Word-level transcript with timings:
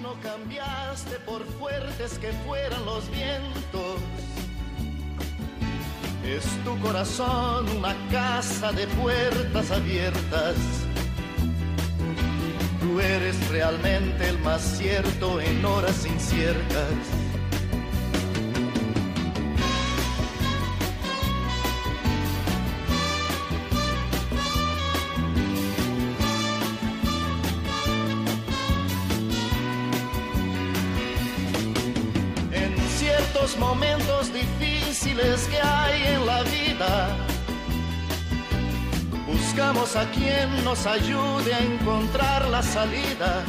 no 0.00 0.14
cambiaste 0.22 1.18
por 1.26 1.44
fuertes 1.58 2.18
que 2.18 2.32
fueran 2.46 2.84
los 2.84 3.10
vientos. 3.10 4.00
Es 6.24 6.44
tu 6.64 6.78
corazón 6.80 7.68
una 7.76 7.96
casa 8.10 8.72
de 8.72 8.86
puertas 8.88 9.70
abiertas. 9.70 10.56
Tú 12.80 13.00
eres 13.00 13.48
realmente 13.48 14.28
el 14.28 14.38
más 14.40 14.62
cierto 14.62 15.40
en 15.40 15.64
horas 15.64 16.06
inciertas. 16.06 17.27
A 39.68 40.10
quien 40.12 40.64
nos 40.64 40.86
ayude 40.86 41.52
a 41.52 41.58
encontrar 41.58 42.48
la 42.48 42.62
salida. 42.62 43.44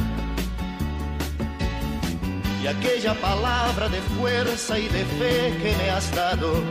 Y 2.61 2.67
aquella 2.67 3.13
palabra 3.21 3.87
de 3.87 4.01
fuerza 4.01 4.77
y 4.77 4.89
de 4.89 5.05
fe 5.05 5.57
que 5.61 5.73
me 5.77 5.89
has 5.89 6.13
dado, 6.13 6.61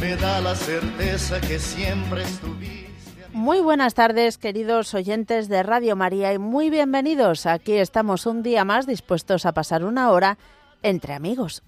me 0.00 0.16
da 0.16 0.40
la 0.40 0.56
certeza 0.56 1.40
que 1.40 1.60
siempre 1.60 2.24
estuviste. 2.24 3.28
Muy 3.32 3.60
buenas 3.60 3.94
tardes, 3.94 4.36
queridos 4.36 4.92
oyentes 4.94 5.48
de 5.48 5.62
Radio 5.62 5.94
María, 5.94 6.32
y 6.32 6.38
muy 6.38 6.70
bienvenidos. 6.70 7.46
Aquí 7.46 7.74
estamos 7.74 8.26
un 8.26 8.42
día 8.42 8.64
más 8.64 8.84
dispuestos 8.84 9.46
a 9.46 9.52
pasar 9.52 9.84
una 9.84 10.10
hora 10.10 10.38
entre 10.82 11.14
amigos. 11.14 11.62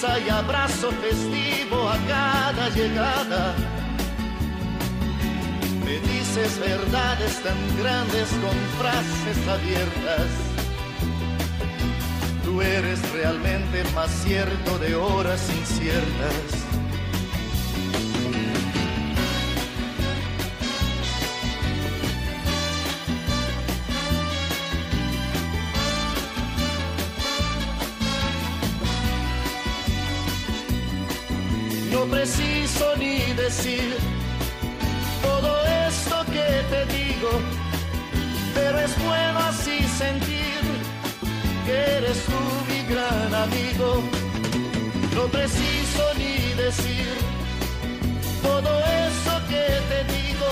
Sonrisa 0.00 0.18
y 0.20 0.28
abrazo 0.28 0.90
festivo 0.92 1.88
a 1.88 1.96
cada 2.06 2.68
llegada. 2.70 3.54
Me 5.84 5.98
dices 6.00 6.58
verdades 6.60 7.42
tan 7.42 7.56
grandes 7.78 8.28
con 8.28 8.56
frases 8.78 9.48
abiertas. 9.48 10.28
Tú 12.44 12.62
eres 12.62 13.00
realmente 13.12 13.84
más 13.94 14.10
cierto 14.10 14.78
de 14.78 14.94
horas 14.94 15.48
inciertas. 15.50 16.87
No 31.92 32.04
preciso 32.04 32.96
ni 32.96 33.32
decir 33.32 33.96
todo 35.22 35.64
esto 35.88 36.24
que 36.26 36.48
te 36.70 36.84
digo, 36.96 37.30
pero 38.54 38.78
es 38.80 38.92
bueno 39.02 39.38
así 39.38 39.82
sentir 39.98 40.60
que 41.66 41.96
eres 41.98 42.24
tú 42.24 42.40
mi 42.70 42.82
gran 42.92 43.34
amigo. 43.34 44.02
No 45.14 45.24
preciso 45.26 46.02
ni 46.18 46.54
decir 46.54 47.08
todo 48.42 48.70
eso 49.06 49.32
que 49.48 49.66
te 49.90 50.00
digo, 50.12 50.50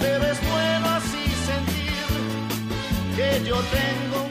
pero 0.00 0.24
es 0.32 0.38
bueno 0.50 0.86
así 0.98 1.24
sentir 1.50 2.06
que 3.16 3.48
yo 3.48 3.56
tengo 3.56 4.23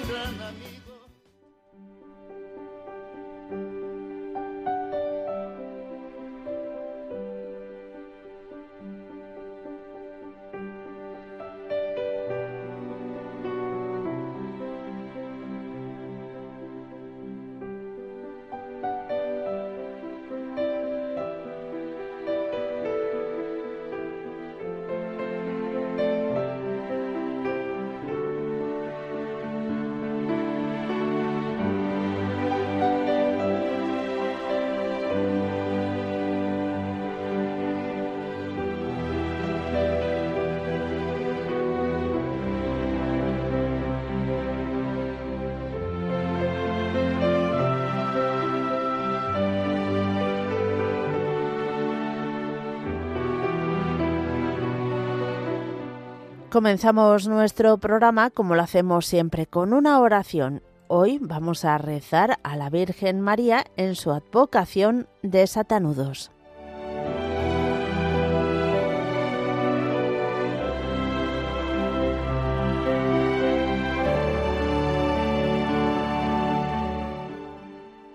Comenzamos 56.54 57.28
nuestro 57.28 57.80
programa 57.80 58.30
como 58.30 58.54
lo 58.54 58.62
hacemos 58.62 59.08
siempre 59.08 59.48
con 59.48 59.74
una 59.74 60.00
oración. 60.00 60.62
Hoy 60.88 61.18
vamos 61.20 61.66
a 61.66 61.80
rezar 61.80 62.38
a 62.44 62.56
la 62.56 62.70
Virgen 62.70 63.22
María 63.22 63.66
en 63.76 63.96
su 63.96 64.12
advocación 64.12 65.08
de 65.24 65.48
Satanudos. 65.48 66.30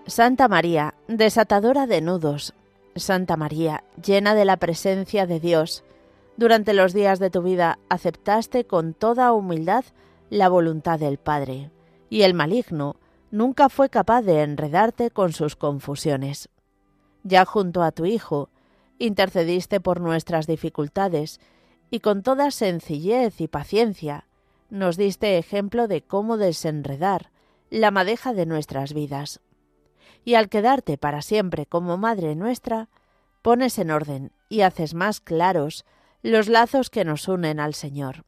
Santa 0.07 0.47
María, 0.47 0.93
desatadora 1.09 1.87
de 1.87 1.99
nudos. 1.99 2.53
Santa 2.95 3.35
María, 3.35 3.83
llena 4.01 4.33
de 4.33 4.45
la 4.45 4.55
presencia 4.55 5.27
de 5.27 5.41
Dios, 5.41 5.83
durante 6.39 6.73
los 6.73 6.93
días 6.93 7.19
de 7.19 7.29
tu 7.29 7.41
vida 7.41 7.79
aceptaste 7.89 8.63
con 8.63 8.93
toda 8.93 9.33
humildad 9.33 9.83
la 10.29 10.47
voluntad 10.47 10.97
del 10.97 11.17
Padre, 11.17 11.69
y 12.09 12.21
el 12.21 12.33
maligno 12.33 12.95
nunca 13.29 13.67
fue 13.67 13.89
capaz 13.89 14.21
de 14.21 14.41
enredarte 14.43 15.11
con 15.11 15.33
sus 15.33 15.57
confusiones. 15.57 16.47
Ya 17.23 17.43
junto 17.43 17.83
a 17.83 17.91
tu 17.91 18.05
Hijo, 18.05 18.47
intercediste 18.99 19.81
por 19.81 19.99
nuestras 19.99 20.47
dificultades, 20.47 21.41
y 21.91 21.99
con 21.99 22.23
toda 22.23 22.51
sencillez 22.51 23.41
y 23.41 23.49
paciencia 23.49 24.25
nos 24.69 24.95
diste 24.95 25.37
ejemplo 25.37 25.89
de 25.89 26.03
cómo 26.03 26.37
desenredar 26.37 27.31
la 27.69 27.91
madeja 27.91 28.31
de 28.31 28.45
nuestras 28.45 28.93
vidas. 28.93 29.41
Y 30.23 30.35
al 30.35 30.47
quedarte 30.47 30.97
para 30.97 31.21
siempre 31.21 31.65
como 31.65 31.97
Madre 31.97 32.37
nuestra, 32.37 32.87
pones 33.41 33.77
en 33.77 33.91
orden 33.91 34.31
y 34.47 34.61
haces 34.61 34.93
más 34.93 35.19
claros 35.19 35.83
los 36.21 36.49
lazos 36.49 36.89
que 36.89 37.05
nos 37.05 37.27
unen 37.27 37.59
al 37.59 37.73
Señor. 37.73 38.25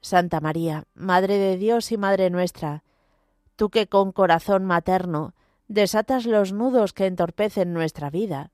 Santa 0.00 0.40
María, 0.40 0.84
Madre 0.94 1.38
de 1.38 1.56
Dios 1.56 1.90
y 1.90 1.96
Madre 1.96 2.28
nuestra, 2.30 2.84
tú 3.56 3.70
que 3.70 3.86
con 3.86 4.12
corazón 4.12 4.64
materno 4.64 5.34
desatas 5.68 6.26
los 6.26 6.52
nudos 6.52 6.92
que 6.92 7.06
entorpecen 7.06 7.72
nuestra 7.72 8.10
vida, 8.10 8.52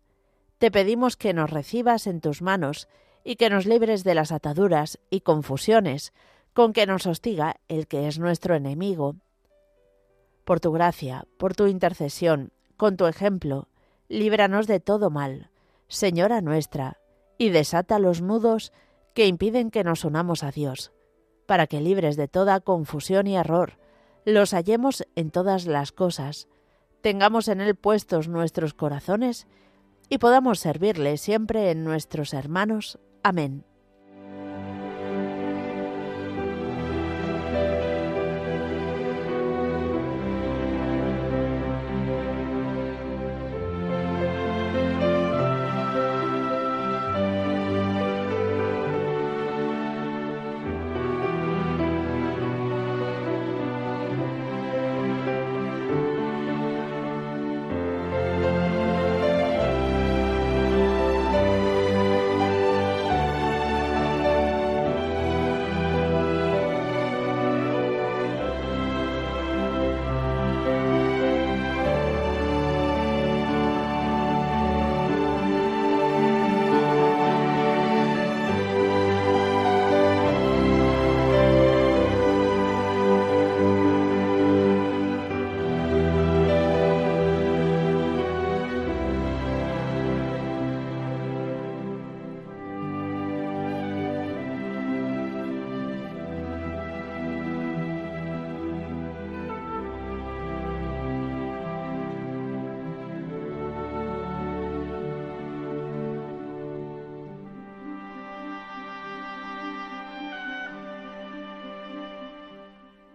te 0.59 0.71
pedimos 0.71 1.17
que 1.17 1.35
nos 1.35 1.51
recibas 1.51 2.07
en 2.07 2.21
tus 2.21 2.41
manos 2.41 2.89
y 3.25 3.37
que 3.37 3.51
nos 3.51 3.67
libres 3.67 4.05
de 4.05 4.15
las 4.15 4.31
ataduras 4.31 4.99
y 5.11 5.21
confusiones 5.23 6.13
con 6.53 6.73
que 6.73 6.87
nos 6.87 7.07
hostiga 7.07 7.57
el 7.69 7.89
que 7.89 8.07
es 8.07 8.19
nuestro 8.19 8.55
enemigo. 8.55 9.17
Por 10.45 10.61
tu 10.61 10.71
gracia, 10.71 11.27
por 11.39 11.55
tu 11.55 11.67
intercesión, 11.67 12.53
con 12.77 12.97
tu 12.97 13.07
ejemplo, 13.07 13.69
líbranos 14.09 14.67
de 14.67 14.79
todo 14.79 15.11
mal, 15.11 15.51
Señora 15.89 16.41
nuestra, 16.41 17.02
y 17.43 17.51
desata 17.51 17.99
los 17.99 18.23
nudos 18.23 18.73
que 19.15 19.27
impiden 19.27 19.73
que 19.73 19.83
nos 19.83 20.05
unamos 20.05 20.45
a 20.45 20.53
Dios, 20.53 20.93
para 21.45 21.67
que 21.67 21.81
libres 21.81 22.17
de 22.17 22.29
toda 22.29 22.61
confusión 22.61 23.27
y 23.27 23.37
error, 23.37 23.81
los 24.25 24.53
hallemos 24.53 25.05
en 25.17 25.33
todas 25.33 25.67
las 25.67 25.91
cosas, 25.91 26.47
tengamos 27.01 27.49
en 27.49 27.61
Él 27.61 27.75
puestos 27.75 28.29
nuestros 28.29 28.75
corazones 28.75 29.49
y 30.09 30.19
podamos 30.19 30.61
servirle 30.61 31.17
siempre 31.17 31.73
en 31.73 31.83
nuestros 31.83 32.33
hermanos. 32.33 33.01
Amén. 33.25 33.65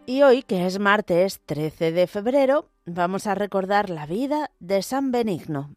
Y 0.09 0.21
hoy, 0.24 0.42
que 0.42 0.65
es 0.65 0.80
martes 0.80 1.42
13 1.45 1.92
de 1.92 2.07
febrero, 2.07 2.69
vamos 2.86 3.27
a 3.27 3.36
recordar 3.36 3.89
la 3.89 4.06
vida 4.06 4.51
de 4.62 4.81
San 4.81 5.12
Benigno. 5.12 5.77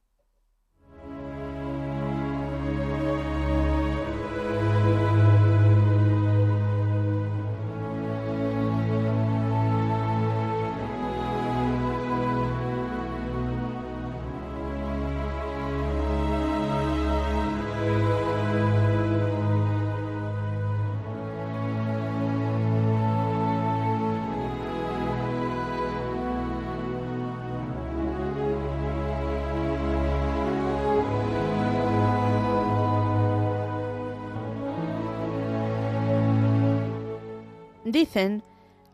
Dicen 37.90 38.44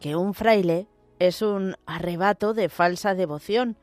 que 0.01 0.17
un 0.17 0.33
fraile 0.33 0.87
es 1.19 1.43
un 1.43 1.77
arrebato 1.85 2.55
de 2.55 2.71
falsa 2.71 3.15
devoción. 3.15 3.77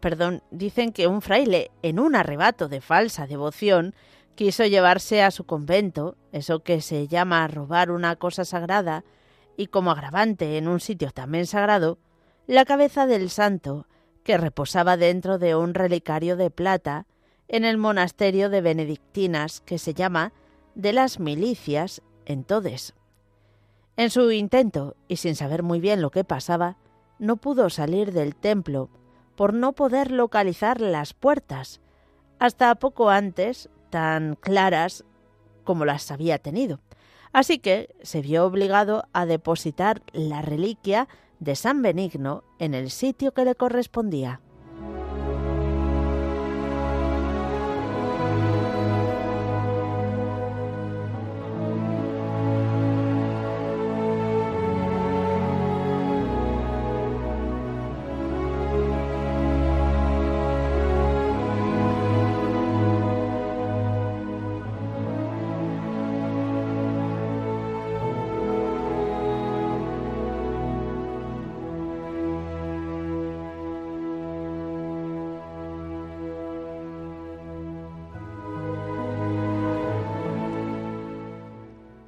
Perdón, 0.00 0.42
dicen 0.50 0.92
que 0.92 1.06
un 1.06 1.20
fraile 1.20 1.70
en 1.82 2.00
un 2.00 2.16
arrebato 2.16 2.68
de 2.68 2.80
falsa 2.80 3.26
devoción 3.26 3.94
quiso 4.34 4.64
llevarse 4.64 5.22
a 5.22 5.30
su 5.30 5.44
convento, 5.44 6.16
eso 6.32 6.60
que 6.60 6.80
se 6.80 7.06
llama 7.06 7.46
robar 7.48 7.90
una 7.90 8.16
cosa 8.16 8.46
sagrada, 8.46 9.04
y 9.58 9.66
como 9.66 9.90
agravante 9.90 10.56
en 10.56 10.68
un 10.68 10.80
sitio 10.80 11.10
también 11.10 11.46
sagrado, 11.46 11.98
la 12.46 12.64
cabeza 12.64 13.06
del 13.06 13.28
santo 13.28 13.86
que 14.24 14.38
reposaba 14.38 14.96
dentro 14.96 15.36
de 15.36 15.54
un 15.54 15.74
relicario 15.74 16.38
de 16.38 16.50
plata 16.50 17.04
en 17.46 17.66
el 17.66 17.76
monasterio 17.76 18.48
de 18.48 18.62
benedictinas 18.62 19.60
que 19.60 19.76
se 19.76 19.92
llama 19.92 20.32
de 20.74 20.94
las 20.94 21.20
milicias 21.20 22.00
en 22.24 22.44
Todes. 22.44 22.94
En 23.96 24.10
su 24.10 24.30
intento, 24.30 24.96
y 25.08 25.16
sin 25.16 25.36
saber 25.36 25.62
muy 25.62 25.80
bien 25.80 26.00
lo 26.00 26.10
que 26.10 26.24
pasaba, 26.24 26.76
no 27.18 27.36
pudo 27.36 27.68
salir 27.70 28.12
del 28.12 28.34
templo 28.34 28.88
por 29.36 29.54
no 29.54 29.72
poder 29.72 30.10
localizar 30.10 30.80
las 30.80 31.14
puertas, 31.14 31.80
hasta 32.38 32.74
poco 32.74 33.10
antes 33.10 33.68
tan 33.90 34.34
claras 34.36 35.04
como 35.64 35.84
las 35.84 36.10
había 36.10 36.38
tenido. 36.38 36.80
Así 37.32 37.58
que 37.58 37.94
se 38.02 38.20
vio 38.20 38.44
obligado 38.44 39.04
a 39.12 39.26
depositar 39.26 40.02
la 40.12 40.42
reliquia 40.42 41.08
de 41.38 41.56
San 41.56 41.82
Benigno 41.82 42.44
en 42.58 42.74
el 42.74 42.90
sitio 42.90 43.32
que 43.32 43.44
le 43.44 43.54
correspondía. 43.54 44.40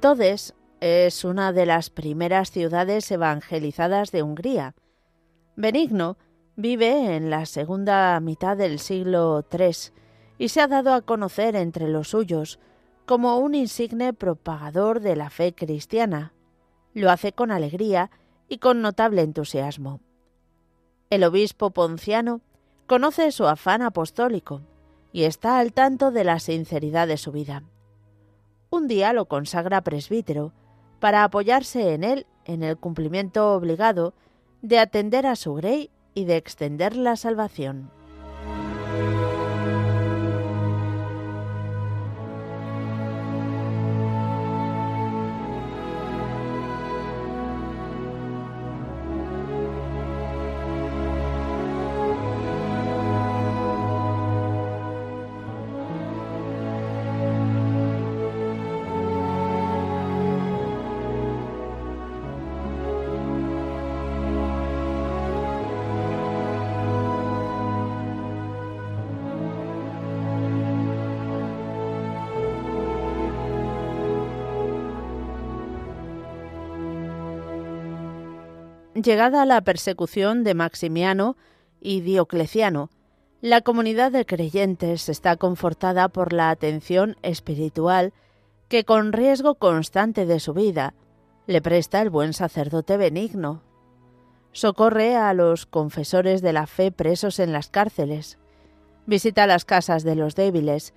Todes 0.05 0.53
es 0.81 1.25
una 1.25 1.51
de 1.51 1.65
las 1.65 1.89
primeras 1.89 2.51
ciudades 2.51 3.09
evangelizadas 3.09 4.11
de 4.11 4.21
Hungría. 4.21 4.75
Benigno 5.55 6.19
vive 6.55 7.15
en 7.15 7.31
la 7.31 7.47
segunda 7.47 8.19
mitad 8.19 8.55
del 8.55 8.77
siglo 8.77 9.43
III 9.51 9.71
y 10.37 10.49
se 10.49 10.61
ha 10.61 10.67
dado 10.67 10.93
a 10.93 11.01
conocer 11.01 11.55
entre 11.55 11.87
los 11.87 12.09
suyos 12.09 12.59
como 13.07 13.39
un 13.39 13.55
insigne 13.55 14.13
propagador 14.13 14.99
de 14.99 15.15
la 15.15 15.31
fe 15.31 15.55
cristiana. 15.55 16.33
Lo 16.93 17.09
hace 17.09 17.33
con 17.33 17.49
alegría 17.49 18.11
y 18.47 18.59
con 18.59 18.83
notable 18.83 19.23
entusiasmo. 19.23 20.01
El 21.09 21.23
obispo 21.23 21.71
ponciano 21.71 22.41
conoce 22.85 23.31
su 23.31 23.47
afán 23.47 23.81
apostólico 23.81 24.61
y 25.11 25.23
está 25.23 25.57
al 25.57 25.73
tanto 25.73 26.11
de 26.11 26.25
la 26.25 26.39
sinceridad 26.39 27.07
de 27.07 27.17
su 27.17 27.31
vida 27.31 27.63
un 28.75 28.87
día 28.87 29.13
lo 29.13 29.25
consagra 29.25 29.81
presbítero 29.81 30.53
para 30.99 31.23
apoyarse 31.23 31.93
en 31.93 32.03
él 32.03 32.27
en 32.45 32.61
el 32.61 32.77
cumplimiento 32.77 33.53
obligado 33.53 34.13
de 34.61 34.79
atender 34.79 35.25
a 35.25 35.35
su 35.35 35.53
grey 35.55 35.89
y 36.13 36.25
de 36.25 36.37
extender 36.37 36.95
la 36.95 37.15
salvación. 37.15 37.89
Llegada 79.05 79.45
la 79.45 79.61
persecución 79.61 80.43
de 80.43 80.55
Maximiano 80.55 81.37
y 81.79 82.01
Diocleciano, 82.01 82.89
la 83.39 83.61
comunidad 83.61 84.11
de 84.11 84.25
creyentes 84.25 85.09
está 85.09 85.35
confortada 85.37 86.09
por 86.09 86.33
la 86.33 86.49
atención 86.49 87.15
espiritual 87.21 88.13
que 88.67 88.83
con 88.83 89.13
riesgo 89.13 89.59
constante 89.59 90.25
de 90.25 90.39
su 90.39 90.55
vida 90.55 90.95
le 91.45 91.61
presta 91.61 92.01
el 92.01 92.09
buen 92.09 92.33
sacerdote 92.33 92.97
benigno. 92.97 93.61
Socorre 94.53 95.15
a 95.15 95.35
los 95.35 95.67
confesores 95.67 96.41
de 96.41 96.53
la 96.53 96.65
fe 96.65 96.91
presos 96.91 97.37
en 97.37 97.53
las 97.53 97.69
cárceles, 97.69 98.39
visita 99.05 99.45
las 99.45 99.65
casas 99.65 100.03
de 100.03 100.15
los 100.15 100.33
débiles 100.33 100.95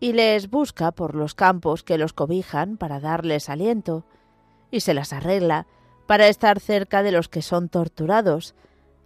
y 0.00 0.12
les 0.12 0.50
busca 0.50 0.90
por 0.90 1.14
los 1.14 1.36
campos 1.36 1.84
que 1.84 1.98
los 1.98 2.14
cobijan 2.14 2.78
para 2.78 2.98
darles 2.98 3.48
aliento, 3.48 4.04
y 4.72 4.80
se 4.80 4.92
las 4.92 5.12
arregla 5.12 5.68
para 6.06 6.28
estar 6.28 6.60
cerca 6.60 7.02
de 7.02 7.12
los 7.12 7.28
que 7.28 7.42
son 7.42 7.68
torturados, 7.68 8.54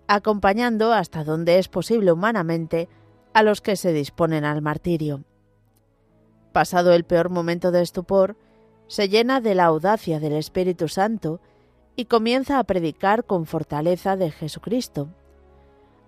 acompañando 0.07 0.93
hasta 0.93 1.25
donde 1.25 1.59
es 1.59 1.69
posible 1.69 2.13
humanamente 2.13 2.89
a 3.35 3.43
los 3.43 3.61
que 3.61 3.77
se 3.77 3.93
disponen 3.93 4.45
al 4.45 4.63
martirio. 4.63 5.23
Pasado 6.53 6.93
el 6.93 7.05
peor 7.05 7.29
momento 7.29 7.71
de 7.71 7.83
estupor, 7.83 8.37
se 8.87 9.09
llena 9.09 9.41
de 9.41 9.55
la 9.55 9.67
audacia 9.67 10.19
del 10.19 10.33
Espíritu 10.33 10.89
Santo 10.89 11.41
y 11.95 12.07
comienza 12.07 12.59
a 12.59 12.65
predicar 12.65 13.25
con 13.25 13.45
fortaleza 13.45 14.17
de 14.17 14.31
Jesucristo. 14.31 15.09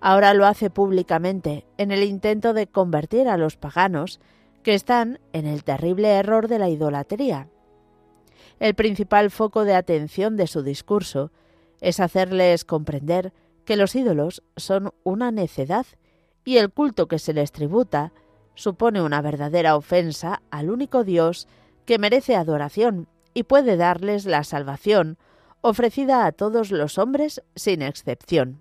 Ahora 0.01 0.33
lo 0.33 0.47
hace 0.47 0.71
públicamente 0.71 1.67
en 1.77 1.91
el 1.91 2.03
intento 2.03 2.55
de 2.55 2.67
convertir 2.67 3.29
a 3.29 3.37
los 3.37 3.57
paganos 3.57 4.19
que 4.63 4.75
están 4.75 5.21
en 5.33 5.47
el 5.47 5.63
terrible 5.63 6.09
error 6.09 6.49
de 6.49 6.59
la 6.59 6.71
idolatría 6.71 7.49
el 8.61 8.75
principal 8.75 9.31
foco 9.31 9.65
de 9.65 9.75
atención 9.75 10.37
de 10.37 10.47
su 10.47 10.63
discurso 10.63 11.33
es 11.81 11.99
hacerles 11.99 12.65
comprender 12.65 13.33
que 13.65 13.77
los 13.77 13.95
ídolos 13.95 14.43
son 14.57 14.93
una 15.03 15.31
necedad 15.31 15.87
y 16.45 16.59
el 16.59 16.71
culto 16.71 17.09
que 17.09 17.19
se 17.19 17.33
les 17.33 17.53
tributa 17.53 18.13
supone 18.55 19.01
una 19.01 19.23
verdadera 19.23 19.77
ofensa 19.77 20.43
al 20.51 20.71
único 20.71 21.05
Dios 21.05 21.49
que 21.87 21.99
merece 21.99 22.37
adoración 22.37 23.09
y 23.33 23.45
puede 23.45 23.77
darles 23.77 24.27
la 24.27 24.45
salvación 24.45 25.17
ofrecida 25.63 26.27
a 26.27 26.33
todos 26.33 26.71
los 26.71 26.99
hombres 26.99 27.43
sin 27.55 27.81
excepción. 27.81 28.61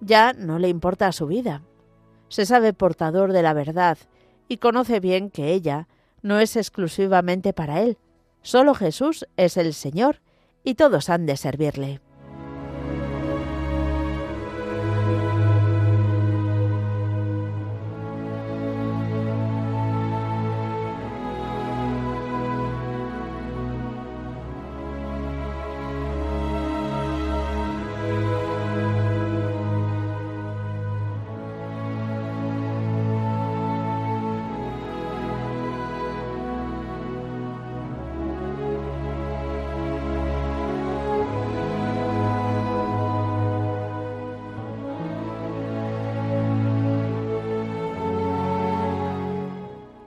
Ya 0.00 0.32
no 0.32 0.58
le 0.58 0.68
importa 0.68 1.12
su 1.12 1.26
vida. 1.26 1.62
Se 2.28 2.46
sabe 2.46 2.72
portador 2.72 3.32
de 3.32 3.42
la 3.42 3.52
verdad 3.52 3.98
y 4.48 4.56
conoce 4.56 5.00
bien 5.00 5.30
que 5.30 5.52
ella 5.52 5.88
no 6.22 6.38
es 6.38 6.56
exclusivamente 6.56 7.52
para 7.52 7.82
él, 7.82 7.98
Solo 8.42 8.74
Jesús 8.74 9.26
es 9.36 9.56
el 9.56 9.74
Señor 9.74 10.20
y 10.64 10.74
todos 10.74 11.08
han 11.10 11.26
de 11.26 11.36
servirle. 11.36 12.00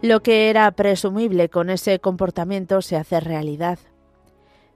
Lo 0.03 0.21
que 0.21 0.49
era 0.49 0.69
presumible 0.71 1.47
con 1.47 1.69
ese 1.69 1.99
comportamiento 1.99 2.81
se 2.81 2.97
hace 2.97 3.21
realidad. 3.21 3.79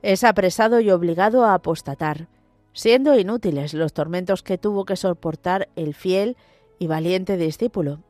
Es 0.01 0.24
apresado 0.24 0.79
y 0.79 0.89
obligado 0.89 1.43
a 1.43 1.53
apostatar, 1.53 2.29
siendo 2.72 3.19
inútiles 3.19 3.74
los 3.74 3.91
tormentos 3.91 4.41
que 4.41 4.57
tuvo 4.57 4.86
que 4.86 4.96
soportar 4.96 5.67
el 5.75 5.96
fiel 5.96 6.38
y 6.79 6.88
valiente 6.88 7.36
discípulo. 7.36 8.03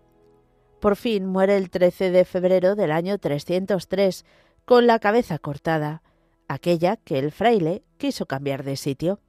Por 0.79 0.95
fin 0.95 1.25
muere 1.25 1.57
el 1.57 1.71
13 1.71 2.11
de 2.11 2.23
febrero 2.23 2.75
del 2.75 2.91
año 2.91 3.17
303, 3.17 4.23
con 4.63 4.85
la 4.85 4.99
cabeza 4.99 5.39
cortada, 5.39 6.03
aquella 6.47 6.97
que 6.97 7.17
el 7.17 7.31
fraile 7.31 7.81
quiso 7.97 8.27
cambiar 8.27 8.63
de 8.63 8.75
sitio. 8.75 9.19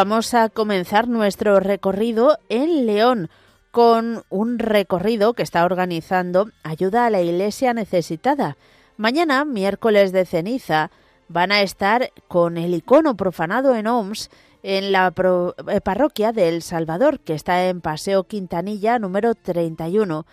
Vamos 0.00 0.32
a 0.32 0.48
comenzar 0.48 1.08
nuestro 1.08 1.60
recorrido 1.60 2.38
en 2.48 2.86
León 2.86 3.28
con 3.70 4.22
un 4.30 4.58
recorrido 4.58 5.34
que 5.34 5.42
está 5.42 5.62
organizando 5.62 6.48
Ayuda 6.62 7.04
a 7.04 7.10
la 7.10 7.20
Iglesia 7.20 7.74
Necesitada. 7.74 8.56
Mañana, 8.96 9.44
miércoles 9.44 10.10
de 10.12 10.24
ceniza, 10.24 10.90
van 11.28 11.52
a 11.52 11.60
estar 11.60 12.12
con 12.28 12.56
el 12.56 12.72
icono 12.72 13.14
profanado 13.14 13.76
en 13.76 13.88
OMS 13.88 14.30
en 14.62 14.90
la 14.90 15.12
eh, 15.68 15.80
parroquia 15.82 16.32
de 16.32 16.48
El 16.48 16.62
Salvador, 16.62 17.20
que 17.20 17.34
está 17.34 17.68
en 17.68 17.82
Paseo 17.82 18.24
Quintanilla 18.24 18.98
número 18.98 19.34
31. 19.34 20.24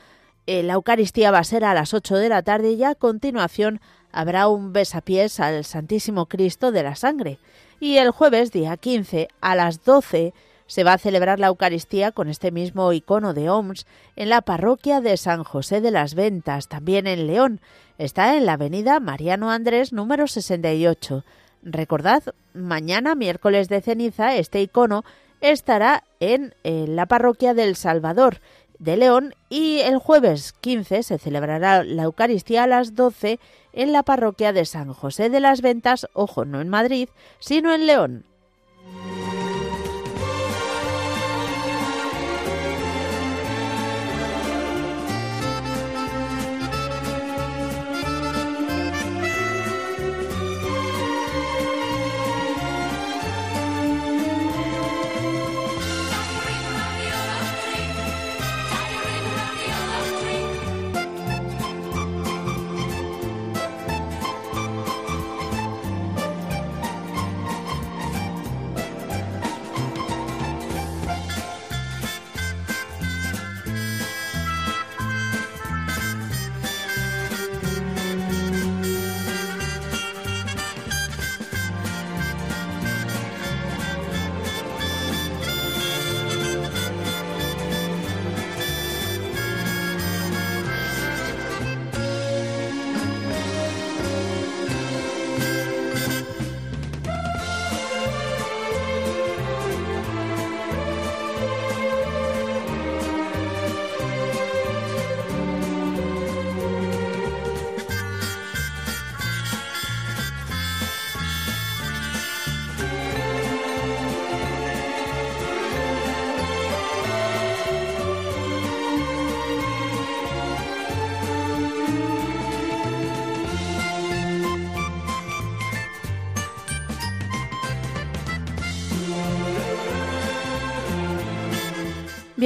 Eh, 0.45 0.63
la 0.63 0.75
Eucaristía 0.75 1.29
va 1.31 1.39
a 1.39 1.43
ser 1.43 1.65
a 1.65 1.73
las 1.73 1.93
8 1.93 2.15
de 2.15 2.29
la 2.29 2.41
tarde 2.41 2.71
y 2.71 2.85
a 2.85 2.95
continuación 2.95 3.81
habrá 4.13 4.47
un 4.47 4.71
besapiés 4.71 5.41
al 5.41 5.65
Santísimo 5.65 6.27
Cristo 6.27 6.71
de 6.71 6.83
la 6.83 6.95
Sangre 6.95 7.37
y 7.79 7.97
el 7.97 8.11
jueves 8.11 8.51
día 8.51 8.77
15 8.77 9.27
a 9.41 9.55
las 9.55 9.83
12 9.83 10.33
se 10.67 10.83
va 10.83 10.93
a 10.93 10.97
celebrar 10.97 11.39
la 11.39 11.47
Eucaristía 11.47 12.11
con 12.11 12.27
este 12.29 12.51
mismo 12.51 12.91
icono 12.91 13.33
de 13.33 13.49
OMS 13.49 13.85
en 14.15 14.29
la 14.29 14.41
parroquia 14.41 15.01
de 15.01 15.15
San 15.17 15.43
José 15.43 15.81
de 15.81 15.91
las 15.91 16.13
Ventas, 16.13 16.67
también 16.67 17.07
en 17.07 17.27
León. 17.27 17.61
Está 17.97 18.35
en 18.35 18.45
la 18.45 18.53
avenida 18.53 18.99
Mariano 18.99 19.49
Andrés 19.49 19.93
número 19.93 20.27
68. 20.27 21.23
Recordad, 21.63 22.23
mañana 22.53 23.15
miércoles 23.15 23.69
de 23.69 23.81
ceniza 23.81 24.35
este 24.35 24.61
icono 24.61 25.03
estará 25.39 26.03
en, 26.19 26.53
en 26.63 26.95
la 26.95 27.05
parroquia 27.05 27.53
del 27.53 27.75
Salvador 27.75 28.41
de 28.79 28.97
León 28.97 29.33
y 29.49 29.79
el 29.79 29.97
jueves 29.97 30.53
15 30.53 31.03
se 31.03 31.17
celebrará 31.17 31.83
la 31.83 32.03
Eucaristía 32.03 32.63
a 32.63 32.67
las 32.67 32.95
12 32.95 33.39
en 33.77 33.91
la 33.91 34.03
parroquia 34.03 34.53
de 34.53 34.65
San 34.65 34.91
José 34.91 35.29
de 35.29 35.39
las 35.39 35.61
Ventas, 35.61 36.07
ojo, 36.13 36.45
no 36.45 36.61
en 36.61 36.67
Madrid, 36.67 37.09
sino 37.39 37.73
en 37.73 37.85
León. 37.85 38.25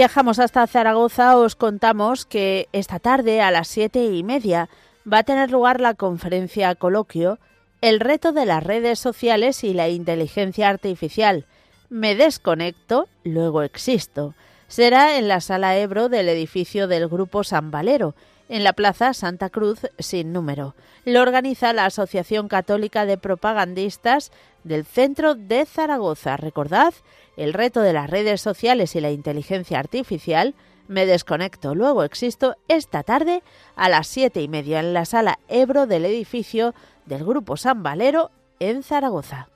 Viajamos 0.02 0.40
hasta 0.40 0.66
Zaragoza, 0.66 1.38
os 1.38 1.56
contamos 1.56 2.26
que 2.26 2.68
esta 2.74 2.98
tarde 2.98 3.40
a 3.40 3.52
las 3.52 3.68
siete 3.68 4.04
y 4.04 4.24
media 4.24 4.68
va 5.06 5.20
a 5.20 5.24
tener 5.24 5.52
lugar 5.52 5.80
la 5.80 5.94
conferencia 5.94 6.74
coloquio 6.74 7.38
El 7.82 8.00
reto 8.00 8.32
de 8.32 8.48
las 8.48 8.64
redes 8.64 8.98
sociales 8.98 9.64
y 9.64 9.76
la 9.76 9.90
inteligencia 9.90 10.70
artificial. 10.70 11.46
Me 11.90 12.16
desconecto, 12.16 13.10
luego 13.24 13.62
existo. 13.62 14.34
Será 14.68 15.20
en 15.20 15.28
la 15.28 15.40
sala 15.40 15.78
Ebro 15.78 16.10
del 16.10 16.30
edificio 16.30 16.88
del 16.88 17.08
Grupo 17.08 17.44
San 17.44 17.70
Valero, 17.70 18.16
en 18.50 18.64
la 18.64 18.74
Plaza 18.74 19.14
Santa 19.14 19.52
Cruz 19.52 19.82
sin 20.00 20.34
número. 20.34 20.74
Lo 21.06 21.22
organiza 21.22 21.74
la 21.74 21.86
Asociación 21.86 22.48
Católica 22.48 23.06
de 23.06 23.20
Propagandistas 23.20 24.32
del 24.64 24.84
Centro 24.84 25.36
de 25.36 25.68
Zaragoza. 25.68 26.38
Recordad, 26.38 26.96
el 27.38 27.54
reto 27.54 27.82
de 27.82 27.94
las 27.94 28.10
redes 28.10 28.42
sociales 28.42 28.96
y 28.96 29.02
la 29.02 29.12
inteligencia 29.12 29.80
artificial, 29.80 30.56
me 30.88 31.06
desconecto, 31.06 31.74
luego 31.76 32.04
existo 32.04 32.56
esta 32.68 33.04
tarde 33.04 33.44
a 33.76 33.90
las 33.90 34.08
siete 34.08 34.42
y 34.42 34.48
media 34.48 34.80
en 34.80 34.94
la 34.94 35.06
sala 35.06 35.40
Ebro 35.48 35.88
del 35.88 36.06
edificio 36.06 36.74
del 37.06 37.24
Grupo 37.24 37.56
San 37.58 37.84
Valero 37.84 38.32
en 38.60 38.84
Zaragoza. 38.84 39.48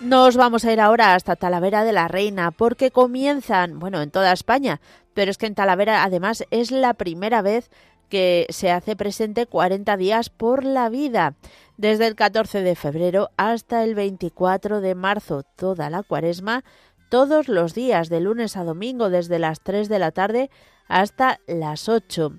Nos 0.00 0.36
vamos 0.36 0.64
a 0.64 0.72
ir 0.72 0.80
ahora 0.80 1.14
hasta 1.14 1.36
Talavera 1.36 1.84
de 1.84 1.92
la 1.92 2.08
Reina 2.08 2.50
porque 2.50 2.90
comienzan, 2.90 3.78
bueno, 3.78 4.02
en 4.02 4.10
toda 4.10 4.32
España, 4.32 4.80
pero 5.14 5.30
es 5.30 5.38
que 5.38 5.46
en 5.46 5.54
Talavera 5.54 6.02
además 6.02 6.44
es 6.50 6.72
la 6.72 6.94
primera 6.94 7.42
vez 7.42 7.70
que 8.10 8.46
se 8.50 8.70
hace 8.70 8.96
presente 8.96 9.46
40 9.46 9.96
días 9.96 10.28
por 10.28 10.64
la 10.64 10.90
vida, 10.90 11.34
desde 11.78 12.06
el 12.06 12.14
14 12.14 12.60
de 12.60 12.74
febrero 12.74 13.30
hasta 13.38 13.82
el 13.84 13.94
24 13.94 14.82
de 14.82 14.94
marzo, 14.94 15.44
toda 15.56 15.88
la 15.88 16.02
cuaresma, 16.02 16.62
todos 17.08 17.48
los 17.48 17.72
días, 17.74 18.10
de 18.10 18.20
lunes 18.20 18.56
a 18.56 18.64
domingo, 18.64 19.08
desde 19.08 19.38
las 19.38 19.60
3 19.60 19.88
de 19.88 19.98
la 19.98 20.10
tarde 20.10 20.50
hasta 20.88 21.40
las 21.46 21.88
8. 21.88 22.32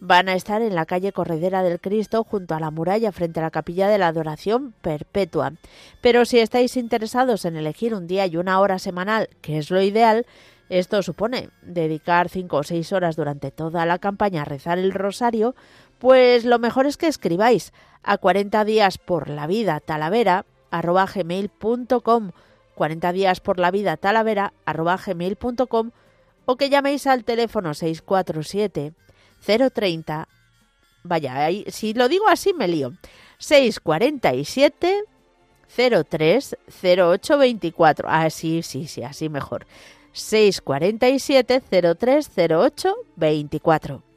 Van 0.00 0.28
a 0.28 0.34
estar 0.34 0.62
en 0.62 0.74
la 0.74 0.84
calle 0.84 1.12
Corredera 1.12 1.62
del 1.62 1.80
Cristo 1.80 2.24
junto 2.24 2.54
a 2.54 2.60
la 2.60 2.72
muralla 2.72 3.12
frente 3.12 3.38
a 3.38 3.44
la 3.44 3.50
capilla 3.52 3.88
de 3.88 3.98
la 3.98 4.08
Adoración 4.08 4.74
Perpetua. 4.82 5.52
Pero 6.00 6.24
si 6.24 6.40
estáis 6.40 6.76
interesados 6.76 7.44
en 7.44 7.56
elegir 7.56 7.94
un 7.94 8.08
día 8.08 8.26
y 8.26 8.36
una 8.36 8.58
hora 8.58 8.80
semanal, 8.80 9.28
que 9.40 9.58
es 9.58 9.70
lo 9.70 9.80
ideal, 9.80 10.26
esto 10.72 11.02
supone 11.02 11.50
dedicar 11.60 12.30
cinco 12.30 12.56
o 12.56 12.62
seis 12.62 12.92
horas 12.92 13.14
durante 13.14 13.50
toda 13.50 13.84
la 13.84 13.98
campaña 13.98 14.42
a 14.42 14.46
rezar 14.46 14.78
el 14.78 14.92
rosario, 14.92 15.54
pues 15.98 16.46
lo 16.46 16.58
mejor 16.58 16.86
es 16.86 16.96
que 16.96 17.08
escribáis 17.08 17.74
a 18.02 18.16
40 18.16 18.64
días 18.64 18.96
por 18.96 19.28
la 19.28 19.46
vida 19.46 19.80
talavera 19.80 20.46
arroba 20.70 21.04
gmail.com 21.04 22.30
40 22.74 23.12
días 23.12 23.40
por 23.40 23.58
la 23.58 23.70
vida 23.70 23.98
talavera 23.98 24.54
arroba 24.64 24.96
gmail.com 24.96 25.90
o 26.46 26.56
que 26.56 26.70
llaméis 26.70 27.06
al 27.06 27.24
teléfono 27.24 27.74
647 27.74 28.94
030 29.44 30.28
vaya, 31.02 31.48
si 31.68 31.92
lo 31.92 32.08
digo 32.08 32.28
así 32.28 32.54
me 32.54 32.66
lío 32.66 32.92
647 33.36 35.04
03 36.08 36.56
0824 36.82 38.08
ah 38.08 38.30
sí, 38.30 38.62
sí, 38.62 39.02
así 39.02 39.28
mejor 39.28 39.66
647 40.12 41.62
0308 41.70 42.94
24. 43.16 44.11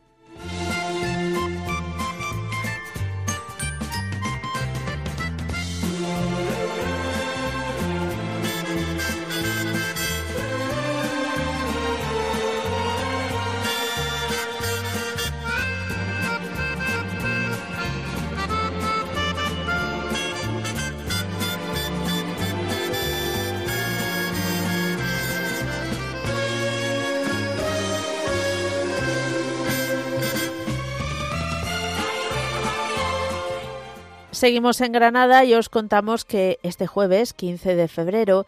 Seguimos 34.36 34.82
en 34.82 34.92
Granada 34.92 35.46
y 35.46 35.54
os 35.54 35.70
contamos 35.70 36.26
que 36.26 36.60
este 36.62 36.88
jueves 36.88 37.32
15 37.32 37.74
de 37.74 37.88
febrero 37.88 38.46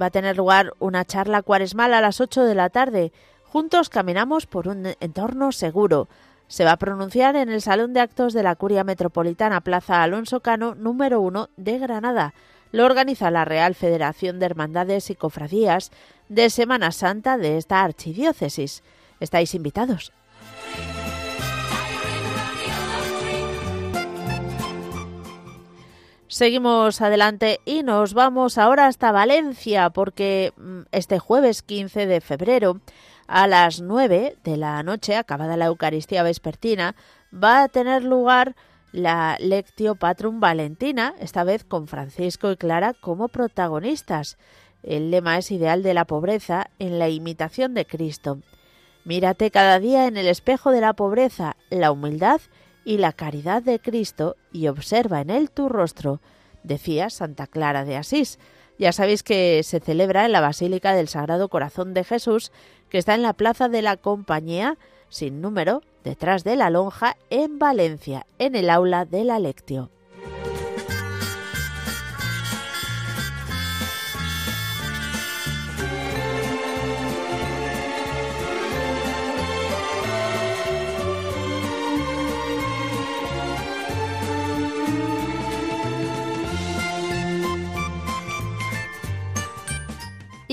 va 0.00 0.06
a 0.06 0.10
tener 0.10 0.34
lugar 0.34 0.72
una 0.78 1.04
charla 1.04 1.42
cuaresmal 1.42 1.92
a 1.92 2.00
las 2.00 2.22
8 2.22 2.44
de 2.44 2.54
la 2.54 2.70
tarde. 2.70 3.12
Juntos 3.44 3.90
caminamos 3.90 4.46
por 4.46 4.66
un 4.66 4.94
entorno 4.98 5.52
seguro. 5.52 6.08
Se 6.48 6.64
va 6.64 6.72
a 6.72 6.78
pronunciar 6.78 7.36
en 7.36 7.50
el 7.50 7.60
Salón 7.60 7.92
de 7.92 8.00
Actos 8.00 8.32
de 8.32 8.42
la 8.42 8.56
Curia 8.56 8.82
Metropolitana 8.82 9.60
Plaza 9.60 10.02
Alonso 10.02 10.40
Cano 10.40 10.74
número 10.74 11.20
1 11.20 11.50
de 11.58 11.78
Granada. 11.80 12.32
Lo 12.72 12.86
organiza 12.86 13.30
la 13.30 13.44
Real 13.44 13.74
Federación 13.74 14.38
de 14.38 14.46
Hermandades 14.46 15.10
y 15.10 15.16
Cofradías 15.16 15.92
de 16.30 16.48
Semana 16.48 16.92
Santa 16.92 17.36
de 17.36 17.58
esta 17.58 17.82
archidiócesis. 17.82 18.82
Estáis 19.20 19.54
invitados. 19.54 20.14
Seguimos 26.36 27.00
adelante 27.00 27.60
y 27.64 27.82
nos 27.82 28.12
vamos 28.12 28.58
ahora 28.58 28.88
hasta 28.88 29.10
Valencia 29.10 29.88
porque 29.88 30.52
mm, 30.58 30.80
este 30.92 31.18
jueves 31.18 31.62
15 31.62 32.04
de 32.04 32.20
febrero 32.20 32.82
a 33.26 33.46
las 33.46 33.80
9 33.80 34.36
de 34.44 34.56
la 34.58 34.82
noche, 34.82 35.16
acabada 35.16 35.56
la 35.56 35.64
Eucaristía 35.64 36.22
vespertina, 36.22 36.94
va 37.32 37.62
a 37.62 37.68
tener 37.68 38.04
lugar 38.04 38.54
la 38.92 39.38
Lectio 39.40 39.94
Patrum 39.94 40.38
Valentina, 40.38 41.14
esta 41.20 41.42
vez 41.42 41.64
con 41.64 41.88
Francisco 41.88 42.52
y 42.52 42.58
Clara 42.58 42.92
como 42.92 43.28
protagonistas. 43.28 44.36
El 44.82 45.10
lema 45.10 45.38
es 45.38 45.50
ideal 45.50 45.82
de 45.82 45.94
la 45.94 46.04
pobreza 46.04 46.68
en 46.78 46.98
la 46.98 47.08
imitación 47.08 47.72
de 47.72 47.86
Cristo. 47.86 48.40
Mírate 49.06 49.50
cada 49.50 49.78
día 49.78 50.06
en 50.06 50.18
el 50.18 50.26
espejo 50.26 50.70
de 50.70 50.82
la 50.82 50.92
pobreza, 50.92 51.56
la 51.70 51.90
humildad 51.92 52.42
y 52.42 52.65
la 52.86 53.12
caridad 53.12 53.62
de 53.62 53.80
Cristo 53.80 54.36
y 54.52 54.68
observa 54.68 55.20
en 55.20 55.30
él 55.30 55.50
tu 55.50 55.68
rostro, 55.68 56.20
decía 56.62 57.10
Santa 57.10 57.46
Clara 57.46 57.84
de 57.84 57.96
Asís. 57.96 58.38
Ya 58.78 58.92
sabéis 58.92 59.22
que 59.22 59.62
se 59.64 59.80
celebra 59.80 60.24
en 60.24 60.32
la 60.32 60.40
Basílica 60.40 60.94
del 60.94 61.08
Sagrado 61.08 61.48
Corazón 61.48 61.94
de 61.94 62.04
Jesús, 62.04 62.52
que 62.88 62.98
está 62.98 63.14
en 63.14 63.22
la 63.22 63.32
Plaza 63.32 63.68
de 63.68 63.82
la 63.82 63.96
Compañía, 63.96 64.78
sin 65.08 65.40
número, 65.40 65.82
detrás 66.04 66.44
de 66.44 66.56
la 66.56 66.70
lonja, 66.70 67.16
en 67.30 67.58
Valencia, 67.58 68.26
en 68.38 68.54
el 68.54 68.70
aula 68.70 69.04
de 69.04 69.24
la 69.24 69.38
Lectio. 69.40 69.90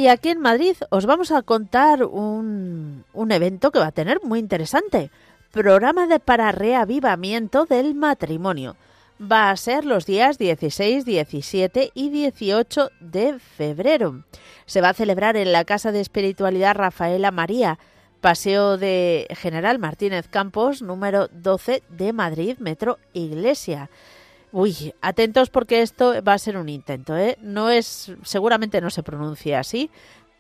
Y 0.04 0.10
aquí 0.10 0.28
en 0.28 0.42
Madrid 0.42 0.76
os 0.90 1.06
vamos 1.06 1.32
a 1.32 1.44
contar 1.44 2.04
un, 2.04 3.06
un 3.14 3.32
evento 3.32 3.72
que 3.72 3.80
va 3.80 3.88
a 3.88 3.92
tener 3.94 4.20
muy 4.22 4.40
interesante. 4.40 5.12
Programa 5.50 6.08
de 6.08 6.20
para 6.20 6.52
reavivamiento 6.52 7.64
del 7.64 7.96
matrimonio. 7.96 8.76
Va 9.22 9.50
a 9.50 9.56
ser 9.56 9.86
los 9.86 10.06
días 10.06 10.38
16, 10.38 11.06
17 11.06 11.92
y 11.94 12.10
18 12.10 12.90
de 13.00 13.40
febrero. 13.40 14.26
Se 14.66 14.82
va 14.82 14.90
a 14.90 14.94
celebrar 14.94 15.38
en 15.38 15.54
la 15.54 15.64
Casa 15.64 15.94
de 15.94 16.02
Espiritualidad 16.02 16.76
Rafaela 16.76 17.32
María, 17.32 17.80
Paseo 18.20 18.78
de 18.78 19.26
General 19.38 19.80
Martínez 19.80 20.28
Campos, 20.28 20.82
número 20.82 21.30
12 21.30 21.82
de 21.88 22.12
Madrid, 22.12 22.58
Metro 22.60 23.00
Iglesia. 23.14 23.90
Uy, 24.54 24.94
atentos 25.02 25.50
porque 25.50 25.82
esto 25.82 26.24
va 26.24 26.34
a 26.34 26.38
ser 26.38 26.56
un 26.58 26.70
intento, 26.70 27.18
¿eh? 27.18 27.40
No 27.42 27.72
es, 27.72 28.14
seguramente 28.24 28.82
no 28.82 28.92
se 28.92 29.02
pronuncia 29.02 29.60
así, 29.60 29.90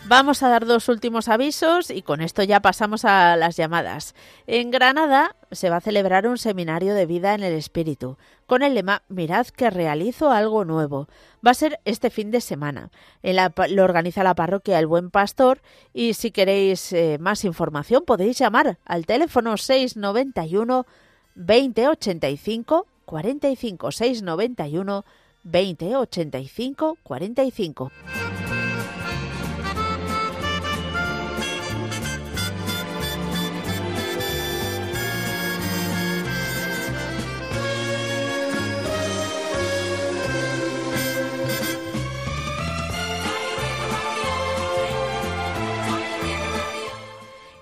Vamos 0.09 0.42
a 0.42 0.49
dar 0.49 0.64
dos 0.64 0.88
últimos 0.88 1.29
avisos 1.29 1.90
y 1.90 2.01
con 2.01 2.23
esto 2.23 2.42
ya 2.42 2.61
pasamos 2.61 3.05
a 3.05 3.37
las 3.37 3.59
llamadas. 3.59 4.14
En 4.47 4.71
Granada 4.71 5.37
se 5.51 5.68
va 5.68 5.77
a 5.77 5.81
celebrar 5.83 6.27
un 6.27 6.38
seminario 6.38 6.94
de 6.94 7.05
vida 7.05 7.35
en 7.35 7.42
el 7.42 7.53
espíritu 7.53 8.16
con 8.47 8.62
el 8.62 8.75
lema 8.75 9.03
Mirad 9.11 9.49
que 9.49 9.68
realizo 9.68 10.31
algo 10.31 10.64
nuevo. 10.64 11.09
Va 11.47 11.51
a 11.51 11.55
ser 11.55 11.79
este 11.85 12.09
fin 12.09 12.31
de 12.31 12.40
semana. 12.40 12.90
lo 13.23 13.85
organiza 13.85 14.25
la 14.25 14.35
parroquia 14.35 14.79
El 14.79 14.87
Buen 14.87 15.11
Pastor 15.11 15.61
y 15.92 16.14
si 16.14 16.31
queréis 16.31 16.90
eh, 16.94 17.18
más 17.21 17.44
información 17.44 18.05
podéis 18.07 18.38
llamar 18.38 18.79
al 18.87 19.05
teléfono 19.05 19.59
691 19.59 20.87
2085 21.35 22.87
45 23.05 23.92
691 23.92 25.05
2085 25.44 26.97
45. 27.03 27.92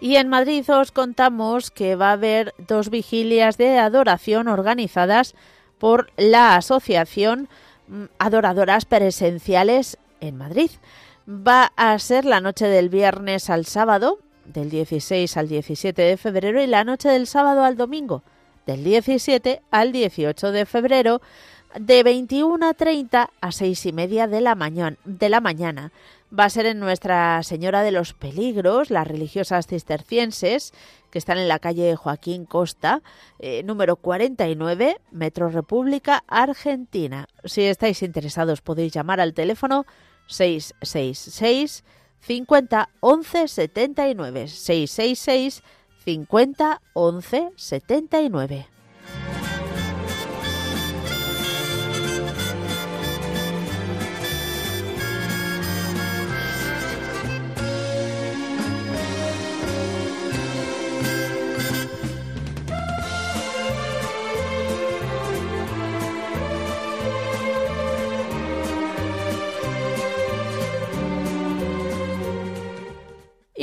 Y 0.07 0.19
en 0.19 0.29
Madrid 0.29 0.65
os 0.71 0.93
contamos 0.93 1.73
que 1.73 1.97
va 1.97 2.11
a 2.11 2.13
haber 2.13 2.55
dos 2.59 2.91
vigilias 2.91 3.59
de 3.59 3.77
adoración 3.81 4.47
organizadas 4.47 5.35
por 5.79 6.13
la 6.17 6.55
Asociación 6.55 7.49
mm, 7.89 8.05
Adoradoras 8.17 8.85
Presenciales 8.85 9.99
en 10.21 10.37
Madrid. 10.37 10.71
Va 11.29 11.73
a 11.75 11.99
ser 11.99 12.25
la 12.25 12.41
noche 12.41 12.69
del 12.69 12.89
viernes 12.89 13.51
al 13.51 13.67
sábado, 13.67 14.21
del 14.45 14.71
16 14.71 15.37
al 15.37 15.49
17 15.49 16.01
de 16.01 16.17
febrero, 16.17 16.63
y 16.63 16.69
la 16.69 16.85
noche 16.85 17.09
del 17.09 17.27
sábado 17.27 17.65
al 17.65 17.77
domingo, 17.77 18.23
del 18.65 18.85
17 18.85 19.61
al 19.73 19.91
18 19.91 20.53
de 20.53 20.67
febrero, 20.67 21.21
de 21.81 22.05
21.30 22.05 23.29
a 23.41 23.51
6 23.51 23.87
y 23.87 23.93
media 23.93 24.29
de 24.29 24.41
la, 24.41 24.55
mañana, 24.55 24.97
de 25.05 25.29
la 25.29 25.41
mañana 25.41 25.91
va 26.37 26.45
a 26.45 26.51
ser 26.51 26.67
en 26.67 26.81
Nuestra 26.81 27.43
Señora 27.43 27.83
de 27.83 27.93
los 27.93 28.15
Peligros, 28.15 28.91
las 28.91 29.07
religiosas 29.07 29.67
cistercienses, 29.67 30.73
que 31.11 31.19
están 31.19 31.39
en 31.39 31.49
la 31.49 31.59
calle 31.59 31.97
Joaquín 31.97 32.45
Costa, 32.45 33.03
eh, 33.39 33.63
número 33.65 33.97
49, 33.97 35.01
Metro 35.13 35.49
República, 35.49 36.25
Argentina. 36.27 37.27
Si 37.45 37.63
estáis 37.63 38.03
interesados 38.03 38.61
podéis 38.61 38.93
llamar 38.93 39.21
al 39.21 39.35
teléfono 39.35 39.87
666 40.27 41.85
50 42.21 42.89
11 43.01 43.49
79 43.49 44.49
666 44.49 45.63
50 46.05 46.83
11 46.95 47.53
79. 47.57 48.67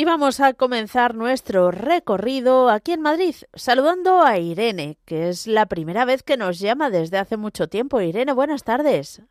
Y 0.03 0.05
vamos 0.05 0.41
a 0.41 0.51
comenzar 0.51 1.15
nuestro 1.15 1.71
recorrido 1.71 2.69
aquí 2.69 2.91
en 2.91 2.99
Madrid, 2.99 3.35
saludando 3.53 4.21
a 4.21 4.37
Irene, 4.37 4.97
que 5.05 5.29
es 5.29 5.47
la 5.47 5.65
primera 5.65 6.03
vez 6.03 6.23
que 6.23 6.35
nos 6.35 6.59
llama 6.59 6.89
desde 6.89 7.19
hace 7.19 7.37
mucho 7.37 7.69
tiempo. 7.69 8.01
Irene, 8.01 8.33
buenas 8.33 8.65
tardes. 8.65 9.23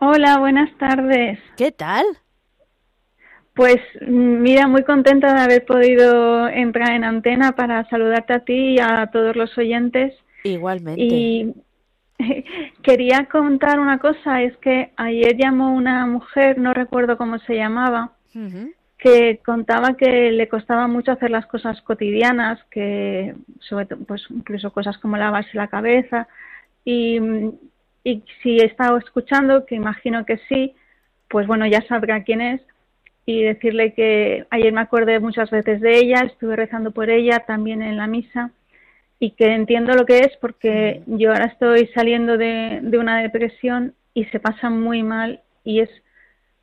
Hola, 0.00 0.40
buenas 0.40 0.76
tardes. 0.78 1.38
¿Qué 1.56 1.70
tal? 1.70 2.04
Pues 3.54 3.76
mira, 4.00 4.66
muy 4.66 4.82
contenta 4.82 5.32
de 5.32 5.40
haber 5.40 5.64
podido 5.64 6.48
entrar 6.48 6.90
en 6.90 7.04
antena 7.04 7.52
para 7.52 7.88
saludarte 7.88 8.32
a 8.32 8.40
ti 8.40 8.74
y 8.74 8.78
a 8.80 9.08
todos 9.12 9.36
los 9.36 9.56
oyentes. 9.56 10.14
Igualmente. 10.42 11.00
Y 11.00 11.54
quería 12.82 13.28
contar 13.30 13.78
una 13.78 14.00
cosa, 14.00 14.42
es 14.42 14.56
que 14.56 14.90
ayer 14.96 15.36
llamó 15.36 15.72
una 15.72 16.06
mujer, 16.06 16.58
no 16.58 16.74
recuerdo 16.74 17.16
cómo 17.16 17.38
se 17.38 17.54
llamaba, 17.54 18.14
que 18.98 19.40
contaba 19.44 19.96
que 19.96 20.32
le 20.32 20.48
costaba 20.48 20.86
mucho 20.88 21.12
hacer 21.12 21.30
las 21.30 21.46
cosas 21.46 21.80
cotidianas, 21.82 22.62
que 22.70 23.34
sobre 23.60 23.86
pues 23.86 24.24
incluso 24.30 24.72
cosas 24.72 24.96
como 24.98 25.16
lavarse 25.16 25.56
la 25.56 25.68
cabeza. 25.68 26.28
Y, 26.84 27.20
y 28.04 28.22
si 28.42 28.58
he 28.58 28.64
estado 28.64 28.96
escuchando, 28.98 29.66
que 29.66 29.74
imagino 29.74 30.24
que 30.24 30.38
sí, 30.48 30.74
pues 31.28 31.46
bueno, 31.46 31.66
ya 31.66 31.82
sabrá 31.82 32.24
quién 32.24 32.40
es. 32.40 32.60
Y 33.26 33.42
decirle 33.42 33.92
que 33.92 34.46
ayer 34.50 34.72
me 34.72 34.80
acordé 34.80 35.18
muchas 35.18 35.50
veces 35.50 35.80
de 35.80 35.98
ella, 35.98 36.20
estuve 36.20 36.54
rezando 36.56 36.92
por 36.92 37.10
ella 37.10 37.40
también 37.40 37.82
en 37.82 37.96
la 37.96 38.06
misa 38.06 38.52
y 39.18 39.30
que 39.30 39.52
entiendo 39.52 39.94
lo 39.94 40.04
que 40.04 40.20
es 40.20 40.36
porque 40.40 41.02
yo 41.06 41.32
ahora 41.32 41.46
estoy 41.46 41.88
saliendo 41.94 42.36
de, 42.36 42.80
de 42.82 42.98
una 42.98 43.20
depresión 43.20 43.94
y 44.14 44.26
se 44.26 44.40
pasa 44.40 44.70
muy 44.70 45.02
mal 45.02 45.40
y 45.64 45.80
es 45.80 45.90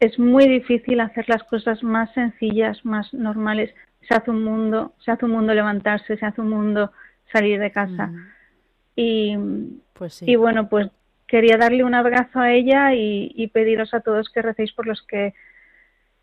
es 0.06 0.20
muy 0.20 0.48
difícil 0.48 1.00
hacer 1.00 1.30
las 1.30 1.44
cosas 1.44 1.82
más 1.84 2.13
sencillas, 2.13 2.84
más 2.84 3.13
normales. 3.13 3.74
Se 4.08 4.13
hace 4.13 4.32
un 4.32 4.44
mundo, 4.44 4.94
se 5.04 5.12
hace 5.12 5.26
un 5.26 5.32
mundo 5.32 5.54
levantarse, 5.54 6.18
se 6.18 6.26
hace 6.26 6.42
un 6.42 6.50
mundo 6.50 6.92
salir 7.32 7.60
de 7.60 7.72
casa. 7.72 8.08
Mm. 8.08 8.28
Y, 8.96 9.38
pues 9.94 10.22
y 10.22 10.36
bueno, 10.36 10.68
pues 10.68 10.89
quería 11.28 11.58
darle 11.58 11.84
un 11.84 11.96
abrazo 11.96 12.39
a 12.39 12.52
ella 12.52 12.94
y, 12.94 13.48
pediros 13.54 13.94
a 13.94 14.02
todos 14.02 14.30
que 14.30 14.42
recéis 14.42 14.72
por 14.74 14.86
los 14.86 15.02
que, 15.04 15.34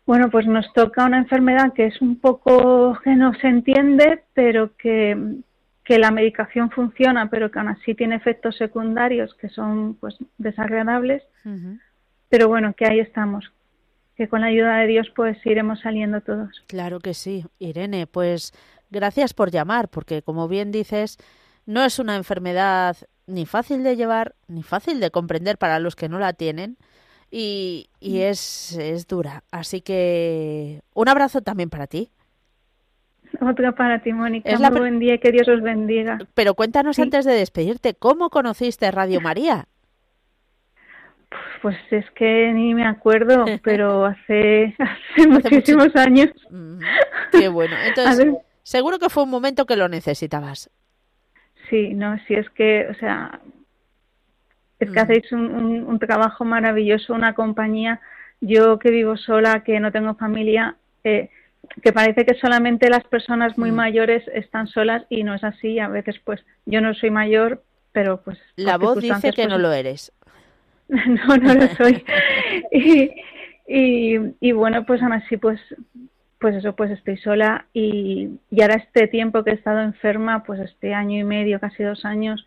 bueno, 0.05 0.29
pues 0.29 0.45
nos 0.45 0.71
toca 0.73 1.05
una 1.05 1.17
enfermedad 1.17 1.73
que 1.73 1.87
es 1.87 2.01
un 2.01 2.19
poco 2.19 2.97
que 3.03 3.15
no 3.15 3.33
se 3.33 3.47
entiende, 3.47 4.23
pero 4.33 4.75
que, 4.77 5.17
que 5.83 5.97
la 5.97 6.11
medicación 6.11 6.69
funciona, 6.69 7.29
pero 7.29 7.51
que 7.51 7.59
aún 7.59 7.69
así 7.69 7.95
tiene 7.95 8.15
efectos 8.15 8.57
secundarios 8.57 9.33
que 9.35 9.49
son 9.49 9.95
pues 9.95 10.15
desagradables. 10.37 11.23
Pero 12.29 12.47
bueno, 12.47 12.73
que 12.73 12.85
ahí 12.85 12.99
estamos, 12.99 13.51
que 14.21 14.29
con 14.29 14.41
la 14.41 14.47
ayuda 14.47 14.77
de 14.77 14.85
Dios 14.85 15.07
pues 15.15 15.43
iremos 15.47 15.79
saliendo 15.79 16.21
todos. 16.21 16.63
Claro 16.67 16.99
que 16.99 17.15
sí, 17.15 17.43
Irene, 17.57 18.05
pues 18.05 18.53
gracias 18.91 19.33
por 19.33 19.49
llamar, 19.49 19.89
porque 19.89 20.21
como 20.21 20.47
bien 20.47 20.71
dices, 20.71 21.17
no 21.65 21.83
es 21.83 21.97
una 21.97 22.15
enfermedad 22.15 22.97
ni 23.25 23.47
fácil 23.47 23.83
de 23.83 23.95
llevar, 23.95 24.35
ni 24.47 24.61
fácil 24.61 24.99
de 24.99 25.09
comprender 25.09 25.57
para 25.57 25.79
los 25.79 25.95
que 25.95 26.07
no 26.07 26.19
la 26.19 26.33
tienen, 26.33 26.77
y, 27.31 27.89
y 27.99 28.19
mm. 28.19 28.21
es, 28.21 28.77
es 28.77 29.07
dura. 29.07 29.43
Así 29.49 29.81
que 29.81 30.81
un 30.93 31.09
abrazo 31.09 31.41
también 31.41 31.71
para 31.71 31.87
ti. 31.87 32.11
Otro 33.39 33.73
para 33.73 34.03
ti, 34.03 34.13
Mónica. 34.13 34.51
Es 34.51 34.59
Muy 34.59 34.79
buen 34.81 34.99
día 34.99 35.15
y 35.15 35.19
que 35.19 35.31
Dios 35.31 35.47
os 35.47 35.61
bendiga. 35.61 36.19
Pero 36.35 36.53
cuéntanos 36.53 36.99
antes 36.99 37.25
de 37.25 37.33
despedirte, 37.33 37.95
¿cómo 37.95 38.29
conociste 38.29 38.91
Radio 38.91 39.19
María? 39.19 39.67
Pues 41.61 41.77
es 41.91 42.09
que 42.11 42.51
ni 42.53 42.73
me 42.73 42.85
acuerdo, 42.85 43.45
pero 43.63 44.05
hace, 44.05 44.75
hace, 44.79 45.27
muchísimos 45.27 45.95
años. 45.95 46.29
Mm, 46.49 46.79
qué 47.31 47.47
bueno. 47.47 47.75
Entonces, 47.85 48.33
seguro 48.63 48.99
que 48.99 49.09
fue 49.09 49.23
un 49.23 49.29
momento 49.29 49.65
que 49.65 49.75
lo 49.75 49.87
necesitabas. 49.87 50.69
Sí, 51.69 51.93
no, 51.93 52.17
si 52.27 52.33
es 52.33 52.49
que, 52.49 52.87
o 52.89 52.93
sea, 52.95 53.39
Es 54.79 54.91
que 54.91 54.99
hacéis 54.99 55.31
un, 55.31 55.99
trabajo 55.99 56.43
maravilloso, 56.43 57.13
una 57.13 57.33
compañía. 57.33 58.01
Yo 58.41 58.79
que 58.79 58.89
vivo 58.89 59.15
sola, 59.15 59.63
que 59.63 59.79
no 59.79 59.91
tengo 59.91 60.15
familia, 60.15 60.75
eh, 61.03 61.29
que 61.83 61.93
parece 61.93 62.25
que 62.25 62.33
solamente 62.33 62.89
las 62.89 63.03
personas 63.03 63.57
muy 63.57 63.71
mayores 63.71 64.23
están 64.33 64.67
solas 64.67 65.03
y 65.09 65.23
no 65.23 65.35
es 65.35 65.43
así. 65.43 65.79
A 65.79 65.87
veces, 65.87 66.19
pues, 66.25 66.43
yo 66.65 66.81
no 66.81 66.93
soy 66.95 67.11
mayor, 67.11 67.63
pero 67.91 68.21
pues... 68.21 68.39
La 68.55 68.77
voz 68.77 68.99
dice 68.99 69.31
que 69.31 69.43
no 69.43 69.51
pues, 69.51 69.61
lo 69.61 69.71
eres. 69.71 70.11
no, 71.07 71.37
no 71.37 71.53
lo 71.53 71.67
soy. 71.75 72.03
y, 73.67 74.17
y, 74.39 74.51
bueno, 74.51 74.85
pues 74.85 75.01
aún 75.01 75.13
así, 75.13 75.37
pues, 75.37 75.59
pues 76.37 76.55
eso, 76.55 76.75
pues 76.75 76.91
estoy 76.91 77.17
sola 77.17 77.65
y, 77.73 78.39
y 78.49 78.61
ahora 78.61 78.75
este 78.75 79.07
tiempo 79.07 79.43
que 79.43 79.51
he 79.51 79.53
estado 79.53 79.79
enferma, 79.81 80.43
pues 80.43 80.59
este 80.59 80.93
año 80.93 81.17
y 81.17 81.23
medio, 81.23 81.59
casi 81.59 81.83
dos 81.83 82.03
años, 82.03 82.45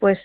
pues 0.00 0.18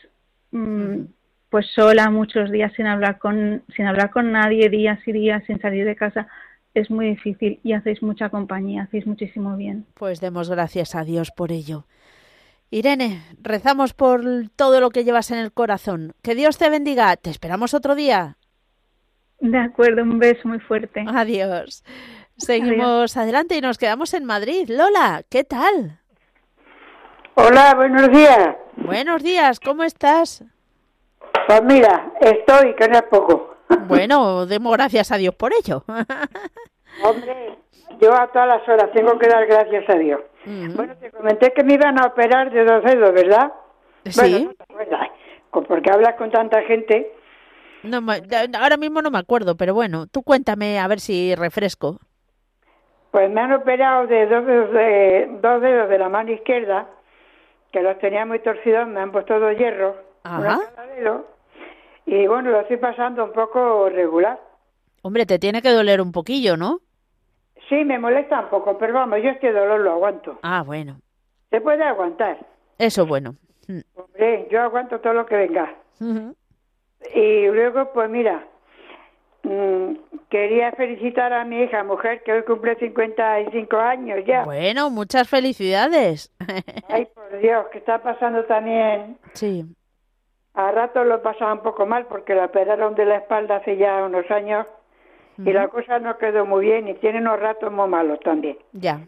mm, 0.51 1.01
pues 1.49 1.67
sola 1.75 2.09
muchos 2.09 2.51
días 2.51 2.71
sin 2.75 2.85
hablar 2.85 3.17
con 3.17 3.63
sin 3.75 3.87
hablar 3.87 4.11
con 4.11 4.31
nadie 4.31 4.69
días 4.69 4.99
y 5.07 5.11
días 5.11 5.43
sin 5.47 5.59
salir 5.59 5.83
de 5.83 5.95
casa 5.95 6.27
es 6.75 6.91
muy 6.91 7.07
difícil 7.07 7.59
y 7.63 7.73
hacéis 7.73 8.03
mucha 8.03 8.29
compañía 8.29 8.83
hacéis 8.83 9.07
muchísimo 9.07 9.57
bien. 9.57 9.85
Pues 9.95 10.21
demos 10.21 10.49
gracias 10.49 10.95
a 10.95 11.03
Dios 11.03 11.31
por 11.31 11.51
ello 11.51 11.85
Irene 12.69 13.23
rezamos 13.41 13.93
por 13.93 14.21
todo 14.55 14.79
lo 14.79 14.89
que 14.89 15.03
llevas 15.03 15.31
en 15.31 15.37
el 15.39 15.51
corazón 15.51 16.13
que 16.21 16.35
Dios 16.35 16.57
te 16.57 16.69
bendiga 16.69 17.15
te 17.17 17.29
esperamos 17.29 17.73
otro 17.73 17.95
día 17.95 18.37
de 19.39 19.57
acuerdo 19.57 20.03
un 20.03 20.19
beso 20.19 20.47
muy 20.47 20.59
fuerte 20.59 21.05
adiós 21.07 21.83
seguimos 22.37 23.17
adelante 23.17 23.55
y 23.55 23.61
nos 23.61 23.77
quedamos 23.77 24.13
en 24.13 24.25
Madrid 24.25 24.69
Lola 24.69 25.23
qué 25.29 25.43
tal 25.43 25.99
Hola, 27.41 27.73
buenos 27.73 28.09
días. 28.09 28.57
Buenos 28.75 29.23
días, 29.23 29.61
¿cómo 29.61 29.83
estás? 29.83 30.43
Pues 31.47 31.63
mira, 31.63 32.11
estoy, 32.19 32.75
que 32.75 32.89
no 32.89 32.95
es 32.95 33.03
poco. 33.03 33.55
Bueno, 33.87 34.45
demos 34.45 34.73
gracias 34.73 35.13
a 35.13 35.17
Dios 35.17 35.33
por 35.35 35.53
ello. 35.53 35.85
Hombre, 37.03 37.57
yo 38.01 38.13
a 38.13 38.27
todas 38.27 38.47
las 38.47 38.67
horas 38.67 38.91
tengo 38.93 39.17
que 39.17 39.29
dar 39.29 39.45
gracias 39.45 39.89
a 39.89 39.95
Dios. 39.95 40.19
Bueno, 40.75 40.95
te 40.95 41.11
comenté 41.11 41.53
que 41.53 41.63
me 41.63 41.75
iban 41.75 41.99
a 41.99 42.07
operar 42.07 42.51
de 42.51 42.65
dos 42.65 42.83
dedos, 42.83 43.13
¿verdad? 43.13 43.51
Sí. 44.05 44.49
porque 45.51 45.91
hablas 45.91 46.15
con 46.15 46.31
tanta 46.31 46.61
gente. 46.63 47.11
No, 47.83 47.99
ahora 48.59 48.77
mismo 48.77 49.01
no 49.01 49.11
me 49.11 49.19
acuerdo, 49.19 49.55
pero 49.55 49.73
bueno, 49.73 50.07
tú 50.07 50.23
cuéntame 50.23 50.79
a 50.79 50.87
ver 50.87 50.99
si 50.99 51.35
refresco. 51.35 51.99
Pues 53.11 53.29
me 53.29 53.41
han 53.41 53.53
operado 53.53 54.07
de 54.07 54.25
dos 54.25 54.45
dedos 54.45 54.73
de, 54.73 55.29
dos 55.41 55.61
dedos 55.61 55.89
de 55.89 55.97
la 55.97 56.09
mano 56.09 56.31
izquierda 56.31 56.87
que 57.71 57.81
los 57.81 57.99
tenía 57.99 58.25
muy 58.25 58.39
torcidos, 58.39 58.87
me 58.87 58.99
han 58.99 59.11
puesto 59.11 59.39
dos 59.39 59.55
hierros, 59.55 59.95
y 62.05 62.25
bueno, 62.25 62.49
lo 62.49 62.61
estoy 62.61 62.77
pasando 62.77 63.23
un 63.23 63.33
poco 63.33 63.87
regular. 63.89 64.39
Hombre, 65.03 65.27
te 65.27 65.37
tiene 65.37 65.61
que 65.61 65.69
doler 65.69 66.01
un 66.01 66.11
poquillo, 66.11 66.57
¿no? 66.57 66.79
Sí, 67.69 67.85
me 67.85 67.99
molesta 67.99 68.41
un 68.41 68.49
poco, 68.49 68.77
pero 68.77 68.93
vamos, 68.93 69.19
yo 69.23 69.29
este 69.29 69.51
dolor 69.51 69.79
lo 69.79 69.91
aguanto. 69.91 70.39
Ah, 70.41 70.63
bueno. 70.65 70.99
Se 71.49 71.61
puede 71.61 71.83
aguantar. 71.83 72.37
Eso 72.77 73.05
bueno. 73.05 73.35
Hombre, 73.95 74.47
yo 74.51 74.61
aguanto 74.61 74.99
todo 74.99 75.13
lo 75.13 75.25
que 75.25 75.35
venga. 75.35 75.75
Y 77.13 77.47
luego, 77.47 77.93
pues 77.93 78.09
mira, 78.09 78.43
Mm, 79.43 79.93
quería 80.29 80.71
felicitar 80.73 81.31
a 81.31 81.45
mi 81.45 81.63
hija, 81.63 81.83
mujer, 81.83 82.23
que 82.23 82.33
hoy 82.33 82.43
cumple 82.43 82.75
55 82.75 83.77
años 83.77 84.19
ya. 84.25 84.43
Bueno, 84.43 84.89
muchas 84.89 85.29
felicidades. 85.29 86.31
Ay, 86.89 87.07
por 87.15 87.39
Dios, 87.39 87.67
que 87.71 87.77
está 87.77 88.01
pasando 88.01 88.43
también. 88.45 89.17
Sí. 89.33 89.65
A 90.53 90.71
rato 90.71 91.03
lo 91.03 91.21
pasaba 91.21 91.53
un 91.53 91.61
poco 91.61 91.85
mal 91.85 92.05
porque 92.07 92.35
la 92.35 92.45
operaron 92.45 92.95
de 92.95 93.05
la 93.05 93.17
espalda 93.17 93.57
hace 93.57 93.77
ya 93.77 94.03
unos 94.03 94.29
años 94.29 94.67
y 95.45 95.53
la 95.53 95.69
cosa 95.69 95.99
no 95.99 96.17
quedó 96.17 96.45
muy 96.45 96.65
bien 96.65 96.87
y 96.87 96.95
tiene 96.95 97.19
unos 97.19 97.39
ratos 97.39 97.71
muy 97.71 97.87
malos 97.87 98.19
también. 98.19 98.57
Ya. 98.73 99.01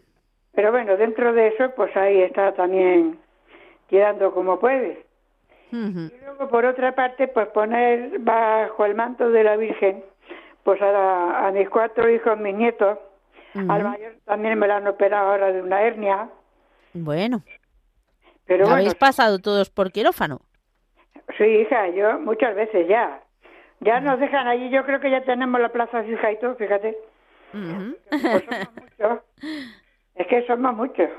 Pero 0.54 0.70
bueno, 0.70 0.96
dentro 0.96 1.32
de 1.32 1.48
eso, 1.48 1.70
pues 1.76 1.94
ahí 1.96 2.22
está 2.22 2.52
también 2.52 3.18
tirando 3.88 4.32
como 4.32 4.58
puede. 4.58 5.04
Y 5.70 6.12
luego, 6.22 6.48
por 6.50 6.66
otra 6.66 6.94
parte, 6.94 7.28
pues 7.28 7.48
poner 7.48 8.18
bajo 8.18 8.84
el 8.84 8.94
manto 8.94 9.30
de 9.30 9.42
la 9.42 9.56
Virgen 9.56 10.04
pues 10.64 10.80
a, 10.82 11.50
mis 11.52 11.68
cuatro 11.68 12.08
hijos, 12.08 12.38
mis 12.38 12.54
nietos. 12.54 12.98
Al 13.54 13.84
mayor 13.84 14.14
también 14.24 14.58
me 14.58 14.66
lo 14.66 14.74
han 14.74 14.86
operado 14.86 15.30
ahora 15.30 15.52
de 15.52 15.62
una 15.62 15.82
hernia. 15.82 16.28
Bueno. 16.94 17.42
Pero 18.46 18.68
¿Habéis 18.68 18.94
pasado 18.94 19.38
todos 19.38 19.70
por 19.70 19.92
quirófano? 19.92 20.40
Sí, 21.36 21.44
hija, 21.44 21.88
yo 21.88 22.18
muchas 22.20 22.54
veces 22.54 22.88
ya. 22.88 23.22
Ya 23.82 24.00
nos 24.00 24.18
dejan 24.18 24.46
allí, 24.46 24.70
yo 24.70 24.84
creo 24.84 25.00
que 25.00 25.10
ya 25.10 25.22
tenemos 25.22 25.60
la 25.60 25.68
plaza 25.68 26.02
fija 26.02 26.32
y 26.32 26.38
todo, 26.38 26.54
fíjate. 26.54 26.96
Pues 27.52 28.44
somos 28.44 28.68
muchos. 28.74 29.18
Es 30.14 30.26
que 30.26 30.46
somos 30.46 30.74
muchos. 30.74 31.10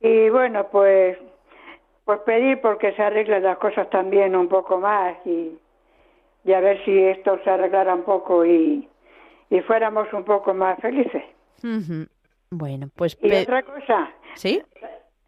Y 0.00 0.28
bueno, 0.30 0.68
pues 0.68 1.16
pues 2.04 2.20
pedir 2.20 2.60
porque 2.60 2.92
se 2.92 3.02
arreglen 3.02 3.42
las 3.42 3.58
cosas 3.58 3.90
también 3.90 4.34
un 4.34 4.48
poco 4.48 4.78
más 4.78 5.14
y 5.26 5.58
y 6.44 6.52
a 6.54 6.60
ver 6.60 6.82
si 6.84 6.98
esto 6.98 7.38
se 7.44 7.50
arreglara 7.50 7.94
un 7.94 8.04
poco 8.04 8.44
y, 8.44 8.88
y 9.50 9.60
fuéramos 9.60 10.10
un 10.12 10.24
poco 10.24 10.54
más 10.54 10.78
felices. 10.80 11.22
Bueno, 12.50 12.88
pues... 12.96 13.18
Y 13.20 13.34
otra 13.34 13.62
cosa. 13.62 14.10
¿Sí? 14.34 14.62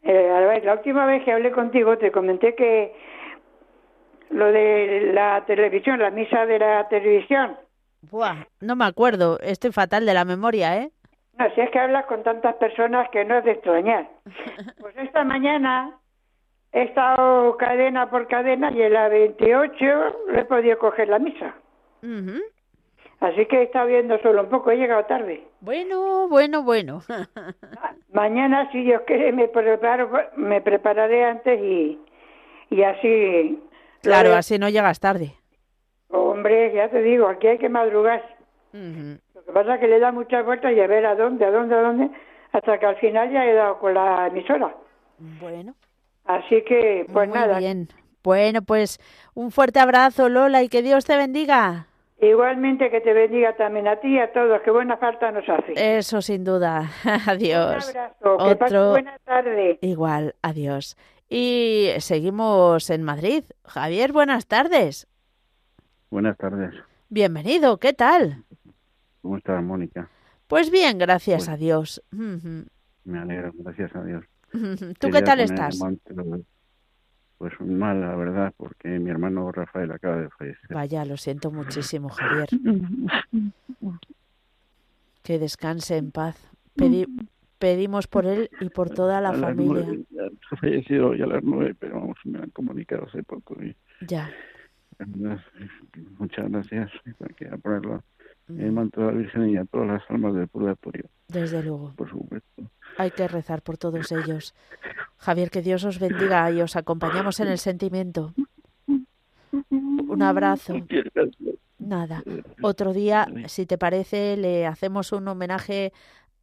Eh, 0.02 0.30
a 0.30 0.40
ver, 0.40 0.64
la 0.64 0.74
última 0.74 1.04
vez 1.04 1.22
que 1.24 1.32
hablé 1.32 1.50
contigo 1.52 1.98
te 1.98 2.10
comenté 2.10 2.54
que 2.54 2.94
lo 4.30 4.52
de 4.52 5.10
la 5.12 5.44
televisión, 5.46 5.98
la 5.98 6.10
misa 6.10 6.46
de 6.46 6.58
la 6.58 6.88
televisión. 6.88 7.56
Buah, 8.10 8.46
no 8.60 8.76
me 8.76 8.86
acuerdo, 8.86 9.38
estoy 9.40 9.72
fatal 9.72 10.06
de 10.06 10.14
la 10.14 10.24
memoria, 10.24 10.76
¿eh? 10.78 10.90
No, 11.38 11.54
si 11.54 11.60
es 11.60 11.70
que 11.70 11.78
hablas 11.78 12.06
con 12.06 12.22
tantas 12.22 12.54
personas 12.56 13.08
que 13.10 13.24
no 13.24 13.38
es 13.38 13.44
de 13.44 13.52
extrañar. 13.52 14.08
Pues 14.80 14.96
esta 14.96 15.24
mañana 15.24 16.00
He 16.72 16.82
estado 16.82 17.56
cadena 17.56 18.08
por 18.10 18.28
cadena 18.28 18.70
y 18.70 18.80
en 18.82 18.92
la 18.92 19.08
28 19.08 19.84
he 20.34 20.44
podido 20.44 20.78
coger 20.78 21.08
la 21.08 21.18
misa. 21.18 21.54
Así 23.20 23.46
que 23.46 23.58
he 23.58 23.62
estado 23.64 23.88
viendo 23.88 24.18
solo 24.20 24.42
un 24.42 24.50
poco, 24.50 24.70
he 24.70 24.76
llegado 24.76 25.04
tarde. 25.04 25.42
Bueno, 25.60 26.28
bueno, 26.28 26.62
bueno. 26.62 27.00
Mañana, 28.12 28.70
si 28.70 28.82
Dios 28.82 29.02
quiere, 29.06 29.32
me, 29.32 29.48
preparo, 29.48 30.10
me 30.36 30.60
prepararé 30.60 31.24
antes 31.24 31.60
y, 31.60 31.98
y 32.70 32.82
así... 32.82 33.62
Claro, 34.02 34.34
así 34.34 34.58
no 34.58 34.68
llegas 34.68 35.00
tarde. 35.00 35.34
Hombre, 36.08 36.72
ya 36.74 36.88
te 36.88 37.02
digo, 37.02 37.28
aquí 37.28 37.46
hay 37.46 37.58
que 37.58 37.68
madrugar. 37.68 38.22
Lo 38.72 39.44
que 39.44 39.52
pasa 39.52 39.74
es 39.74 39.80
que 39.80 39.88
le 39.88 40.00
da 40.00 40.12
muchas 40.12 40.44
vueltas 40.44 40.72
y 40.72 40.80
a 40.80 40.86
ver 40.86 41.06
a 41.06 41.14
dónde, 41.14 41.44
a 41.44 41.50
dónde, 41.50 41.74
a 41.74 41.80
dónde, 41.82 42.10
hasta 42.52 42.78
que 42.78 42.86
al 42.86 42.96
final 42.96 43.30
ya 43.32 43.44
he 43.44 43.54
dado 43.54 43.78
con 43.78 43.94
la 43.94 44.26
emisora. 44.28 44.74
Bueno. 45.18 45.74
Así 46.24 46.62
que, 46.62 47.06
pues 47.12 47.28
Muy 47.28 47.38
nada. 47.38 47.58
bien. 47.58 47.88
Bueno, 48.22 48.62
pues 48.62 48.98
un 49.34 49.50
fuerte 49.50 49.80
abrazo, 49.80 50.28
Lola, 50.28 50.62
y 50.62 50.68
que 50.68 50.82
Dios 50.82 51.04
te 51.04 51.16
bendiga. 51.16 51.86
Igualmente 52.20 52.90
que 52.90 53.00
te 53.00 53.14
bendiga 53.14 53.56
también 53.56 53.88
a 53.88 53.96
ti 53.96 54.08
y 54.08 54.18
a 54.18 54.30
todos, 54.30 54.60
que 54.60 54.70
buena 54.70 54.98
falta 54.98 55.32
nos 55.32 55.48
hace. 55.48 55.72
Eso 55.74 56.20
sin 56.20 56.44
duda. 56.44 56.90
adiós. 57.26 57.90
Un 57.90 57.96
abrazo, 57.96 58.36
que 58.58 58.64
Otro... 58.64 58.90
buena 58.90 59.18
tarde. 59.24 59.78
Igual, 59.80 60.34
adiós. 60.42 60.96
Y 61.32 61.90
seguimos 62.00 62.90
en 62.90 63.04
Madrid. 63.04 63.44
Javier, 63.64 64.12
buenas 64.12 64.48
tardes. 64.48 65.06
Buenas 66.10 66.36
tardes. 66.36 66.74
Bienvenido, 67.08 67.78
¿qué 67.78 67.92
tal? 67.92 68.44
¿Cómo 69.22 69.36
estás, 69.36 69.62
Mónica? 69.62 70.10
Pues 70.48 70.72
bien, 70.72 70.98
gracias 70.98 71.44
pues 71.44 71.48
a 71.48 71.56
Dios. 71.56 72.02
Me 72.10 73.18
alegro, 73.18 73.52
gracias 73.54 73.94
a 73.94 74.02
Dios. 74.02 74.24
¿Tú 74.98 75.10
qué 75.10 75.22
tal 75.22 75.38
estás? 75.38 75.78
Pues 77.38 77.52
mal, 77.60 78.00
la 78.00 78.16
verdad, 78.16 78.52
porque 78.56 78.88
mi 78.98 79.10
hermano 79.10 79.52
Rafael 79.52 79.92
acaba 79.92 80.16
de 80.16 80.30
fallecer. 80.30 80.74
Vaya, 80.74 81.04
lo 81.04 81.16
siento 81.16 81.52
muchísimo, 81.52 82.08
Javier. 82.10 82.48
que 85.22 85.38
descanse 85.38 85.96
en 85.96 86.10
paz. 86.10 86.36
Pedimos 87.60 88.08
por 88.08 88.26
él 88.26 88.50
y 88.60 88.70
por 88.70 88.90
toda 89.00 89.20
la 89.20 89.32
familia. 89.32 89.86
ha 90.50 90.56
fallecido 90.56 91.10
hoy 91.10 91.22
a 91.22 91.26
las 91.26 91.44
nueve, 91.44 91.76
pero 91.78 92.00
vamos, 92.00 92.16
me 92.24 92.38
han 92.40 92.50
comunicado 92.50 93.04
hace 93.06 93.22
poco. 93.22 93.56
Ya. 94.08 94.28
Muchas 96.18 96.50
gracias. 96.50 96.90
Quiero 97.36 97.58
ponerlo 97.58 98.02
en 98.48 98.60
el 98.60 98.72
manto 98.72 99.00
de 99.00 99.06
la 99.06 99.12
Virgen 99.12 99.50
y 99.50 99.56
a 99.56 99.64
todas 99.64 99.86
las 99.86 100.02
almas 100.10 100.34
del 100.34 100.48
purgatorio. 100.48 101.04
Desde 101.28 101.62
luego. 101.62 101.92
Por 101.94 102.10
supuesto. 102.10 102.62
Hay 102.98 103.12
que 103.12 103.28
rezar 103.28 103.62
por 103.62 103.78
todos 103.78 104.10
ellos. 104.12 104.54
Javier, 105.18 105.50
que 105.50 105.62
Dios 105.62 105.84
os 105.84 106.00
bendiga 106.00 106.50
y 106.50 106.60
os 106.60 106.74
acompañamos 106.74 107.38
en 107.40 107.48
el 107.48 107.58
sentimiento. 107.58 108.34
Un 109.70 110.22
abrazo. 110.22 110.74
Nada. 111.78 112.22
Otro 112.60 112.92
día, 112.92 113.26
si 113.46 113.64
te 113.66 113.78
parece, 113.78 114.36
le 114.36 114.66
hacemos 114.66 115.12
un 115.12 115.26
homenaje 115.28 115.92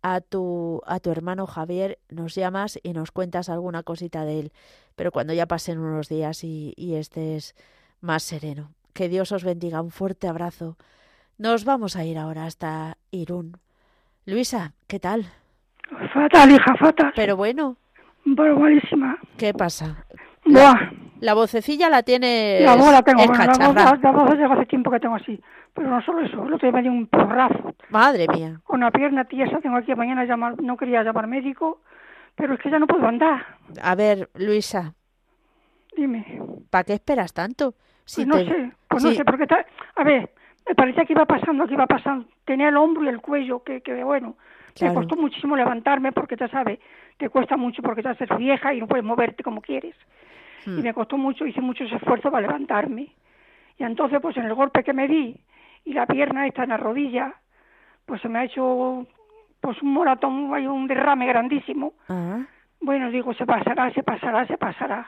a 0.02 0.22
tu, 0.22 0.82
a 0.86 1.00
tu 1.00 1.12
hermano 1.12 1.48
Javier, 1.48 2.00
nos 2.10 2.36
llamas 2.36 2.80
y 2.84 2.94
nos 2.94 3.12
cuentas 3.12 3.50
alguna 3.50 3.84
cosita 3.84 4.26
de 4.26 4.40
él. 4.40 4.52
Pero 4.96 5.12
cuando 5.12 5.34
ya 5.34 5.46
pasen 5.46 5.80
unos 5.80 6.10
días 6.10 6.44
y, 6.44 6.74
y 6.76 6.96
estés 6.96 7.56
más 8.02 8.24
sereno. 8.24 8.72
Que 8.94 9.10
Dios 9.10 9.32
os 9.32 9.44
bendiga. 9.44 9.82
Un 9.82 9.92
fuerte 9.92 10.28
abrazo. 10.28 10.78
Nos 11.38 11.66
vamos 11.66 11.96
a 11.96 12.04
ir 12.06 12.18
ahora 12.18 12.46
hasta 12.46 12.98
Irún. 13.12 13.58
Luisa, 14.26 14.74
¿qué 14.88 15.00
tal? 15.00 15.28
Fatal, 16.14 16.52
hija, 16.52 16.76
fatal. 16.78 17.14
Pero 17.16 17.38
bueno. 17.38 17.78
Bueno, 18.26 18.60
malísima. 18.60 19.18
¿Qué 19.38 19.54
pasa? 19.54 20.06
Buah. 20.46 21.07
La 21.19 21.34
vocecilla 21.34 21.89
la 21.89 22.03
tiene. 22.03 22.60
La 22.62 22.75
voz 22.75 22.91
la 22.91 23.01
tengo, 23.01 23.25
bueno, 23.25 23.43
la, 23.45 23.67
voz, 23.67 24.38
la 24.38 24.47
voz 24.47 24.58
hace 24.58 24.65
tiempo 24.65 24.91
que 24.91 24.99
tengo 24.99 25.15
así. 25.15 25.41
Pero 25.73 25.89
no 25.89 26.01
solo 26.01 26.21
eso, 26.21 26.45
el 26.45 26.53
otro 26.53 26.67
día 26.67 26.71
me 26.71 26.82
dio 26.82 26.91
un 26.91 27.08
porrazo. 27.08 27.75
Madre 27.89 28.27
mía. 28.27 28.60
Con 28.63 28.80
la 28.80 28.91
pierna 28.91 29.25
tiesa, 29.25 29.60
tengo 29.60 29.77
aquí 29.77 29.93
mañana 29.95 30.25
llamar, 30.25 30.62
no 30.62 30.77
quería 30.77 31.03
llamar 31.03 31.27
médico, 31.27 31.82
pero 32.36 32.53
es 32.53 32.60
que 32.60 32.69
ya 32.69 32.80
no 32.80 32.88
puedo 32.88 33.08
andar. 33.08 33.45
A 33.82 33.95
ver, 33.95 34.30
Luisa. 34.36 34.93
Dime. 35.95 36.41
¿Para 36.69 36.84
qué 36.84 36.93
esperas 36.93 37.34
tanto? 37.34 37.73
Si 38.06 38.25
pues 38.25 38.27
no 38.27 38.51
sé, 38.51 38.71
pues 38.88 39.03
no 39.03 39.12
sé, 39.12 39.25
porque 39.25 39.43
está... 39.43 39.65
A 39.95 40.03
ver, 40.03 40.32
me 40.67 40.75
parecía 40.75 41.06
que 41.06 41.13
iba 41.13 41.25
pasando, 41.25 41.67
que 41.67 41.73
iba 41.73 41.88
pasando. 41.88 42.25
Tenía 42.45 42.69
el 42.69 42.77
hombro 42.77 43.03
y 43.03 43.10
el 43.10 43.19
cuello, 43.19 43.63
que, 43.63 43.82
que 43.82 44.03
bueno, 44.03 44.38
me 44.82 44.93
costó 44.93 45.15
muchísimo 45.15 45.56
levantarme 45.56 46.12
porque 46.12 46.36
ya 46.36 46.47
sabes, 46.47 46.80
te 47.17 47.30
cuesta 47.30 47.58
mucho 47.58 47.82
porque 47.82 48.03
ya 48.03 48.12
eres 48.12 48.38
vieja 48.38 48.73
y 48.73 48.80
no 48.80 48.88
puedes 48.88 49.06
moverte 49.06 49.43
como 49.43 49.62
quieres. 49.62 49.95
Y 50.67 50.69
hmm. 50.69 50.84
me 50.84 50.93
costó 50.93 51.17
mucho, 51.17 51.45
hice 51.45 51.62
muchos 51.62 51.89
esfuerzos 51.91 52.30
para 52.30 52.45
levantarme. 52.45 53.08
Y 53.77 53.84
entonces, 53.84 54.19
pues 54.21 54.36
en 54.36 54.45
el 54.45 54.53
golpe 54.53 54.84
que 54.84 54.91
me 54.91 55.08
di 55.08 55.39
y 55.86 55.93
la 55.93 56.06
pierna 56.06 56.45
está 56.45 56.63
en 56.63 56.69
la 56.69 56.77
rodilla, 56.77 57.34
pues 58.06 58.21
se 58.21 58.27
me 58.27 58.39
ha 58.39 58.43
hecho 58.43 59.08
pues 59.62 59.82
un 59.82 59.93
moratón, 59.93 60.53
hay 60.53 60.67
un 60.67 60.88
derrame 60.88 61.25
grandísimo. 61.25 61.93
Ah. 62.10 62.41
Bueno, 62.82 63.10
digo, 63.12 63.34
se 63.34 63.45
pasará, 63.45 63.91
se 63.93 64.03
pasará, 64.03 64.45
se 64.45 64.58
pasará. 64.58 65.08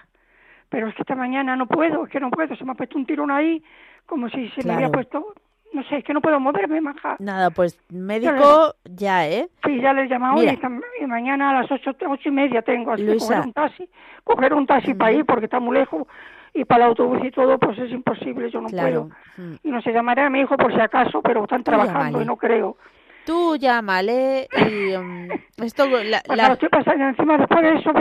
Pero 0.69 0.87
es 0.87 0.95
que 0.95 1.01
esta 1.01 1.15
mañana 1.15 1.55
no 1.57 1.67
puedo, 1.67 2.05
es 2.05 2.09
que 2.09 2.19
no 2.19 2.31
puedo, 2.31 2.55
se 2.55 2.63
me 2.63 2.71
ha 2.71 2.75
puesto 2.75 2.97
un 2.97 3.05
tirón 3.05 3.29
ahí, 3.29 3.61
como 4.05 4.29
si 4.29 4.49
se 4.49 4.65
me 4.65 4.73
había 4.73 4.89
puesto 4.89 5.33
no 5.73 5.83
sé, 5.83 5.97
es 5.97 6.03
que 6.03 6.13
no 6.13 6.21
puedo 6.21 6.39
moverme, 6.39 6.81
maja. 6.81 7.15
Nada, 7.19 7.49
pues 7.51 7.79
médico 7.89 8.73
ya, 8.85 9.27
¿eh? 9.27 9.49
Sí, 9.65 9.79
ya 9.81 9.93
le 9.93 10.03
he 10.03 10.07
llamado 10.07 10.41
y, 10.43 11.05
mañana 11.05 11.51
a 11.51 11.61
las 11.61 11.71
ocho, 11.71 11.91
ocho 12.07 12.29
y 12.29 12.31
media 12.31 12.61
tengo, 12.61 12.91
así 12.91 13.05
que 13.05 13.17
coger 13.17 13.45
un 13.45 13.53
taxi, 13.53 13.89
coger 14.23 14.53
un 14.53 14.67
taxi 14.67 14.93
para 14.93 15.11
ir 15.11 15.25
porque 15.25 15.45
está 15.45 15.59
muy 15.59 15.77
lejos 15.77 16.07
y 16.53 16.65
para 16.65 16.85
el 16.85 16.89
autobús 16.89 17.19
y 17.23 17.31
todo, 17.31 17.57
pues 17.57 17.77
es 17.77 17.91
imposible, 17.91 18.49
yo 18.49 18.61
no 18.61 18.69
puedo. 18.69 19.09
Mm. 19.37 19.53
Y 19.63 19.71
no 19.71 19.81
sé, 19.81 19.91
llamaré 19.93 20.23
a 20.23 20.29
mi 20.29 20.41
hijo 20.41 20.57
por 20.57 20.73
si 20.73 20.79
acaso, 20.79 21.21
pero 21.21 21.43
están 21.43 21.63
trabajando 21.63 22.21
y 22.21 22.25
no 22.25 22.35
creo. 22.35 22.77
Tú 23.25 23.55
llámale 23.57 24.47
y 24.57 24.95
um, 24.95 25.27
esto... 25.63 25.85
La, 26.03 26.21
pues 26.25 26.37
la... 26.37 26.53
estoy 26.53 26.69
pasando 26.69 27.05
encima 27.05 27.37
después 27.37 27.61
de 27.61 27.75
eso, 27.75 27.93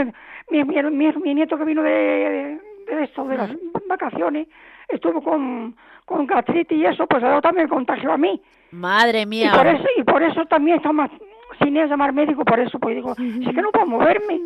mi, 0.50 0.64
mi, 0.64 1.12
mi, 1.12 1.34
nieto 1.34 1.58
que 1.58 1.64
vino 1.64 1.82
de, 1.82 2.58
de, 2.86 3.04
esto, 3.04 3.24
de 3.24 3.36
las 3.36 3.50
vacaciones, 3.86 4.48
estuvo 4.88 5.22
con 5.22 5.76
con 6.08 6.26
gastritis 6.26 6.78
y 6.78 6.86
eso, 6.86 7.06
pues 7.06 7.22
eso 7.22 7.40
también 7.40 7.68
contagió 7.68 8.12
a 8.12 8.18
mí. 8.18 8.40
Madre 8.70 9.26
mía. 9.26 9.52
Y 9.52 9.56
por 9.56 9.66
eso, 9.66 9.84
y 9.96 10.02
por 10.02 10.22
eso 10.22 10.44
también 10.46 10.78
estamos 10.78 11.10
sin 11.62 11.76
ir 11.76 11.82
a 11.82 11.86
llamar 11.86 12.12
médico, 12.12 12.44
por 12.44 12.58
eso, 12.58 12.78
pues 12.78 12.96
digo, 12.96 13.14
si 13.14 13.44
es 13.46 13.54
que 13.54 13.62
no 13.62 13.70
puedo 13.70 13.86
moverme. 13.86 14.40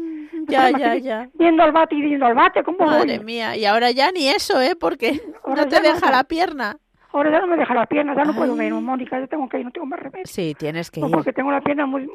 Ya, 0.48 0.70
ya, 0.70 0.96
ya. 0.96 1.28
Viendo 1.34 1.62
al 1.62 1.72
bate 1.72 1.94
y 1.94 2.02
viendo 2.02 2.26
al 2.26 2.34
bate, 2.34 2.62
¿cómo 2.64 2.84
Madre 2.84 3.20
mía, 3.20 3.56
y 3.56 3.64
ahora 3.64 3.90
ya 3.92 4.10
ni 4.10 4.28
eso, 4.28 4.60
¿eh? 4.60 4.74
Porque 4.78 5.20
no 5.46 5.68
te 5.68 5.80
deja 5.80 6.10
la 6.10 6.24
pierna. 6.24 6.78
Ahora 7.12 7.30
ya 7.30 7.40
no 7.40 7.46
me 7.46 7.56
deja 7.56 7.74
la 7.74 7.86
pierna, 7.86 8.14
ya 8.16 8.24
no 8.24 8.34
puedo 8.34 8.56
menos, 8.56 8.82
Mónica, 8.82 9.20
ya 9.20 9.26
tengo 9.26 9.48
que 9.48 9.58
ir, 9.58 9.66
no 9.66 9.70
tengo 9.70 9.86
más 9.86 10.00
remedio. 10.00 10.24
Sí, 10.24 10.54
tienes 10.58 10.90
que 10.90 11.00
ir. 11.00 11.10
porque 11.10 11.32
tengo 11.32 11.50
la 11.52 11.60
pierna 11.60 11.84
muy... 11.84 12.10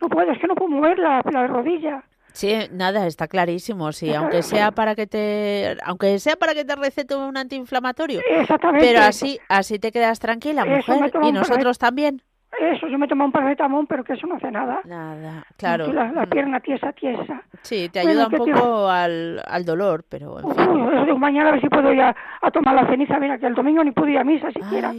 No 0.00 0.08
puedo, 0.08 0.30
es 0.30 0.38
que 0.38 0.46
no 0.46 0.54
puedo 0.54 0.70
mover 0.70 0.98
la, 0.98 1.22
la 1.30 1.46
rodilla. 1.46 2.04
Sí, 2.32 2.54
nada, 2.72 3.06
está 3.06 3.28
clarísimo, 3.28 3.92
sí, 3.92 4.12
aunque 4.14 4.42
sea 4.42 4.70
para 4.72 4.94
que 4.94 5.06
te 5.06 5.76
aunque 5.84 6.18
sea 6.18 6.36
para 6.36 6.54
que 6.54 6.64
te 6.64 6.74
recete 6.74 7.14
un 7.14 7.36
antiinflamatorio. 7.36 8.20
Exactamente. 8.28 8.86
Pero 8.86 9.00
así 9.00 9.38
así 9.48 9.78
te 9.78 9.92
quedas 9.92 10.18
tranquila, 10.18 10.64
mujer, 10.64 11.12
y 11.22 11.32
nosotros 11.32 11.78
también. 11.78 12.22
Eso, 12.60 12.86
yo 12.86 12.98
me 12.98 13.08
tomo 13.08 13.24
un 13.24 13.32
paracetamol, 13.32 13.86
pero 13.86 14.04
que 14.04 14.12
eso 14.12 14.26
no 14.26 14.36
hace 14.36 14.50
nada. 14.50 14.80
Nada, 14.84 15.44
claro. 15.56 15.90
La, 15.90 16.12
la, 16.12 16.26
mm. 16.26 16.30
pierna 16.30 16.60
tiesa, 16.60 16.92
tiesa. 16.92 17.42
Sí, 17.62 17.88
te 17.88 18.00
ayuda 18.00 18.26
un 18.26 18.32
poco 18.32 18.88
al, 18.88 19.42
al 19.46 19.64
dolor, 19.64 20.04
pero 20.08 20.38
en 20.38 20.54
fin. 20.54 21.18
mañana 21.18 21.48
a 21.48 21.52
ver 21.52 21.60
si 21.62 21.68
puedo 21.68 21.92
ir 21.92 22.02
a, 22.02 22.14
tomar 22.52 22.74
la 22.74 22.86
ceniza. 22.88 23.18
Mira, 23.18 23.38
que 23.38 23.46
el 23.46 23.54
domingo 23.54 23.82
ni 23.82 23.92
pude 23.92 24.12
ir 24.12 24.18
a 24.18 24.24
misa 24.24 24.50
siquiera. 24.50 24.92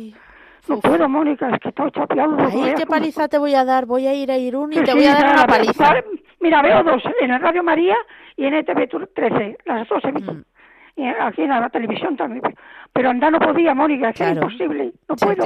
No 0.67 0.79
puedo, 0.79 1.09
Mónica, 1.09 1.49
es 1.49 1.59
que 1.59 1.69
está 1.69 1.89
chapeado. 1.91 2.37
Ay, 2.39 2.73
qué 2.75 2.85
paliza 2.85 3.27
te 3.27 3.37
voy 3.37 3.53
a 3.53 3.65
dar. 3.65 3.85
Voy 3.85 4.07
a 4.07 4.13
ir 4.13 4.31
a 4.31 4.37
Irún 4.37 4.71
y 4.73 4.81
te 4.81 4.93
voy 4.93 5.05
a 5.05 5.13
dar 5.15 5.33
una 5.33 5.45
paliza. 5.45 5.93
Mira, 6.39 6.61
veo 6.61 6.83
dos, 6.83 7.03
en 7.21 7.31
el 7.31 7.41
Radio 7.41 7.63
María 7.63 7.95
y 8.35 8.45
en 8.45 8.53
ETV 8.55 8.89
13, 9.13 9.57
las 9.65 9.87
dos 9.87 10.01
visto. 10.13 10.33
Mm. 10.33 10.43
Y 10.95 11.07
aquí 11.07 11.41
en 11.41 11.49
la 11.49 11.69
televisión 11.69 12.15
también. 12.15 12.43
Pero 12.91 13.09
andar 13.09 13.31
no 13.31 13.39
podía, 13.39 13.73
Mónica, 13.73 14.09
es 14.09 14.19
imposible, 14.21 14.93
no 15.09 15.15
puedo. 15.15 15.43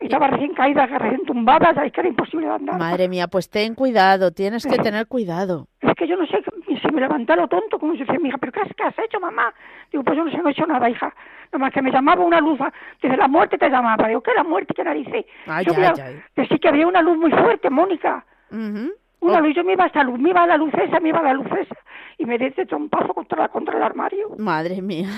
Estaba 0.00 0.28
recién 0.28 0.54
caída, 0.54 0.86
recién 0.86 1.24
tumbada, 1.26 1.70
es 1.84 1.92
que 1.92 2.00
era 2.00 2.08
imposible 2.08 2.48
andar. 2.48 2.78
Madre 2.78 3.06
mía, 3.06 3.28
pues 3.28 3.50
ten 3.50 3.74
cuidado, 3.74 4.32
tienes 4.32 4.66
que 4.66 4.78
tener 4.78 5.06
cuidado. 5.06 5.68
Es 5.80 5.94
que 5.94 6.08
yo 6.08 6.16
no 6.16 6.26
sé, 6.26 6.42
si 6.66 6.88
me 6.92 7.02
levanté 7.02 7.36
lo 7.36 7.46
tonto, 7.48 7.78
como 7.78 7.92
si 7.92 8.00
decía 8.00 8.18
mi 8.18 8.30
hija, 8.30 8.38
¿pero 8.38 8.50
qué 8.50 8.60
has, 8.82 8.98
hecho, 8.98 9.20
mamá? 9.20 9.52
Digo, 9.92 10.02
pues 10.02 10.16
yo 10.16 10.24
no 10.24 10.30
sé, 10.30 10.38
no 10.38 10.48
he 10.48 10.52
hecho 10.52 10.66
nada, 10.66 10.88
hija. 10.88 11.14
Nada 11.52 11.58
más 11.58 11.72
que 11.72 11.82
me 11.82 11.92
llamaba 11.92 12.24
una 12.24 12.40
luz, 12.40 12.58
desde 13.02 13.16
la 13.16 13.28
muerte 13.28 13.58
te 13.58 13.68
llamaba. 13.68 14.08
Digo, 14.08 14.22
¿qué 14.22 14.30
la 14.34 14.42
muerte? 14.42 14.72
¿Qué 14.74 14.84
narices? 14.84 15.26
Ay, 15.46 15.66
yo 15.66 15.74
ay, 15.76 16.22
Que 16.34 16.46
sí 16.46 16.58
que 16.58 16.68
había 16.68 16.86
una 16.86 17.02
luz 17.02 17.18
muy 17.18 17.30
fuerte, 17.30 17.68
Mónica. 17.68 18.24
Una 18.50 19.38
oh. 19.38 19.40
luz, 19.42 19.54
yo 19.54 19.64
me 19.64 19.74
iba 19.74 19.84
hasta 19.84 20.02
luz, 20.02 20.18
me 20.18 20.30
iba 20.30 20.44
a 20.44 20.46
la 20.46 20.56
luz 20.56 20.72
esa, 20.74 20.98
me 20.98 21.10
iba 21.10 21.18
a 21.18 21.24
la 21.24 21.34
luz 21.34 21.46
esa, 21.46 21.76
y 22.16 22.24
me 22.24 22.38
di 22.38 22.46
ese 22.46 22.64
trompazo 22.64 23.12
contra, 23.12 23.48
contra 23.48 23.76
el 23.76 23.82
armario. 23.82 24.30
Madre 24.38 24.80
mía. 24.80 25.08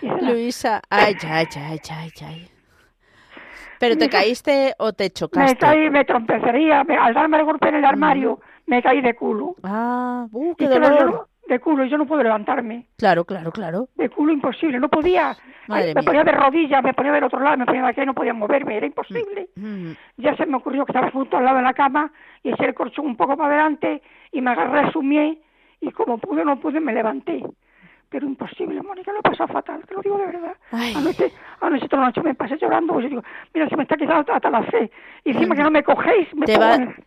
Luisa, 0.00 0.80
ay, 0.90 1.16
ay, 1.28 1.46
ay, 1.56 1.78
ay, 1.90 2.10
ay. 2.24 2.55
¿Pero 3.78 3.96
te 3.96 4.08
caíste 4.08 4.74
o 4.78 4.92
te 4.92 5.10
chocaste? 5.10 5.54
Me 5.54 5.58
caí, 5.58 5.90
me 5.90 6.04
trompecería, 6.04 6.80
al 6.80 7.14
darme 7.14 7.38
el 7.38 7.44
golpe 7.44 7.68
en 7.68 7.76
el 7.76 7.84
armario, 7.84 8.40
me 8.66 8.82
caí 8.82 9.00
de 9.00 9.14
culo. 9.14 9.56
Ah, 9.62 10.26
uh, 10.30 10.54
qué 10.56 10.68
dolor 10.68 11.28
de 11.48 11.60
culo 11.60 11.84
y 11.84 11.88
yo 11.88 11.98
no 11.98 12.06
puedo 12.06 12.22
levantarme. 12.22 12.86
Claro, 12.96 13.24
claro, 13.24 13.52
claro. 13.52 13.88
De 13.94 14.08
culo 14.08 14.32
imposible, 14.32 14.78
no 14.78 14.88
podía. 14.88 15.36
me 15.68 16.02
ponía 16.02 16.24
de 16.24 16.32
rodillas, 16.32 16.82
me 16.82 16.92
ponía 16.92 17.12
del 17.12 17.24
otro 17.24 17.40
lado, 17.40 17.56
me 17.56 17.66
ponía 17.66 17.82
de 17.82 17.88
aquí 17.88 18.04
no 18.04 18.14
podía 18.14 18.34
moverme, 18.34 18.76
era 18.76 18.86
imposible. 18.86 19.48
Mm, 19.56 19.90
mm. 19.90 19.96
Ya 20.18 20.36
se 20.36 20.46
me 20.46 20.56
ocurrió 20.56 20.84
que 20.84 20.92
estaba 20.92 21.10
justo 21.10 21.36
al 21.36 21.44
lado 21.44 21.58
de 21.58 21.62
la 21.62 21.74
cama 21.74 22.12
y 22.42 22.50
ese 22.50 22.64
el 22.64 22.74
colchón 22.74 23.06
un 23.06 23.16
poco 23.16 23.36
para 23.36 23.54
adelante 23.54 24.02
y 24.32 24.40
me 24.40 24.50
agarré 24.50 24.90
su 24.92 25.02
mie 25.02 25.40
y 25.80 25.90
como 25.92 26.18
pude 26.18 26.44
no 26.44 26.58
pude 26.58 26.80
me 26.80 26.92
levanté. 26.92 27.44
Pero 28.08 28.26
imposible, 28.26 28.80
Mónica, 28.82 29.12
lo 29.12 29.18
he 29.18 29.22
pasado 29.22 29.52
fatal, 29.52 29.82
te 29.86 29.94
lo 29.94 30.00
digo 30.00 30.16
de 30.18 30.26
verdad. 30.26 30.56
Anoche, 30.70 31.32
anoche 31.60 31.88
toda 31.88 32.02
la 32.02 32.08
noche 32.08 32.22
me 32.22 32.34
pasé 32.34 32.56
llorando, 32.56 32.92
pues 32.92 33.04
yo 33.04 33.08
digo, 33.10 33.22
mira, 33.52 33.68
se 33.68 33.76
me 33.76 33.82
está 33.82 33.96
quedando 33.96 34.32
hasta 34.32 34.48
la 34.48 34.62
fe. 34.62 34.90
Y 35.24 35.30
encima 35.30 35.56
que 35.56 35.62
no 35.62 35.70
me 35.70 35.82
cogéis, 35.82 36.32
me 36.34 36.46
te 36.46 36.56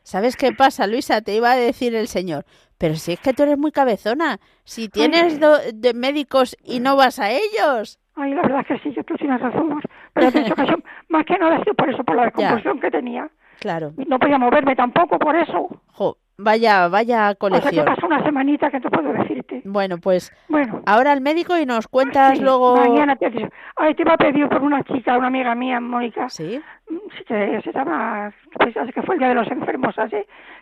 ¿Sabes 0.03 0.35
qué 0.35 0.51
pasa, 0.51 0.87
Luisa? 0.87 1.21
Te 1.21 1.35
iba 1.35 1.51
a 1.51 1.55
decir 1.55 1.95
el 1.95 2.07
Señor, 2.07 2.43
pero 2.77 2.95
si 2.95 3.13
es 3.13 3.19
que 3.19 3.33
tú 3.33 3.43
eres 3.43 3.57
muy 3.57 3.71
cabezona, 3.71 4.39
si 4.65 4.89
tienes 4.89 5.39
de 5.39 5.93
médicos 5.93 6.57
y 6.63 6.81
no 6.81 6.97
vas 6.97 7.19
a 7.19 7.31
ellos. 7.31 7.99
Ay, 8.15 8.33
la 8.33 8.41
verdad 8.41 8.61
es 8.61 8.67
que 8.67 8.79
sí, 8.79 8.93
yo 8.93 9.03
tú 9.05 9.15
tienes 9.15 9.39
razón. 9.39 9.81
Pero 10.13 10.27
he 10.27 10.31
dicho 10.31 10.55
que 10.55 10.83
más 11.07 11.25
que 11.25 11.37
nada 11.37 11.55
es 11.57 11.75
por 11.75 11.89
eso, 11.89 12.03
por 12.03 12.15
la 12.17 12.25
descomposición 12.25 12.79
que 12.81 12.91
tenía. 12.91 13.29
Claro. 13.59 13.93
no 14.07 14.19
podía 14.19 14.37
moverme 14.37 14.75
tampoco 14.75 15.19
por 15.19 15.35
eso. 15.35 15.67
Jo, 15.93 16.17
vaya, 16.39 16.87
vaya 16.87 17.35
colección. 17.35 17.79
O 17.79 17.83
sea, 17.83 17.95
que 17.95 18.05
una 18.05 18.23
semanita 18.23 18.71
que 18.71 18.79
te 18.79 18.89
puedo 18.89 19.13
decirte. 19.13 19.61
Bueno, 19.65 19.97
pues 19.97 20.31
bueno. 20.47 20.81
ahora 20.85 21.11
al 21.11 21.21
médico 21.21 21.57
y 21.57 21.65
nos 21.65 21.87
cuentas 21.87 22.39
luego... 22.39 22.75
Mañana 22.77 23.15
te 23.15 23.27
Ay, 23.75 23.93
te 23.95 24.01
iba 24.01 24.13
a 24.13 24.17
pedir 24.17 24.47
por 24.49 24.61
una 24.61 24.83
chica, 24.83 25.17
una 25.17 25.27
amiga 25.27 25.53
mía, 25.55 25.79
Mónica. 25.79 26.29
¿Sí? 26.29 26.59
Sí, 26.89 27.23
que 27.27 27.61
se 27.63 27.71
llama... 27.71 28.33
Pues, 28.53 28.75
que 28.93 29.01
fue 29.03 29.15
el 29.15 29.19
Día 29.19 29.29
de 29.29 29.35
los 29.35 29.51
Enfermos, 29.51 29.97
así, 29.97 30.17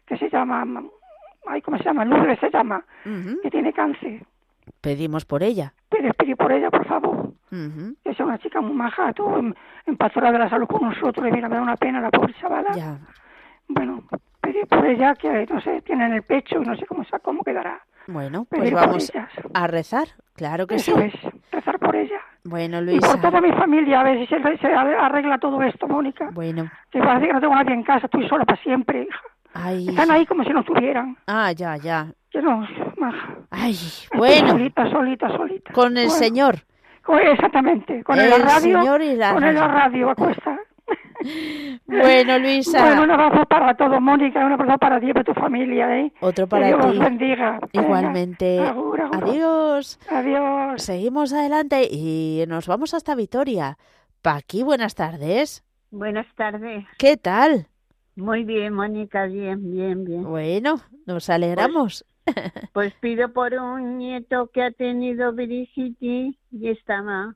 que 0.06 0.18
se 0.18 0.30
llama 0.30 0.66
ay, 1.48 1.62
¿cómo 1.62 1.78
se 1.78 1.84
llama? 1.84 2.06
Lourdes 2.06 2.40
se 2.40 2.50
llama, 2.50 2.84
que 3.42 3.50
tiene 3.50 3.74
cáncer. 3.74 4.22
Pedimos 4.82 5.26
por 5.26 5.44
ella. 5.44 5.74
Pedí, 5.90 6.12
pedí 6.14 6.36
por 6.36 6.52
ella, 6.52 6.70
por 6.70 6.86
favor. 6.86 7.32
Es 8.04 8.20
una 8.20 8.38
chica 8.40 8.62
muy 8.62 8.74
maja, 8.74 9.10
estuvo 9.10 9.38
en, 9.38 9.56
en 9.86 9.98
de 9.98 10.40
la 10.40 10.50
Salud 10.50 10.68
con 10.68 10.90
nosotros 10.90 11.28
y 11.28 11.32
mira, 11.32 11.48
me 11.48 11.56
da 11.56 11.62
una 11.62 11.78
pena 11.78 12.02
la 12.02 12.12
pobre 12.12 12.34
chavala. 12.40 12.74
Ya. 12.76 12.98
Bueno, 13.70 14.04
por 14.68 14.86
ella 14.86 15.16
que, 15.16 15.46
no 15.48 15.62
sé, 15.62 15.82
tiene 15.82 16.06
en 16.06 16.14
el 16.14 16.24
pecho 16.24 16.62
y 16.62 16.66
no 16.66 16.76
sé 16.76 16.86
cómo, 16.86 17.04
cómo 17.22 17.44
quedará. 17.44 17.82
Bueno, 18.08 18.46
pues 18.50 18.72
vamos 18.72 19.12
a 19.54 19.68
rezar, 19.68 20.08
claro 20.36 20.66
que 20.66 20.76
Eso 20.76 20.96
sí. 20.96 21.02
es, 21.04 21.34
rezar 21.52 21.78
por 21.80 21.96
ella. 21.96 22.22
Bueno, 22.46 22.80
Luisa. 22.80 23.06
Y 23.06 23.12
por 23.12 23.22
toda 23.22 23.42
mi 23.42 23.52
familia, 23.52 24.00
a 24.00 24.04
ver 24.04 24.20
si 24.20 24.28
se, 24.28 24.58
se 24.58 24.68
arregla 24.68 25.38
todo 25.38 25.62
esto, 25.62 25.88
Mónica. 25.88 26.30
Bueno. 26.32 26.70
Que 26.90 27.00
parece 27.00 27.28
que 27.28 27.34
no 27.34 27.42
tengo 27.42 27.56
nadie 27.56 27.74
en 27.74 27.84
casa, 27.84 28.06
estoy 28.06 28.28
sola 28.30 28.46
para 28.46 28.62
siempre, 28.62 29.04
hija. 29.04 29.22
Están 29.90 30.12
ahí 30.12 30.26
como 30.26 30.44
si 30.44 30.52
no 30.52 30.60
estuvieran. 30.60 31.18
Ah, 31.28 31.52
ya, 31.52 31.78
ya. 31.78 32.08
Que 32.30 32.42
no, 32.42 32.66
Ay, 33.50 33.76
bueno. 34.16 34.50
Solita, 34.50 34.90
solita, 34.90 35.30
solita. 35.36 35.74
Con 35.74 35.98
el 35.98 36.10
Señor. 36.10 36.56
exactamente. 37.24 38.04
Con 38.04 38.20
el, 38.20 38.30
radio. 38.42 38.82
Señor 38.82 39.02
y 39.02 39.16
la 39.16 39.34
con 39.34 39.44
el 39.44 39.58
radio, 39.58 40.10
acuesta. 40.10 40.60
Bueno, 41.86 42.40
Luisa. 42.40 42.84
Bueno, 42.84 43.04
un 43.04 43.12
abrazo 43.12 43.46
para 43.46 43.76
todos, 43.76 44.02
Mónica, 44.02 44.46
un 44.46 44.54
abrazo 44.54 44.78
para 44.78 45.00
ti 45.00 45.10
y 45.10 45.14
para 45.14 45.24
tu 45.24 45.34
familia, 45.34 46.00
¿eh? 46.00 46.12
Otro 46.22 46.48
para 46.48 46.68
Dios 46.68 46.92
ti. 46.92 46.98
Bendiga. 47.00 47.60
Igualmente. 47.72 48.60
Agur, 48.60 49.02
agur. 49.02 49.24
Adiós. 49.24 50.00
Adiós. 50.10 50.82
Seguimos 50.82 51.34
adelante 51.34 51.88
y 51.90 52.44
nos 52.48 52.68
vamos 52.68 52.94
hasta 52.94 53.16
Vitoria. 53.16 53.78
Paqui, 54.22 54.64
buenas 54.64 54.96
tardes. 54.96 55.64
Buenas 55.92 56.28
tardes. 56.36 56.86
¿Qué 56.98 57.18
tal? 57.18 57.68
Muy 58.16 58.44
bien, 58.44 58.74
Mónica, 58.74 59.26
bien, 59.26 59.72
bien, 59.72 60.04
bien. 60.04 60.24
Bueno, 60.24 60.82
nos 61.06 61.30
alegramos. 61.30 62.04
Pues, 62.26 62.36
pues 62.74 62.94
pido 63.00 63.32
por 63.32 63.54
un 63.54 64.00
nieto 64.00 64.50
que 64.52 64.64
ha 64.64 64.72
tenido 64.72 65.34
viricity 65.34 66.38
y 66.52 66.70
estaba 66.70 67.36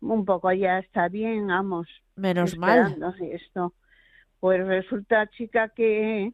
un 0.00 0.24
poco 0.24 0.52
ya 0.52 0.78
está 0.78 1.08
bien, 1.08 1.46
vamos. 1.46 1.88
Menos 2.20 2.56
mal. 2.58 2.96
Esto. 3.32 3.72
Pues 4.38 4.66
resulta, 4.66 5.26
chica, 5.28 5.68
que 5.70 6.32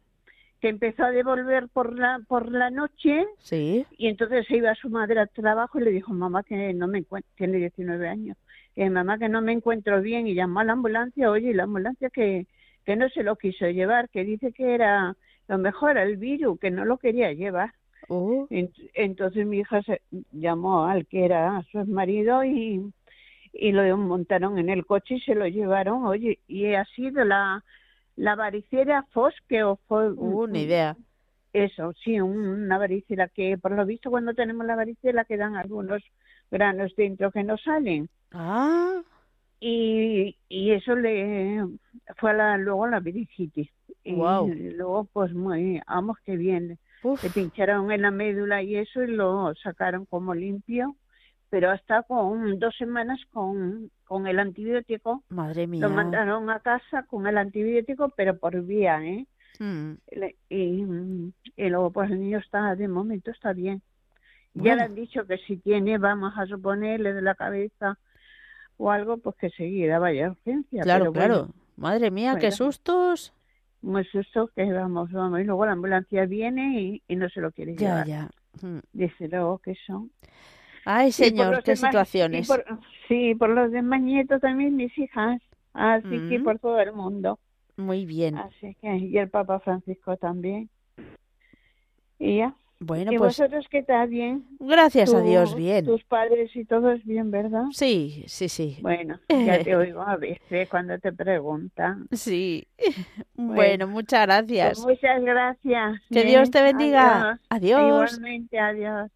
que 0.59 0.69
empezó 0.69 1.03
a 1.03 1.11
devolver 1.11 1.69
por 1.69 1.97
la 1.97 2.19
por 2.27 2.51
la 2.51 2.69
noche 2.69 3.27
sí 3.37 3.85
y 3.97 4.07
entonces 4.07 4.45
se 4.47 4.57
iba 4.57 4.71
a 4.71 4.75
su 4.75 4.89
madre 4.89 5.19
al 5.19 5.29
trabajo 5.29 5.79
y 5.79 5.83
le 5.83 5.91
dijo 5.91 6.13
mamá 6.13 6.43
que 6.43 6.73
no 6.73 6.87
me 6.87 6.99
encuentro 6.99 7.31
tiene 7.35 7.57
19 7.57 8.07
años 8.07 8.37
y 8.75 8.89
mamá 8.89 9.19
que 9.19 9.29
no 9.29 9.41
me 9.41 9.51
encuentro 9.51 10.01
bien 10.01 10.25
y 10.25 10.33
llamó 10.33 10.61
a 10.61 10.63
la 10.63 10.73
ambulancia 10.73 11.29
oye 11.29 11.51
y 11.51 11.53
la 11.53 11.63
ambulancia 11.63 12.09
que 12.09 12.47
que 12.85 12.95
no 12.95 13.07
se 13.09 13.21
lo 13.21 13.35
quiso 13.35 13.67
llevar 13.67 14.09
que 14.09 14.23
dice 14.23 14.51
que 14.51 14.73
era 14.73 15.15
lo 15.47 15.57
mejor 15.59 15.97
el 15.97 16.17
virus 16.17 16.59
que 16.59 16.71
no 16.71 16.85
lo 16.85 16.97
quería 16.97 17.31
llevar 17.33 17.73
uh. 18.09 18.47
entonces 18.49 19.45
mi 19.45 19.59
hija 19.59 19.83
se 19.83 20.01
llamó 20.31 20.85
al 20.85 21.05
que 21.05 21.23
era 21.23 21.63
su 21.71 21.85
marido 21.85 22.43
y 22.43 22.81
y 23.53 23.71
lo 23.71 23.97
montaron 23.97 24.57
en 24.57 24.69
el 24.69 24.85
coche 24.85 25.15
y 25.15 25.21
se 25.21 25.35
lo 25.35 25.47
llevaron 25.47 26.05
oye 26.05 26.39
y 26.47 26.73
ha 26.73 26.85
sido 26.85 27.23
la 27.23 27.63
la 28.15 28.35
varicela 28.35 29.05
fosque 29.11 29.63
o 29.63 29.77
fue 29.87 30.11
uh, 30.11 30.47
ni 30.47 30.63
idea. 30.63 30.95
eso 31.53 31.93
sí 32.03 32.19
una 32.19 32.77
varicela 32.77 33.27
que 33.27 33.57
por 33.57 33.71
lo 33.71 33.85
visto 33.85 34.09
cuando 34.09 34.33
tenemos 34.33 34.65
la 34.65 34.75
varicela 34.75 35.25
quedan 35.25 35.55
algunos 35.55 36.03
granos 36.49 36.95
dentro 36.95 37.31
que 37.31 37.43
no 37.43 37.57
salen. 37.57 38.09
Ah. 38.31 39.01
Y, 39.59 40.35
y 40.49 40.71
eso 40.71 40.95
le 40.95 41.65
fue 42.17 42.31
a 42.31 42.33
la, 42.33 42.57
luego 42.57 42.85
a 42.85 42.89
la 42.89 42.99
viricitis 42.99 43.69
wow. 44.05 44.47
y 44.47 44.71
luego 44.71 45.05
pues 45.05 45.33
muy 45.33 45.81
vamos 45.87 46.17
que 46.25 46.37
bien. 46.37 46.77
Uf. 47.03 47.23
le 47.23 47.29
pincharon 47.29 47.91
en 47.91 48.01
la 48.01 48.11
médula 48.11 48.63
y 48.63 48.75
eso 48.75 49.03
y 49.03 49.07
lo 49.07 49.53
sacaron 49.55 50.05
como 50.05 50.33
limpio 50.33 50.95
pero 51.49 51.71
hasta 51.71 52.03
con 52.03 52.59
dos 52.59 52.75
semanas 52.77 53.19
con, 53.31 53.89
con 54.05 54.27
el 54.27 54.39
antibiótico. 54.39 55.23
Madre 55.29 55.67
mía. 55.67 55.81
Lo 55.81 55.89
mandaron 55.89 56.49
a 56.49 56.59
casa 56.59 57.03
con 57.03 57.27
el 57.27 57.37
antibiótico, 57.37 58.09
pero 58.09 58.37
por 58.37 58.61
vía, 58.63 59.03
¿eh? 59.03 59.25
Mm. 59.59 59.93
Y, 60.49 60.85
y, 61.55 61.69
luego, 61.69 61.91
pues 61.91 62.11
el 62.11 62.19
niño 62.19 62.39
está, 62.39 62.75
de 62.75 62.87
momento 62.87 63.31
está 63.31 63.53
bien. 63.53 63.81
Bueno. 64.53 64.65
Ya 64.69 64.75
le 64.75 64.83
han 64.83 64.95
dicho 64.95 65.25
que 65.25 65.37
si 65.39 65.57
tiene, 65.57 65.97
vamos 65.97 66.33
a 66.37 66.45
suponerle 66.45 67.13
de 67.13 67.21
la 67.21 67.35
cabeza 67.35 67.97
o 68.77 68.91
algo, 68.91 69.17
pues 69.17 69.35
que 69.37 69.49
seguida 69.51 69.99
vaya 69.99 70.27
a 70.27 70.31
urgencia. 70.31 70.83
Claro, 70.83 71.11
pero 71.11 71.13
claro. 71.13 71.35
Bueno, 71.45 71.53
Madre 71.77 72.11
mía, 72.11 72.31
bueno. 72.31 72.41
qué 72.41 72.51
sustos. 72.51 73.33
Muy 73.81 74.03
susto 74.05 74.49
que 74.55 74.71
vamos, 74.71 75.11
vamos. 75.11 75.39
Y 75.39 75.43
luego 75.43 75.65
la 75.65 75.73
ambulancia 75.73 76.25
viene 76.25 76.81
y, 76.81 77.03
y 77.07 77.15
no 77.15 77.29
se 77.29 77.39
lo 77.41 77.51
quiere 77.51 77.75
Ya, 77.75 78.03
llevar. 78.03 78.07
ya. 78.07 78.29
Mm. 78.67 78.79
Dice 78.93 79.27
luego 79.27 79.59
que 79.59 79.75
son. 79.85 80.11
Ay, 80.89 81.11
señor, 81.11 81.63
qué 81.63 81.71
demás- 81.71 81.79
situaciones. 81.79 82.47
por- 82.47 82.65
sí, 83.07 83.35
por 83.35 83.49
los 83.49 83.71
demás 83.71 84.01
nietos 84.01 84.39
también 84.41 84.75
mis 84.75 84.97
hijas. 84.97 85.41
Así 85.73 86.09
que 86.29 86.39
Mm. 86.39 86.43
por 86.43 86.59
todo 86.59 86.79
el 86.79 86.93
mundo. 86.93 87.39
Muy 87.75 88.05
bien. 88.05 88.37
Así 88.37 88.75
que, 88.81 88.95
y 88.97 89.17
el 89.17 89.29
Papa 89.29 89.59
Francisco 89.59 90.17
también. 90.17 90.69
Y 92.19 92.37
ya. 92.37 92.55
Bueno, 92.79 93.11
¿Y 93.11 93.17
pues 93.17 93.37
vosotros 93.39 93.65
qué 93.71 93.81
tal? 93.81 94.07
¿Bien? 94.09 94.45
gracias 94.59 95.11
a 95.13 95.19
Tú- 95.19 95.25
Dios, 95.27 95.55
bien. 95.55 95.83
Tus 95.85 96.03
padres 96.03 96.55
y 96.55 96.63
todos 96.63 97.03
bien, 97.05 97.31
¿verdad? 97.31 97.63
Sí, 97.71 98.23
sí, 98.27 98.49
sí. 98.49 98.77
Bueno, 98.81 99.19
ya 99.59 99.63
te 99.63 99.75
oigo 99.75 100.01
a 100.03 100.15
veces 100.15 100.69
cuando 100.69 100.97
te 100.99 101.11
preguntan. 101.11 102.07
Sí. 102.11 102.67
Bueno, 103.33 103.87
muchas 103.87 104.27
gracias. 104.27 104.83
Pues 104.83 104.95
muchas 105.01 105.23
gracias. 105.23 106.01
Que 106.11 106.21
¿eh? 106.21 106.25
Dios 106.25 106.51
te 106.51 106.61
bendiga. 106.61 107.21
Adiós. 107.21 107.39
Adiós. 107.49 108.13
Igualmente, 108.13 108.59
adiós. 108.59 109.11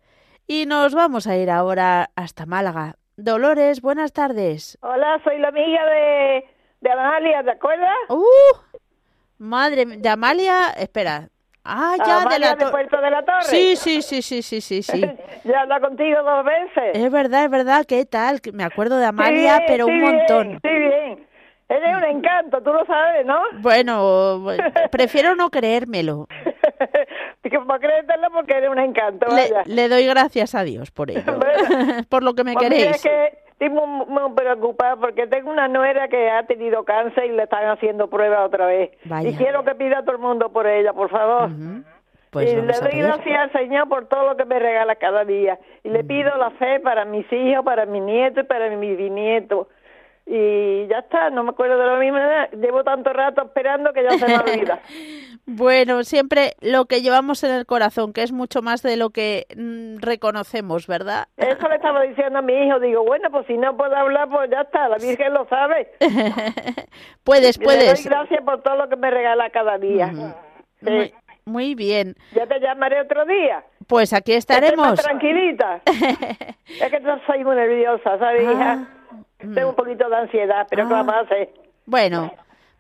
Y 0.54 0.66
nos 0.66 0.94
vamos 0.94 1.28
a 1.28 1.38
ir 1.38 1.50
ahora 1.50 2.10
hasta 2.14 2.46
Málaga. 2.46 2.96
Dolores, 3.16 3.80
buenas 3.80 4.12
tardes. 4.12 4.78
Hola, 4.82 5.18
soy 5.24 5.38
la 5.40 5.48
amiga 5.48 5.86
de, 5.86 6.44
de 6.82 6.92
Amalia, 6.92 7.42
¿te 7.42 7.52
acuerdas? 7.52 7.96
¡Uh! 8.10 8.58
Madre 9.38 9.86
de 9.86 10.10
Amalia, 10.10 10.72
espera. 10.78 11.30
Ah, 11.64 11.96
ya, 12.00 12.04
de 12.06 12.12
Amalia 12.24 12.40
la 12.50 12.56
de 12.56 12.66
to- 12.66 12.72
Puerto 12.72 13.00
de 13.00 13.12
la 13.12 13.24
Torre. 13.24 13.44
Sí, 13.44 13.78
sí, 13.78 14.02
sí, 14.02 14.22
sí, 14.22 14.42
sí, 14.42 14.60
sí, 14.60 14.84
sí. 14.84 15.02
ya 15.46 15.62
habla 15.62 15.80
contigo 15.80 16.22
dos 16.22 16.44
veces. 16.44 16.96
Es 17.02 17.10
verdad, 17.10 17.46
es 17.46 17.50
verdad, 17.50 17.86
¿qué 17.88 18.06
tal? 18.06 18.42
Me 18.52 18.66
acuerdo 18.66 18.98
de 18.98 19.06
Amalia, 19.06 19.56
Sí, 19.60 19.64
pero 19.68 19.86
sí, 19.86 19.92
un 19.92 20.00
bien, 20.02 20.16
montón. 20.18 20.60
Sí, 20.62 20.70
bien. 20.70 21.28
Eres 21.70 21.96
un 21.96 22.04
encanto, 22.04 22.62
tú 22.62 22.74
lo 22.74 22.86
sabes, 22.86 23.26
¿no? 23.26 23.40
Bueno, 23.62 24.44
prefiero 24.92 25.34
no 25.36 25.50
creérmelo. 25.50 26.28
Como 27.58 27.80
créetelo 27.80 28.28
porque 28.32 28.54
eres 28.58 28.70
un 28.70 28.80
encanto, 28.80 29.28
Le, 29.28 29.52
vaya. 29.52 29.64
le 29.66 29.90
doy 29.90 30.06
gracias 30.08 30.56
a 30.56 30.64
Dios 30.64 30.92
por 30.92 31.12
ello. 31.12 31.22
Por 32.10 32.24
lo 32.24 32.34
que 32.34 32.44
me 32.44 32.54
Pues 32.54 32.70
queréis. 32.70 32.96
es 32.98 33.04
que 33.04 33.38
estoy 33.52 33.70
muy, 33.70 34.06
muy 34.08 34.32
preocupada 34.36 34.96
porque 34.96 35.28
tengo 35.28 35.52
una 35.52 35.68
nuera 35.68 36.08
que 36.08 36.30
ha 36.30 36.44
tenido 36.46 36.84
cáncer 36.84 37.26
y 37.26 37.32
le 37.32 37.44
están 37.44 37.68
haciendo 37.70 38.10
pruebas 38.10 38.40
otra 38.46 38.66
vez. 38.66 38.92
Vaya. 39.06 39.30
Y 39.30 39.36
quiero 39.36 39.64
que 39.64 39.76
pida 39.76 40.00
a 40.00 40.02
todo 40.04 40.16
el 40.16 40.22
mundo 40.22 40.52
por 40.52 40.68
ella, 40.68 40.94
por 40.94 41.10
favor. 41.10 41.50
Ujú. 41.52 41.84
Pues 42.32 42.50
y 42.52 42.56
le 42.56 42.62
doy 42.62 43.02
gracias 43.02 43.40
al 43.42 43.52
Señor 43.52 43.90
por 43.90 44.08
todo 44.08 44.26
lo 44.26 44.38
que 44.38 44.46
me 44.46 44.58
regala 44.58 44.96
cada 44.96 45.26
día. 45.26 45.60
Y 45.84 45.90
le 45.90 46.04
pido 46.06 46.36
la 46.38 46.50
fe 46.52 46.80
para 46.80 47.04
mis 47.04 47.26
hijos, 47.34 47.64
para 47.66 47.86
mis 47.86 48.02
nietos 48.02 48.46
y 48.46 48.48
para 48.48 48.70
mis 48.70 48.98
bisnietos. 48.98 49.68
Y 50.34 50.88
ya 50.88 51.00
está, 51.00 51.30
no 51.30 51.44
me 51.44 51.50
acuerdo 51.50 51.78
de 51.78 51.86
lo 51.88 51.98
mismo. 51.98 52.18
Llevo 52.54 52.86
tanto 52.86 53.12
rato 53.12 53.42
esperando 53.44 53.92
que 53.92 54.02
ya 54.02 54.12
se 54.12 54.28
me 54.28 54.38
olvida. 54.38 54.80
Bueno, 55.48 56.04
siempre 56.04 56.54
lo 56.62 56.86
que 56.86 57.02
llevamos 57.02 57.44
en 57.44 57.52
el 57.52 57.66
corazón, 57.66 58.14
que 58.14 58.22
es 58.22 58.32
mucho 58.32 58.62
más 58.62 58.84
de 58.84 58.96
lo 58.96 59.10
que 59.10 59.48
mm, 59.58 59.98
reconocemos, 60.00 60.86
¿verdad? 60.88 61.28
Eso 61.36 61.68
le 61.68 61.76
estaba 61.76 62.02
diciendo 62.04 62.40
a 62.40 62.42
mi 62.44 62.54
hijo. 62.54 62.80
Digo, 62.80 63.04
bueno, 63.04 63.30
pues 63.32 63.48
si 63.48 63.58
no 63.58 63.76
puedo 63.76 63.94
hablar, 63.94 64.30
pues 64.30 64.50
ya 64.52 64.62
está, 64.62 64.88
la 64.88 64.98
Virgen 64.98 65.34
lo 65.34 65.46
sabe. 65.50 65.92
puedes, 67.24 67.58
Y 67.58 67.60
Le 67.60 67.66
puedes. 67.66 68.04
doy 68.04 68.12
gracias 68.14 68.42
por 68.46 68.62
todo 68.62 68.76
lo 68.78 68.88
que 68.88 68.96
me 68.96 69.10
regala 69.12 69.50
cada 69.50 69.78
día. 69.80 70.12
Ujú. 70.14 70.34
Sí. 70.86 70.90
Muy, 70.92 71.14
muy 71.46 71.76
bien. 71.76 72.16
Ya 72.34 72.46
te 72.46 72.60
llamaré 72.60 73.02
otro 73.02 73.26
día. 73.26 73.64
Pues 73.88 74.14
aquí 74.14 74.34
Esté 74.34 74.54
estaremos. 74.54 74.88
más 74.90 75.04
tranquilita. 75.04 75.82
es 75.86 76.90
que 76.92 77.00
no 77.02 77.20
soy 77.26 77.44
muy 77.44 77.56
nerviosa, 77.56 78.18
¿sabes, 78.20 78.44
hija? 78.44 78.72
Ah, 78.72 78.76
mm. 78.76 79.01
Tengo 79.54 79.70
un 79.70 79.76
poquito 79.76 80.10
de 80.10 80.16
ansiedad, 80.16 80.68
pero 80.70 80.88
¿qué 80.88 80.94
Ah. 80.94 80.98
vamos 80.98 81.16
a 81.16 81.20
hacer? 81.22 81.50
Bueno, 81.86 82.32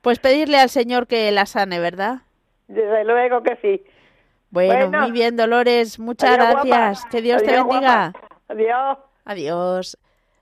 pues 0.01 0.19
pedirle 0.19 0.57
al 0.59 0.69
Señor 0.69 1.07
que 1.07 1.31
la 1.31 1.45
sane, 1.45 1.79
¿verdad? 1.79 2.19
Desde 2.67 3.03
luego 3.03 3.43
que 3.43 3.57
sí. 3.61 3.83
Bueno, 4.49 4.73
Bueno. 4.89 5.01
muy 5.01 5.11
bien, 5.11 5.35
Dolores. 5.37 5.99
Muchas 5.99 6.31
Adiós, 6.37 6.51
guapa. 6.53 6.67
gracias. 6.67 7.05
Que 7.11 7.21
Dios 7.21 7.41
te 7.43 7.51
bendiga. 7.51 8.11
guapa. 8.13 8.13
Adiós. 8.49 8.97
Adiós. 9.25 9.97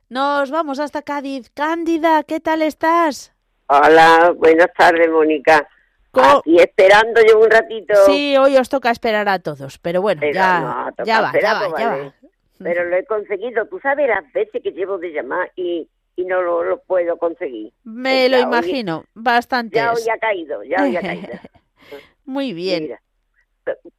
Nos 0.09 0.49
vamos 0.51 0.79
hasta 0.79 1.01
Cádiz. 1.03 1.49
Cándida, 1.51 2.23
¿qué 2.23 2.39
tal 2.39 2.61
estás? 2.63 3.31
Hola, 3.67 4.33
buenas 4.35 4.73
tardes, 4.75 5.09
Mónica. 5.11 5.67
Aquí 6.11 6.57
esperando 6.59 7.21
yo 7.27 7.39
un 7.39 7.51
ratito. 7.51 7.93
Sí, 8.07 8.35
hoy 8.35 8.57
os 8.57 8.67
toca 8.67 8.89
esperar 8.89 9.29
a 9.29 9.37
todos, 9.37 9.77
pero 9.77 10.01
bueno, 10.01 10.21
Pero 10.21 10.33
ya, 10.33 10.59
no, 10.59 10.89
toca 10.91 11.03
ya 11.03 11.21
va, 11.21 11.31
ya 11.31 11.37
esperar, 11.37 11.55
va, 11.55 11.69
pues 11.69 11.83
ya 11.83 11.89
va. 11.89 12.13
Pero 12.57 12.83
lo 12.85 12.95
he 12.97 13.05
conseguido. 13.05 13.67
Tú 13.67 13.79
sabes 13.79 14.07
las 14.09 14.33
veces 14.33 14.61
que 14.63 14.71
llevo 14.71 14.97
de 14.97 15.09
llamar 15.11 15.51
y, 15.55 15.87
y 16.19 16.25
no 16.25 16.41
lo, 16.41 16.63
lo 16.65 16.81
puedo 16.81 17.17
conseguir. 17.17 17.71
Me 17.85 18.27
lo 18.27 18.37
imagino, 18.39 19.05
bastantes. 19.13 19.81
Ya 19.81 19.93
hoy 19.93 20.01
ha 20.13 20.17
caído, 20.17 20.63
ya 20.63 20.83
hoy 20.83 20.97
ha 20.97 21.01
caído. 21.01 21.29
Muy 22.25 22.51
bien. 22.51 22.83
Mira, 22.83 23.01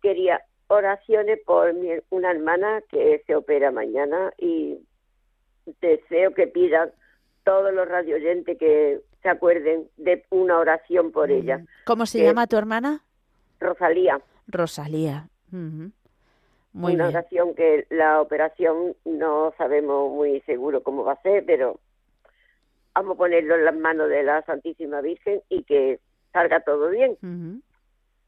quería 0.02 0.42
oraciones 0.66 1.38
por 1.46 1.72
mi, 1.72 1.88
una 2.10 2.30
hermana 2.30 2.82
que 2.90 3.22
se 3.26 3.34
opera 3.34 3.70
mañana 3.70 4.34
y 4.36 4.80
deseo 5.80 6.34
que 6.34 6.46
pidan 6.46 6.92
todos 7.42 7.72
los 7.72 7.88
radioyentes 7.88 8.58
que 8.58 9.00
se 9.22 9.28
acuerden 9.30 9.88
de 9.96 10.22
una 10.28 10.58
oración 10.58 11.12
por 11.12 11.30
ella. 11.30 11.64
¿Cómo 11.86 12.04
se 12.04 12.22
llama 12.22 12.46
tu 12.46 12.58
hermana? 12.58 13.02
Rosalía. 13.60 14.20
Rosalía. 14.46 15.28
Ujú. 15.50 15.90
Muy 16.72 16.94
una 16.94 17.06
bien. 17.06 17.16
oración 17.16 17.54
que 17.54 17.86
la 17.88 18.20
operación 18.20 18.94
no 19.06 19.54
sabemos 19.56 20.12
muy 20.12 20.40
seguro 20.42 20.82
cómo 20.82 21.02
va 21.02 21.14
a 21.14 21.22
ser, 21.22 21.44
pero 21.46 21.80
vamos 22.94 23.14
a 23.14 23.18
ponerlo 23.18 23.54
en 23.56 23.64
las 23.64 23.76
manos 23.76 24.08
de 24.08 24.22
la 24.22 24.42
Santísima 24.42 25.00
Virgen 25.00 25.42
y 25.48 25.62
que 25.64 26.00
salga 26.32 26.60
todo 26.60 26.90
bien. 26.90 27.16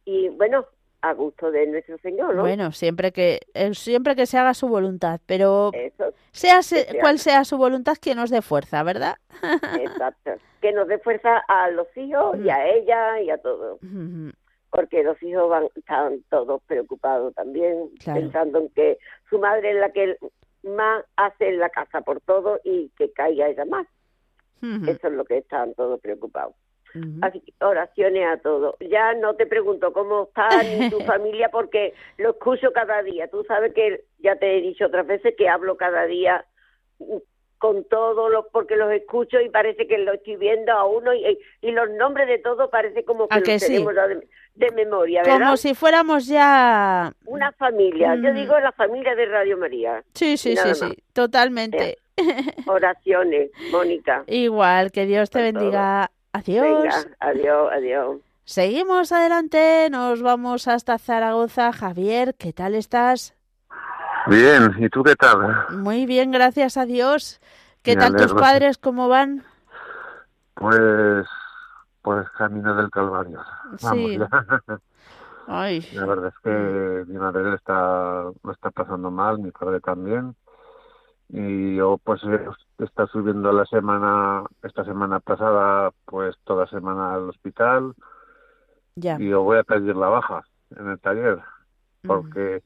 Y 0.05 0.29
bueno, 0.31 0.67
a 1.03 1.13
gusto 1.15 1.51
de 1.51 1.67
nuestro 1.67 1.99
Señor, 1.99 2.35
¿no? 2.35 2.43
Bueno, 2.43 2.71
siempre 2.73 3.13
que 3.13 3.41
eh, 3.55 3.75
siempre 3.75 4.15
que 4.15 4.27
se 4.27 4.39
haga 4.39 4.55
su 4.55 4.69
voluntad, 4.69 5.21
pero 5.27 5.73
sea 6.31 6.61
cual 7.01 7.19
sea 7.19 7.45
su 7.45 7.59
voluntad 7.59 7.97
que 8.01 8.15
nos 8.15 8.31
dé 8.31 8.41
fuerza, 8.41 8.83
¿verdad? 8.85 9.17
Exacto, 9.81 10.33
que 10.61 10.73
nos 10.73 10.87
dé 10.87 10.99
fuerza 10.99 11.39
a 11.49 11.71
los 11.71 11.89
hijos 11.97 12.39
y 12.39 12.49
a 12.49 12.67
ella 12.69 13.21
y 13.21 13.31
a 13.31 13.39
todos. 13.39 13.81
Porque 14.71 15.03
los 15.03 15.21
hijos 15.23 15.51
van 15.51 15.69
están 15.75 16.23
todos 16.31 16.63
preocupados 16.67 17.35
también, 17.35 17.91
pensando 18.05 18.61
en 18.61 18.69
que 18.71 18.99
su 19.29 19.39
madre 19.39 19.73
es 19.73 19.77
la 19.77 19.91
que 19.91 20.17
más 20.63 21.05
hace 21.17 21.49
en 21.49 21.59
la 21.59 21.69
casa 21.69 22.01
por 22.03 22.21
todo 22.21 22.61
y 22.65 22.91
que 22.97 23.13
caiga 23.13 23.49
ella 23.49 23.65
más. 23.65 23.87
Eso 24.63 25.09
es 25.09 25.13
lo 25.13 25.25
que 25.25 25.39
están 25.39 25.75
todos 25.75 26.01
preocupados. 26.01 26.55
Así 27.23 27.41
que 27.41 27.53
oraciones 27.65 28.27
a 28.27 28.37
todos. 28.39 28.77
Ya 28.81 29.15
no 29.15 29.35
te 29.35 29.47
pregunto 29.47 29.93
cómo 29.93 30.25
está 30.25 30.63
ni 30.63 30.91
tu 30.91 31.01
familia 31.01 31.49
porque 31.49 31.95
lo 32.19 32.31
escucho 32.31 32.73
cada 32.73 33.03
día. 33.03 33.29
Tú 33.29 33.45
sabes 33.45 33.73
que 33.73 34.05
ya 34.19 34.37
te 34.37 34.59
he 34.59 34.61
dicho 34.61 34.87
otras 34.87 35.07
veces 35.07 35.35
que 35.37 35.49
hablo 35.49 35.77
cada 35.77 36.05
día 36.05 36.45
con 37.63 37.85
todos 37.85 38.31
los 38.31 38.47
porque 38.53 38.75
los 38.75 38.93
escucho 38.93 39.41
y 39.41 39.49
parece 39.49 39.87
que 39.87 39.97
lo 39.99 40.15
estoy 40.15 40.37
viendo 40.37 40.73
a 40.73 40.85
uno 40.85 41.15
y, 41.15 41.39
los 41.63 41.91
nombres 41.91 42.27
de 42.27 42.39
todos 42.39 42.69
parece 42.71 43.05
como 43.05 43.29
que, 43.29 43.39
los 43.39 43.61
tenemos 43.61 43.95
de, 44.55 44.71
memoria, 44.73 45.23
¿verdad? 45.23 45.39
Como 45.39 45.57
si 45.57 45.75
fuéramos 45.75 46.27
ya 46.27 47.13
una 47.25 47.53
familia. 47.53 48.17
Yo 48.17 48.35
digo 48.35 48.59
la 48.59 48.73
familia 48.73 49.15
de 49.15 49.27
Radio 49.27 49.57
María. 49.57 50.03
Sí, 50.13 50.37
sí, 50.37 50.57
sí, 50.57 50.75
sí, 50.75 50.93
totalmente. 51.13 51.99
Oraciones, 52.67 53.51
Mónica. 53.71 54.25
Igual, 54.27 54.93
que 54.93 55.07
Dios 55.07 55.31
te 55.31 55.43
bendiga. 55.43 56.11
Adiós. 56.33 57.09
adiós, 57.21 57.71
adiós. 57.73 58.21
Seguimos 58.45 59.13
adelante, 59.13 59.89
nos 59.91 60.23
vamos 60.23 60.67
hasta 60.67 60.99
Zaragoza. 60.99 61.73
Javier, 61.73 62.35
¿qué 62.35 62.53
tal 62.53 62.75
estás? 62.75 63.35
Bien, 64.27 64.75
¿y 64.79 64.89
tú 64.89 65.03
qué 65.03 65.15
tal? 65.15 65.69
Muy 65.71 66.07
bien, 66.07 66.31
gracias 66.31 66.77
a 66.77 66.87
Dios. 66.87 67.41
¿Qué 67.83 67.97
tal 67.97 68.15
tus 68.17 68.33
padres? 68.35 68.79
¿Cómo 68.79 69.09
van? 69.09 69.45
Pues, 70.55 71.27
pues 72.03 72.29
camino 72.31 72.75
del 72.77 72.91
Calvario. 72.91 73.41
Sí. 73.79 74.19
Ay. 75.49 75.87
La 75.93 76.07
verdad 76.07 76.29
es 76.29 76.39
que 76.43 77.05
mi 77.11 77.19
madre 77.19 77.55
está, 77.55 78.25
lo 78.43 78.53
está 78.53 78.71
pasando 78.71 79.11
mal, 79.11 79.39
mi 79.39 79.51
padre 79.51 79.81
también 79.81 80.37
y 81.33 81.77
yo 81.77 81.99
pues 82.05 82.21
está 82.79 83.07
subiendo 83.07 83.53
la 83.53 83.65
semana 83.65 84.45
esta 84.63 84.85
semana 84.85 85.19
pasada 85.19 85.91
pues 86.05 86.37
toda 86.45 86.67
semana 86.67 87.15
al 87.15 87.31
hospital 87.31 87.95
ya. 88.97 89.17
y 89.19 89.31
yo 89.31 89.43
voy 89.43 89.59
a 89.59 89.65
pedir 89.65 89.97
la 89.97 90.09
baja 90.09 90.45
en 90.77 90.91
el 90.91 91.01
taller 91.01 91.39
porque 92.03 92.63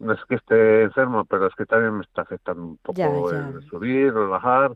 no 0.00 0.14
es 0.14 0.24
que 0.28 0.34
esté 0.34 0.82
enfermo 0.82 1.24
pero 1.26 1.46
es 1.46 1.54
que 1.54 1.64
también 1.64 1.94
me 1.94 2.02
está 2.02 2.22
afectando 2.22 2.62
un 2.64 2.76
poco 2.78 3.30
el 3.30 3.62
subir 3.68 4.08
el 4.08 4.26
bajar 4.26 4.72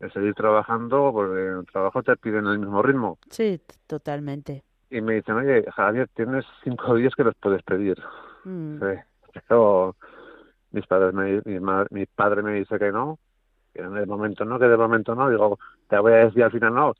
el 0.00 0.12
seguir 0.12 0.34
trabajando 0.34 1.12
porque 1.12 1.46
en 1.46 1.58
el 1.58 1.66
trabajo 1.66 2.02
te 2.02 2.16
piden 2.16 2.46
el 2.46 2.58
mismo 2.58 2.82
ritmo. 2.82 3.18
Sí 3.30 3.60
totalmente. 3.86 4.64
Y 4.90 5.00
me 5.00 5.14
dicen 5.14 5.36
oye 5.36 5.64
Javier 5.70 6.08
tienes 6.12 6.44
cinco 6.64 6.96
días 6.96 7.14
que 7.14 7.22
los 7.22 7.36
puedes 7.36 7.62
pedir 7.62 8.02
mm. 8.44 8.80
sí 8.80 9.00
pero 9.48 9.94
mis 10.74 10.86
padres 10.86 11.14
me, 11.14 11.40
mi, 11.44 11.60
mi, 11.90 12.06
padre 12.06 12.42
me 12.42 12.54
dice 12.54 12.78
que 12.78 12.90
no, 12.90 13.18
que 13.72 13.80
el 13.80 14.06
momento 14.06 14.44
no, 14.44 14.58
que 14.58 14.66
de 14.66 14.76
momento 14.76 15.14
no, 15.14 15.30
digo, 15.30 15.58
te 15.88 15.98
voy 15.98 16.12
a 16.12 16.26
decir 16.26 16.42
al 16.42 16.50
final 16.50 16.74
no, 16.74 16.94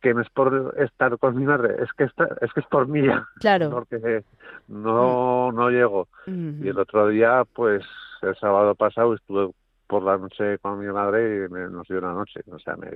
que 0.00 0.12
no 0.12 0.20
es 0.20 0.28
por 0.28 0.74
estar 0.78 1.18
con 1.18 1.36
mi 1.36 1.44
madre, 1.44 1.82
es 1.82 1.90
que 1.94 2.04
está, 2.04 2.28
es 2.42 2.52
que 2.52 2.60
es 2.60 2.66
por 2.66 2.86
mí, 2.86 3.02
claro. 3.40 3.70
porque 3.70 4.22
no, 4.68 5.50
no 5.52 5.70
llego. 5.70 6.08
Y 6.26 6.68
el 6.68 6.78
otro 6.78 7.08
día, 7.08 7.44
pues 7.54 7.82
el 8.20 8.36
sábado 8.36 8.74
pasado 8.74 9.14
estuve 9.14 9.50
por 9.86 10.02
la 10.02 10.18
noche 10.18 10.58
con 10.58 10.78
mi 10.78 10.86
madre 10.86 11.46
y 11.46 11.48
me, 11.48 11.68
nos 11.68 11.88
dio 11.88 11.98
una 11.98 12.12
noche, 12.12 12.40
o 12.50 12.58
sea, 12.58 12.76
me 12.76 12.90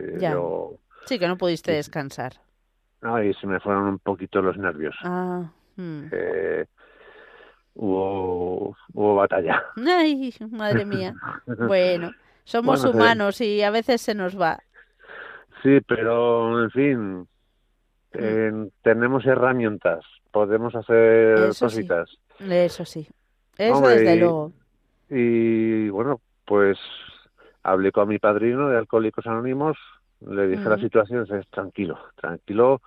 Sí, 1.06 1.18
que 1.18 1.28
no 1.28 1.38
pudiste 1.38 1.72
descansar. 1.72 2.34
No, 3.00 3.22
y 3.22 3.32
se 3.34 3.46
me 3.46 3.60
fueron 3.60 3.84
un 3.84 3.98
poquito 3.98 4.42
los 4.42 4.58
nervios. 4.58 4.94
Ah. 5.02 5.50
Mm. 5.76 6.08
Eh, 6.10 6.66
hubo, 7.78 8.76
hubo 8.92 9.14
batalla. 9.14 9.64
Ay, 9.86 10.34
madre 10.50 10.84
mía. 10.84 11.14
Bueno, 11.46 12.10
somos 12.44 12.84
humanos 12.84 13.40
y 13.40 13.62
a 13.62 13.70
veces 13.70 14.02
se 14.02 14.14
nos 14.14 14.38
va. 14.38 14.58
Sí, 15.62 15.80
pero 15.86 16.62
en 16.62 16.70
fin, 16.70 17.28
mm. 18.14 18.68
tenemos 18.82 19.24
herramientas, 19.26 20.04
podemos 20.30 20.74
hacer 20.74 21.50
cositas. 21.58 22.10
Eso 22.38 22.84
sí, 22.84 23.08
eso 23.56 23.88
desde 23.88 24.16
luego. 24.16 24.52
Y 25.10 25.88
bueno, 25.88 26.20
pues 26.44 26.78
hablé 27.62 27.90
con 27.92 28.08
mi 28.08 28.18
padrino 28.18 28.68
de 28.68 28.78
Alcohólicos 28.78 29.26
Anónimos, 29.26 29.76
le 30.20 30.46
dije 30.46 30.68
la 30.68 30.78
situación, 30.78 31.26
es 31.30 31.48
tranquilo, 31.48 31.98
tranquilo, 32.16 32.82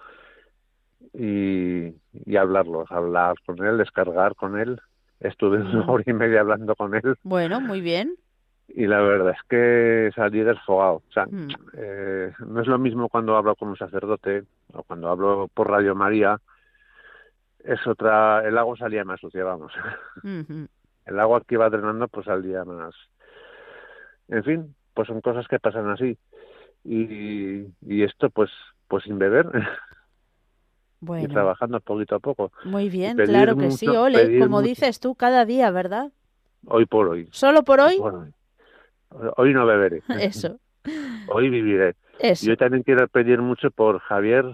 y, 1.13 1.93
y 2.13 2.35
hablarlos, 2.37 2.89
hablar 2.91 3.35
con 3.45 3.65
él, 3.65 3.77
descargar 3.77 4.35
con 4.35 4.57
él. 4.59 4.79
Estuve 5.19 5.59
una 5.61 5.85
hora 5.91 6.03
y 6.05 6.13
media 6.13 6.41
hablando 6.41 6.75
con 6.75 6.95
él. 6.95 7.15
Bueno, 7.23 7.61
muy 7.61 7.81
bien. 7.81 8.15
Y 8.67 8.87
la 8.87 9.01
verdad 9.01 9.31
es 9.31 9.43
que 9.49 10.11
salí 10.15 10.41
desfogado. 10.41 11.03
O 11.07 11.11
sea, 11.13 11.25
mm. 11.25 11.47
eh, 11.73 12.33
no 12.47 12.61
es 12.61 12.67
lo 12.67 12.79
mismo 12.79 13.09
cuando 13.09 13.35
hablo 13.35 13.55
con 13.55 13.69
un 13.69 13.77
sacerdote 13.77 14.43
o 14.73 14.83
cuando 14.83 15.09
hablo 15.09 15.49
por 15.53 15.69
Radio 15.69 15.93
María. 15.93 16.39
Es 17.63 17.85
otra. 17.85 18.47
El 18.47 18.57
agua 18.57 18.77
salía 18.77 19.03
más 19.03 19.19
sucia, 19.19 19.43
vamos. 19.43 19.73
El 21.05 21.19
agua 21.19 21.41
que 21.45 21.55
iba 21.55 21.69
drenando, 21.69 22.07
pues 22.07 22.25
salía 22.25 22.63
más. 22.63 22.95
En 24.29 24.43
fin, 24.43 24.75
pues 24.93 25.07
son 25.07 25.21
cosas 25.21 25.47
que 25.47 25.59
pasan 25.59 25.89
así. 25.89 26.17
Y, 26.83 27.67
y 27.81 28.03
esto, 28.03 28.29
pues, 28.29 28.49
pues 28.87 29.03
sin 29.03 29.19
beber. 29.19 29.47
y 31.01 31.27
trabajando 31.27 31.79
poquito 31.79 32.15
a 32.15 32.19
poco. 32.19 32.51
Muy 32.63 32.89
bien, 32.89 33.17
claro 33.17 33.55
que 33.57 33.71
sí, 33.71 33.87
Ole, 33.87 34.39
como 34.39 34.61
dices 34.61 34.99
tú, 34.99 35.15
cada 35.15 35.45
día, 35.45 35.71
¿verdad? 35.71 36.11
Hoy 36.67 36.85
por 36.85 37.07
hoy. 37.07 37.27
¿Solo 37.31 37.63
por 37.63 37.79
hoy? 37.79 37.99
hoy 39.37 39.53
no 39.53 39.65
beberé. 39.65 40.03
Eso. 40.19 40.59
hoy 41.27 41.49
viviré. 41.49 41.95
Eso. 42.19 42.45
Yo 42.45 42.55
también 42.55 42.83
quiero 42.83 43.07
pedir 43.07 43.41
mucho 43.41 43.71
por 43.71 43.99
Javier, 43.99 44.45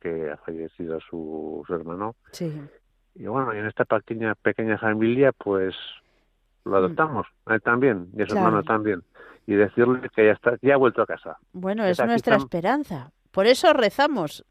que 0.00 0.30
ha 0.30 0.36
fallecido 0.38 1.00
su, 1.00 1.64
su 1.66 1.74
hermano. 1.74 2.14
Sí. 2.32 2.52
Y 3.14 3.26
bueno, 3.26 3.54
y 3.54 3.58
en 3.58 3.66
esta 3.66 3.84
pequeña, 3.84 4.34
pequeña 4.34 4.78
familia, 4.78 5.32
pues 5.32 5.74
lo 6.64 6.72
mm. 6.72 6.74
adoptamos, 6.74 7.26
él 7.46 7.62
también, 7.62 8.08
y 8.16 8.22
a 8.22 8.26
su 8.26 8.36
hermano 8.36 8.62
también. 8.62 9.02
Y 9.46 9.54
decirle 9.54 10.08
que 10.14 10.26
ya 10.26 10.32
está, 10.32 10.56
ya 10.62 10.74
ha 10.74 10.76
vuelto 10.76 11.02
a 11.02 11.06
casa. 11.06 11.38
Bueno, 11.52 11.84
es 11.84 12.04
nuestra 12.04 12.36
esperanza. 12.36 13.12
Por 13.32 13.46
eso 13.46 13.72
rezamos 13.72 14.44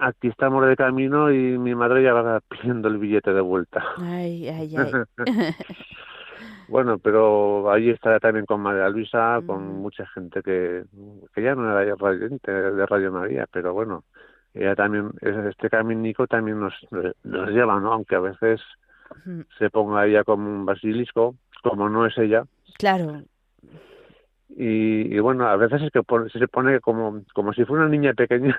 aquí 0.00 0.28
estamos 0.28 0.66
de 0.66 0.76
camino 0.76 1.30
y 1.30 1.58
mi 1.58 1.74
madre 1.74 2.02
ya 2.02 2.12
va 2.12 2.40
pidiendo 2.40 2.88
el 2.88 2.98
billete 2.98 3.32
de 3.32 3.40
vuelta. 3.40 3.84
Ay, 3.98 4.48
ay, 4.48 4.74
ay. 4.76 5.54
bueno, 6.68 6.98
pero 6.98 7.70
ahí 7.70 7.90
estará 7.90 8.18
también 8.18 8.46
con 8.46 8.60
María 8.60 8.88
Luisa, 8.88 9.40
con 9.46 9.78
mm. 9.78 9.82
mucha 9.82 10.06
gente 10.06 10.42
que, 10.42 10.84
que 11.34 11.42
ya 11.42 11.54
no 11.54 11.70
era 11.70 11.94
radiante 11.94 12.50
de 12.50 12.86
Radio 12.86 13.12
María, 13.12 13.46
pero 13.52 13.74
bueno, 13.74 14.04
ella 14.54 14.74
también, 14.74 15.12
este 15.20 15.68
caminico 15.68 16.26
también 16.26 16.58
nos, 16.60 16.74
nos 17.22 17.50
lleva, 17.50 17.78
¿no? 17.78 17.92
Aunque 17.92 18.16
a 18.16 18.20
veces 18.20 18.60
se 19.58 19.70
ponga 19.70 20.06
ella 20.06 20.24
como 20.24 20.48
un 20.48 20.64
basilisco, 20.64 21.36
como 21.62 21.88
no 21.88 22.06
es 22.06 22.16
ella. 22.18 22.44
Claro. 22.78 23.22
Y, 24.48 25.14
y 25.14 25.18
bueno, 25.20 25.46
a 25.46 25.56
veces 25.56 25.82
es 25.82 25.90
que 25.92 26.02
se 26.38 26.48
pone 26.48 26.80
como, 26.80 27.22
como 27.34 27.52
si 27.52 27.64
fuera 27.64 27.84
una 27.84 27.92
niña 27.92 28.14
pequeña. 28.14 28.58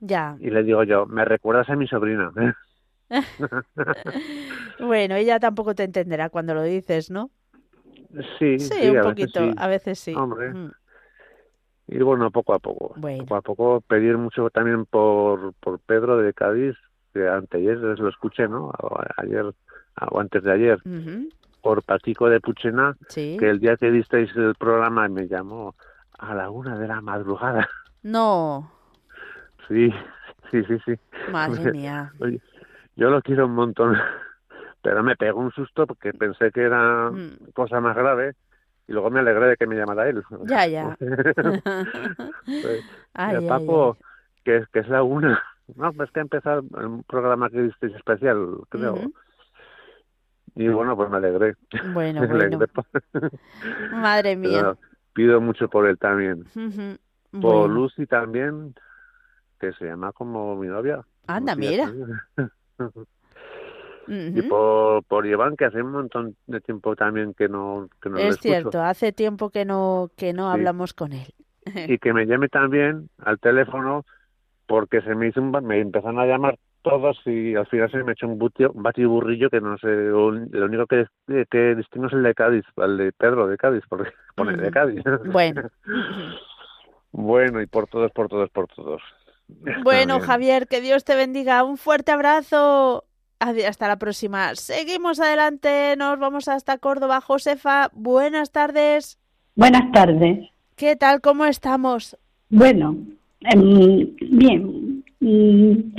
Ya. 0.00 0.36
Y 0.40 0.50
le 0.50 0.62
digo 0.62 0.82
yo, 0.84 1.06
me 1.06 1.24
recuerdas 1.24 1.68
a 1.68 1.76
mi 1.76 1.86
sobrina. 1.86 2.32
bueno, 4.80 5.14
ella 5.14 5.38
tampoco 5.38 5.74
te 5.74 5.84
entenderá 5.84 6.28
cuando 6.28 6.54
lo 6.54 6.62
dices, 6.62 7.10
¿no? 7.10 7.30
Sí, 8.38 8.58
sí, 8.58 8.88
un 8.88 9.02
poquito, 9.02 9.40
a 9.56 9.66
veces 9.68 9.98
sí. 9.98 10.14
Hombre. 10.14 10.52
Mm. 10.52 10.70
Y 11.88 11.98
bueno, 11.98 12.30
poco 12.30 12.54
a 12.54 12.58
poco. 12.58 12.94
Poco 12.94 13.36
a 13.36 13.42
poco 13.42 13.80
pedir 13.80 14.18
mucho 14.18 14.50
también 14.50 14.86
por, 14.86 15.54
por 15.54 15.78
Pedro 15.80 16.18
de 16.18 16.32
Cádiz, 16.32 16.74
que 17.12 17.28
anteayer 17.28 17.78
lo 17.78 18.08
escuché, 18.08 18.48
¿no? 18.48 18.72
Ayer 19.16 19.54
o 20.10 20.20
antes 20.20 20.42
de 20.42 20.52
ayer. 20.52 20.78
Por 21.62 21.82
Patico 21.82 22.28
de 22.28 22.40
Puchena, 22.40 22.96
que 23.12 23.48
el 23.48 23.60
día 23.60 23.76
que 23.76 23.90
disteis 23.90 24.30
el 24.36 24.54
programa 24.54 25.08
me 25.08 25.26
llamó 25.26 25.74
a 26.18 26.34
la 26.34 26.50
una 26.50 26.78
de 26.78 26.88
la 26.88 27.00
madrugada. 27.00 27.68
No. 28.02 28.70
Sí, 29.68 29.90
sí, 30.50 30.62
sí, 30.64 30.78
sí. 30.84 30.94
Madre 31.30 31.72
mía. 31.72 32.12
yo 32.96 33.10
lo 33.10 33.22
quiero 33.22 33.46
un 33.46 33.54
montón, 33.54 33.96
pero 34.82 35.02
me 35.02 35.16
pegó 35.16 35.40
un 35.40 35.52
susto 35.52 35.86
porque 35.86 36.12
pensé 36.12 36.50
que 36.50 36.62
era 36.62 37.10
mm. 37.10 37.52
cosa 37.54 37.80
más 37.80 37.96
grave 37.96 38.34
y 38.88 38.92
luego 38.92 39.10
me 39.10 39.20
alegré 39.20 39.48
de 39.48 39.56
que 39.56 39.66
me 39.66 39.76
llamara 39.76 40.08
él. 40.08 40.22
Ya, 40.44 40.66
ya. 40.66 40.96
pues, 42.44 42.84
ay, 43.14 43.48
Papo, 43.48 43.96
Que, 44.44 44.64
que 44.72 44.78
es 44.80 44.88
la 44.88 45.02
una. 45.02 45.42
No, 45.74 45.92
pues 45.92 46.10
que 46.12 46.20
ha 46.20 46.22
empezado 46.22 46.62
un 46.62 47.02
programa 47.02 47.50
que 47.50 47.62
viste 47.62 47.86
especial, 47.88 48.58
creo. 48.68 49.10
Y 50.54 50.68
bueno, 50.68 50.96
pues 50.96 51.10
me 51.10 51.16
alegré. 51.16 51.56
Bueno, 51.92 52.26
bueno. 52.26 52.58
Madre 53.92 54.36
mía. 54.36 54.76
pido 55.12 55.40
mucho 55.40 55.68
por 55.68 55.86
él 55.86 55.98
también. 55.98 56.44
Por 57.42 57.68
Lucy 57.68 58.06
también, 58.06 58.74
que 59.58 59.72
se 59.72 59.86
llama 59.86 60.12
como 60.12 60.56
mi 60.56 60.68
novia. 60.68 61.02
Anda, 61.26 61.54
mira. 61.56 61.92
Y 64.08 64.42
por, 64.42 65.02
por 65.04 65.26
Iván, 65.26 65.56
que 65.56 65.64
hace 65.64 65.82
un 65.82 65.90
montón 65.90 66.36
de 66.46 66.60
tiempo 66.60 66.94
también 66.94 67.34
que 67.34 67.48
no, 67.48 67.88
que 68.00 68.08
no 68.08 68.18
Es 68.18 68.38
cierto, 68.38 68.80
hace 68.80 69.12
tiempo 69.12 69.50
que 69.50 69.64
no, 69.64 70.10
que 70.16 70.32
no 70.32 70.48
hablamos 70.48 70.94
con 70.94 71.12
él. 71.12 71.34
y 71.88 71.98
que 71.98 72.12
me 72.12 72.26
llame 72.26 72.48
también 72.48 73.08
al 73.18 73.40
teléfono 73.40 74.04
porque 74.66 75.00
se 75.00 75.14
me 75.14 75.28
hizo 75.28 75.40
un, 75.40 75.50
me 75.50 75.80
empezaron 75.80 76.20
a 76.20 76.26
llamar 76.26 76.56
todos 76.82 77.20
y 77.26 77.56
al 77.56 77.66
final 77.66 77.90
se 77.90 78.04
me 78.04 78.12
echó 78.12 78.28
un, 78.28 78.38
butio, 78.38 78.70
un 78.70 78.82
batiburrillo 78.82 79.50
que 79.50 79.60
no 79.60 79.76
sé, 79.78 79.88
lo 79.88 80.28
único 80.28 80.86
que, 80.86 81.06
que 81.50 81.74
distingo 81.74 82.06
es 82.06 82.12
el 82.12 82.22
de 82.22 82.34
Cádiz, 82.34 82.64
el 82.76 82.96
de 82.96 83.12
Pedro 83.12 83.48
de 83.48 83.56
Cádiz, 83.56 83.82
porque 83.88 84.10
pone 84.36 84.56
de 84.56 84.70
Cádiz. 84.70 85.02
Bueno. 85.24 85.62
bueno, 87.10 87.60
y 87.60 87.66
por 87.66 87.88
todos, 87.88 88.12
por 88.12 88.28
todos, 88.28 88.50
por 88.50 88.68
todos. 88.68 89.02
Bueno, 89.82 90.20
Javier, 90.20 90.66
que 90.66 90.80
Dios 90.80 91.04
te 91.04 91.14
bendiga. 91.14 91.64
Un 91.64 91.76
fuerte 91.76 92.12
abrazo. 92.12 93.04
Hasta 93.38 93.88
la 93.88 93.98
próxima. 93.98 94.54
Seguimos 94.54 95.20
adelante, 95.20 95.94
nos 95.98 96.18
vamos 96.18 96.48
hasta 96.48 96.78
Córdoba. 96.78 97.20
Josefa, 97.20 97.90
buenas 97.92 98.50
tardes. 98.50 99.18
Buenas 99.54 99.92
tardes. 99.92 100.48
¿Qué 100.74 100.96
tal? 100.96 101.20
¿Cómo 101.20 101.44
estamos? 101.44 102.16
Bueno, 102.48 102.96
em, 103.40 104.16
bien. 104.20 105.04
Mm, 105.20 105.94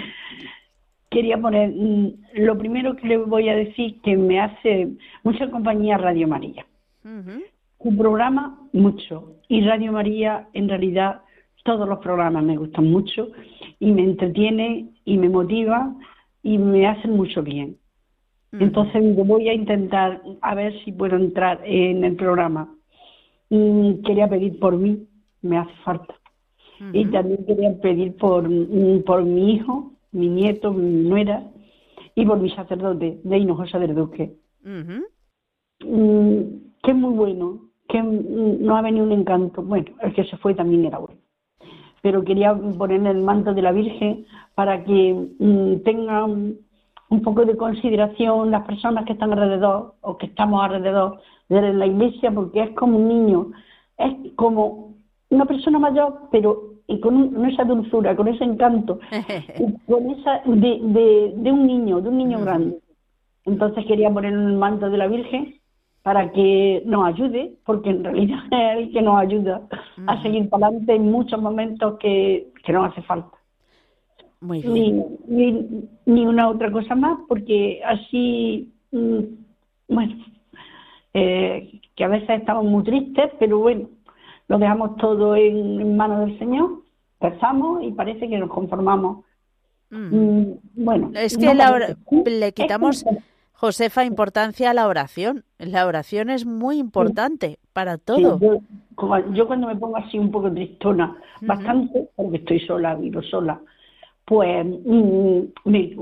quería 1.10 1.38
poner, 1.38 1.70
mm, 1.70 2.14
lo 2.36 2.58
primero 2.58 2.96
que 2.96 3.08
le 3.08 3.18
voy 3.18 3.50
a 3.50 3.56
decir 3.56 4.00
que 4.02 4.16
me 4.18 4.40
hace 4.40 4.90
mucha 5.24 5.50
compañía 5.52 5.98
Radio 5.98 6.28
María. 6.28 6.66
Un 7.80 7.98
programa, 7.98 8.60
mucho. 8.74 9.36
Y 9.48 9.62
Radio 9.62 9.92
María, 9.92 10.48
en 10.54 10.68
realidad, 10.68 11.22
todos 11.68 11.88
los 11.88 12.00
programas 12.00 12.46
me 12.46 12.56
gustan 12.56 12.90
mucho 12.90 13.28
y 13.78 13.92
me 13.92 14.02
entretiene 14.02 14.90
y 15.04 15.18
me 15.18 15.28
motiva 15.28 15.94
y 16.42 16.58
me 16.58 16.88
hacen 16.88 17.12
mucho 17.12 17.44
bien. 17.44 17.76
Entonces 18.54 19.04
voy 19.18 19.50
a 19.50 19.54
intentar 19.54 20.22
a 20.42 20.56
ver 20.56 20.74
si 20.86 20.94
puedo 20.94 21.18
entrar 21.18 21.60
en 21.66 22.06
el 22.06 22.16
programa. 22.16 22.74
Y 23.50 24.02
quería 24.06 24.30
pedir 24.30 24.58
por 24.60 24.78
mí, 24.78 25.06
me 25.42 25.58
hace 25.58 25.74
falta. 25.84 26.16
Y 26.94 27.06
también 27.08 27.46
quería 27.46 27.78
pedir 27.82 28.16
por, 28.16 28.50
por 29.04 29.24
mi 29.26 29.56
hijo, 29.56 29.92
mi 30.14 30.30
nieto, 30.30 30.72
mi 30.72 31.10
nuera 31.10 31.44
y 32.16 32.26
por 32.26 32.40
mi 32.40 32.50
sacerdote 32.52 33.20
de 33.22 33.38
Hinojosa 33.38 33.78
del 33.78 33.94
Duque. 33.94 34.32
Mm, 35.84 36.42
que 36.82 36.92
es 36.92 36.96
muy 36.96 37.14
bueno, 37.14 37.60
que 37.90 38.02
no 38.02 38.78
ha 38.78 38.82
venido 38.82 39.06
un 39.06 39.12
encanto. 39.12 39.62
Bueno, 39.62 39.92
el 40.02 40.14
que 40.14 40.24
se 40.24 40.38
fue 40.38 40.54
también 40.54 40.86
era 40.86 41.00
bueno 41.00 41.27
pero 42.02 42.24
quería 42.24 42.54
poner 42.56 43.06
el 43.06 43.22
manto 43.22 43.54
de 43.54 43.62
la 43.62 43.72
Virgen 43.72 44.26
para 44.56 44.84
que 44.84 45.28
mm, 45.40 45.84
tengan 45.84 46.56
un 47.10 47.22
poco 47.22 47.46
de 47.46 47.56
consideración 47.56 48.52
las 48.52 48.66
personas 48.66 49.06
que 49.06 49.14
están 49.14 49.32
alrededor 49.32 49.96
o 50.02 50.18
que 50.18 50.28
estamos 50.28 50.64
alrededor 50.64 51.20
de 51.50 51.74
la 51.74 51.86
iglesia, 51.86 52.32
porque 52.32 52.64
es 52.64 52.72
como 52.72 52.98
un 52.98 53.08
niño, 53.08 53.52
es 53.98 54.14
como 54.36 54.96
una 55.30 55.46
persona 55.46 55.80
mayor, 55.80 56.28
pero 56.32 56.78
y 56.88 57.00
con, 57.02 57.46
esa 57.46 57.66
dulzura, 57.66 58.16
con 58.16 58.28
ese 58.30 58.44
encanto, 58.44 59.00
con 59.88 60.10
esa 60.12 60.42
de, 60.46 61.34
de, 61.36 61.52
un 61.52 61.68
niño, 61.68 62.02
de 62.02 62.10
un 62.10 62.18
niño 62.18 62.40
grande. 62.42 62.80
Entonces 63.46 63.86
quería 63.86 64.10
poner 64.10 64.34
el 64.34 64.54
manto 64.54 64.90
de 64.90 64.98
la 64.98 65.08
Virgen 65.08 65.56
para 66.08 66.32
que 66.32 66.84
nos 66.86 67.06
ayude, 67.06 67.52
porque 67.66 67.90
en 67.90 68.02
realidad 68.02 68.40
es 68.52 68.78
el 68.78 68.92
que 68.94 69.02
nos 69.02 69.20
ayuda 69.20 69.62
a 70.08 70.22
seguir 70.22 70.48
para 70.48 70.68
adelante 70.68 70.96
en 70.96 71.12
muchos 71.12 71.42
momentos 71.42 72.00
que, 72.00 72.48
que 72.64 72.72
nos 72.72 72.90
hace 72.90 73.02
falta. 73.02 73.38
Muy 74.40 74.62
bien. 74.62 75.06
Ni, 75.28 75.68
ni, 76.06 76.26
una 76.26 76.48
otra 76.48 76.72
cosa 76.72 76.96
más, 76.96 77.20
porque 77.28 77.82
así, 77.84 78.72
mm, 78.94 79.20
bueno, 79.90 80.16
eh, 81.14 81.82
que 81.94 82.04
a 82.06 82.08
veces 82.08 82.30
estamos 82.30 82.64
muy 82.64 82.86
tristes, 82.86 83.30
pero 83.38 83.60
bueno, 83.60 83.90
lo 84.48 84.60
dejamos 84.60 84.96
todo 84.96 85.36
en, 85.36 85.98
manos 85.98 86.26
del 86.26 86.40
Señor, 86.40 86.84
pensamos 87.20 87.84
y 87.84 87.92
parece 87.92 88.30
que 88.30 88.38
nos 88.38 88.50
conformamos. 88.50 89.26
Mm, 89.90 90.52
bueno, 90.74 91.12
es 91.16 91.38
que 91.38 91.54
le 91.54 92.54
quitamos 92.54 93.04
Josefa, 93.60 94.06
importancia 94.06 94.70
a 94.70 94.74
la 94.76 94.88
oración. 94.88 95.44
La 95.58 95.88
oración 95.88 96.30
es 96.30 96.46
muy 96.46 96.78
importante 96.78 97.58
para 97.74 97.98
todo. 97.98 98.40
yo, 99.34 99.48
cuando 99.48 99.68
me 99.68 99.76
pongo 99.76 99.98
así 99.98 100.20
un 100.20 100.30
poco 100.30 100.52
tristona, 100.52 101.18
bastante, 101.42 102.08
porque 102.16 102.38
estoy 102.38 102.60
sola, 102.60 102.94
vivo 102.94 103.24
sola, 103.24 103.60
pues 104.26 104.64
mm, 104.64 105.40
me, 105.66 105.96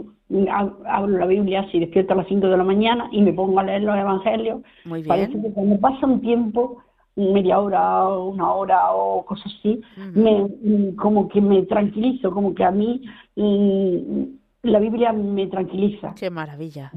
hablo 0.90 1.18
la 1.18 1.26
Biblia 1.28 1.62
así, 1.62 1.80
despierto 1.80 2.12
a 2.12 2.18
las 2.18 2.28
5 2.28 2.46
de 2.46 2.58
la 2.58 2.64
mañana 2.66 3.08
y 3.14 3.22
me 3.22 3.32
pongo 3.32 3.58
a 3.58 3.64
leer 3.64 3.84
los 3.84 3.98
evangelios. 3.98 4.62
Muy 4.84 5.02
bien. 5.02 5.08
Parece 5.08 5.42
que 5.42 5.54
cuando 5.54 5.80
pasa 5.80 6.06
un 6.06 6.20
tiempo, 6.20 6.84
media 7.16 7.60
hora, 7.60 8.10
una 8.10 8.52
hora 8.52 8.92
o 8.92 9.24
cosas 9.26 9.54
así, 9.60 9.82
me, 10.14 10.44
mm, 10.44 10.96
como 10.98 11.30
que 11.30 11.40
me 11.40 11.64
tranquilizo, 11.64 12.32
como 12.32 12.54
que 12.54 12.66
a 12.66 12.72
mí 12.72 13.02
mm, 13.38 14.24
la 14.64 14.80
Biblia 14.80 15.14
me 15.14 15.48
tranquiliza. 15.48 16.14
Qué 16.16 16.30
maravilla. 16.30 16.92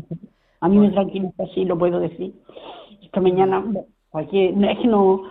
A 0.61 0.69
mí 0.69 0.79
me 0.79 0.91
tranquiliza, 0.91 1.45
sí, 1.55 1.65
lo 1.65 1.79
puedo 1.79 2.01
decir. 2.01 2.35
Esta 3.03 3.21
mañana, 3.21 3.65
cualquier, 4.11 4.55
es 4.65 4.79
que 4.79 4.89
no, 4.89 5.23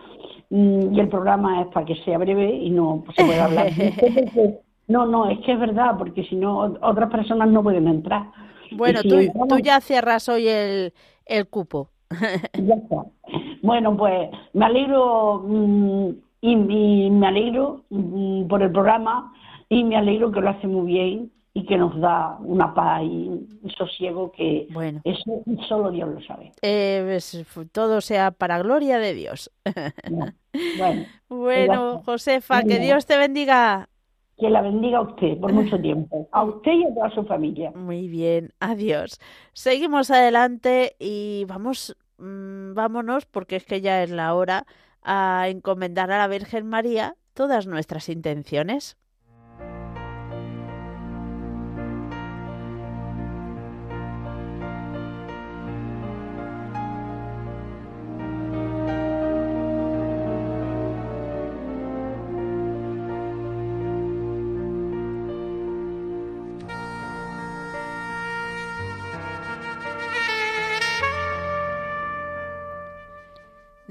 mm, 0.50 0.94
y 0.94 1.00
el 1.00 1.10
programa 1.10 1.62
es 1.62 1.68
para 1.68 1.86
que 1.86 1.96
sea 2.04 2.18
breve 2.18 2.50
y 2.50 2.70
no 2.70 3.04
se 3.16 3.26
puede 3.26 3.40
hablar. 3.40 3.68
no, 4.88 5.06
no, 5.06 5.30
es 5.30 5.40
que 5.40 5.54
es 5.54 5.60
verdad, 5.60 5.98
porque 5.98 6.24
si 6.26 6.36
no, 6.36 6.78
otras 6.82 7.10
personas 7.12 7.50
no 7.50 7.62
pueden 7.64 7.88
entrar. 7.88 8.32
Bueno, 8.72 9.02
tú, 9.02 9.18
tú, 9.48 9.60
ya 9.60 9.80
cierras 9.82 10.28
hoy 10.30 10.48
el, 10.48 10.94
el 11.26 11.48
cupo. 11.48 11.90
ya 12.54 12.76
está. 12.76 13.06
Bueno, 13.62 13.98
pues 13.98 14.30
me 14.54 14.66
alegro 14.66 15.44
mm, 15.46 16.10
y, 16.42 17.10
me 17.10 17.28
alegro 17.28 17.84
mm, 17.90 18.48
por 18.48 18.62
el 18.62 18.72
programa 18.72 19.34
y 19.70 19.84
me 19.84 19.98
alegro 19.98 20.32
que 20.32 20.42
lo 20.42 20.50
hace 20.50 20.68
muy 20.68 20.88
bien 20.88 21.32
y 21.58 21.66
que 21.66 21.76
nos 21.76 22.00
da 22.00 22.38
una 22.42 22.72
paz 22.72 23.02
y 23.02 23.30
un 23.30 23.72
sosiego 23.76 24.32
que 24.32 24.68
bueno. 24.70 25.02
eso 25.04 25.42
solo 25.68 25.90
Dios 25.90 26.08
lo 26.08 26.22
sabe. 26.22 26.52
Eh, 26.62 27.18
todo 27.72 28.00
sea 28.00 28.30
para 28.30 28.60
gloria 28.60 29.00
de 29.00 29.16
Dios. 29.16 29.52
bueno, 30.78 31.06
bueno 31.28 32.02
Josefa, 32.06 32.62
que 32.62 32.78
Dios 32.78 33.08
te 33.08 33.18
bendiga. 33.18 33.90
Que 34.38 34.52
la 34.52 34.62
bendiga 34.62 35.00
a 35.00 35.02
usted 35.02 35.40
por 35.40 35.52
mucho 35.52 35.80
tiempo, 35.82 36.30
a 36.32 36.44
usted 36.44 36.74
y 36.74 36.84
a 36.86 36.94
toda 36.94 37.10
su 37.10 37.26
familia. 37.26 37.72
Muy 37.72 38.08
bien, 38.08 38.54
adiós. 38.60 39.20
Seguimos 39.54 40.12
adelante 40.12 40.96
y 41.00 41.46
vamos, 41.48 41.98
mm, 42.20 42.76
vámonos, 42.76 43.26
porque 43.26 43.56
es 43.56 43.66
que 43.66 43.82
ya 43.82 44.04
es 44.04 44.12
la 44.12 44.36
hora, 44.36 44.68
a 45.02 45.48
encomendar 45.50 46.12
a 46.12 46.20
la 46.20 46.28
Virgen 46.28 46.68
María 46.68 47.16
todas 47.34 47.66
nuestras 47.66 48.10
intenciones. 48.10 48.96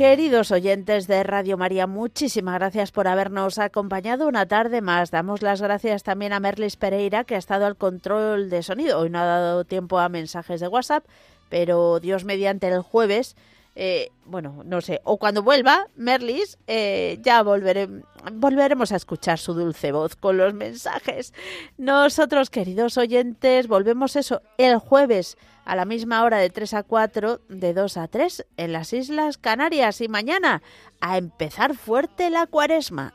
Queridos 0.00 0.50
oyentes 0.50 1.06
de 1.08 1.22
Radio 1.24 1.58
María, 1.58 1.86
muchísimas 1.86 2.54
gracias 2.54 2.90
por 2.90 3.06
habernos 3.06 3.58
acompañado 3.58 4.28
una 4.28 4.46
tarde 4.46 4.80
más. 4.80 5.10
Damos 5.10 5.42
las 5.42 5.60
gracias 5.60 6.04
también 6.04 6.32
a 6.32 6.40
Merlis 6.40 6.76
Pereira, 6.76 7.24
que 7.24 7.34
ha 7.34 7.38
estado 7.38 7.66
al 7.66 7.76
control 7.76 8.48
de 8.48 8.62
sonido. 8.62 8.98
Hoy 8.98 9.10
no 9.10 9.18
ha 9.18 9.26
dado 9.26 9.64
tiempo 9.66 9.98
a 9.98 10.08
mensajes 10.08 10.62
de 10.62 10.68
WhatsApp, 10.68 11.04
pero 11.50 12.00
Dios 12.00 12.24
mediante 12.24 12.68
el 12.68 12.80
jueves, 12.80 13.36
eh, 13.76 14.10
bueno, 14.24 14.62
no 14.64 14.80
sé, 14.80 15.02
o 15.04 15.18
cuando 15.18 15.42
vuelva 15.42 15.88
Merlis, 15.96 16.56
eh, 16.66 17.18
ya 17.20 17.42
volveremos 17.42 18.92
a 18.92 18.96
escuchar 18.96 19.38
su 19.38 19.52
dulce 19.52 19.92
voz 19.92 20.16
con 20.16 20.38
los 20.38 20.54
mensajes. 20.54 21.34
Nosotros, 21.76 22.48
queridos 22.48 22.96
oyentes, 22.96 23.68
volvemos 23.68 24.16
eso 24.16 24.40
el 24.56 24.78
jueves 24.78 25.36
a 25.70 25.76
la 25.76 25.84
misma 25.84 26.24
hora 26.24 26.38
de 26.38 26.50
3 26.50 26.74
a 26.74 26.82
4, 26.82 27.42
de 27.48 27.74
2 27.74 27.96
a 27.96 28.08
3 28.08 28.44
en 28.56 28.72
las 28.72 28.92
Islas 28.92 29.38
Canarias 29.38 30.00
y 30.00 30.08
mañana 30.08 30.62
a 31.00 31.16
empezar 31.16 31.76
fuerte 31.76 32.28
la 32.28 32.46
cuaresma. 32.46 33.14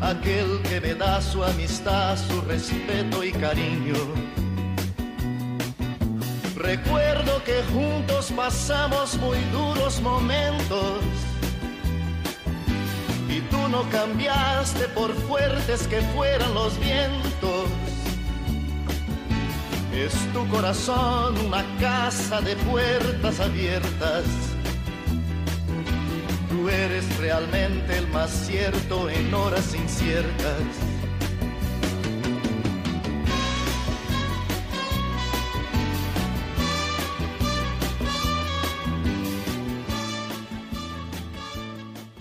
aquel 0.00 0.60
que 0.68 0.80
me 0.80 0.94
da 0.94 1.20
su 1.20 1.42
amistad, 1.42 2.16
su 2.16 2.40
respeto 2.42 3.24
y 3.24 3.32
cariño. 3.32 3.96
Recuerdo 6.54 7.42
que 7.42 7.64
juntos 7.72 8.30
pasamos 8.36 9.16
muy 9.16 9.38
duros 9.50 10.00
momentos 10.02 11.00
y 13.28 13.40
tú 13.50 13.68
no 13.68 13.82
cambiaste 13.90 14.86
por 14.88 15.12
fuertes 15.26 15.88
que 15.88 16.00
fueran 16.14 16.54
los 16.54 16.78
vientos 16.78 17.70
es 20.00 20.32
tu 20.32 20.46
corazón 20.48 21.38
una 21.46 21.64
casa 21.78 22.40
de 22.40 22.56
puertas 22.56 23.40
abiertas. 23.40 24.24
Tú 26.48 26.68
eres 26.68 27.04
realmente 27.18 27.98
el 27.98 28.08
más 28.08 28.30
cierto 28.30 29.08
en 29.08 29.32
horas 29.32 29.74
inciertas. 29.74 30.60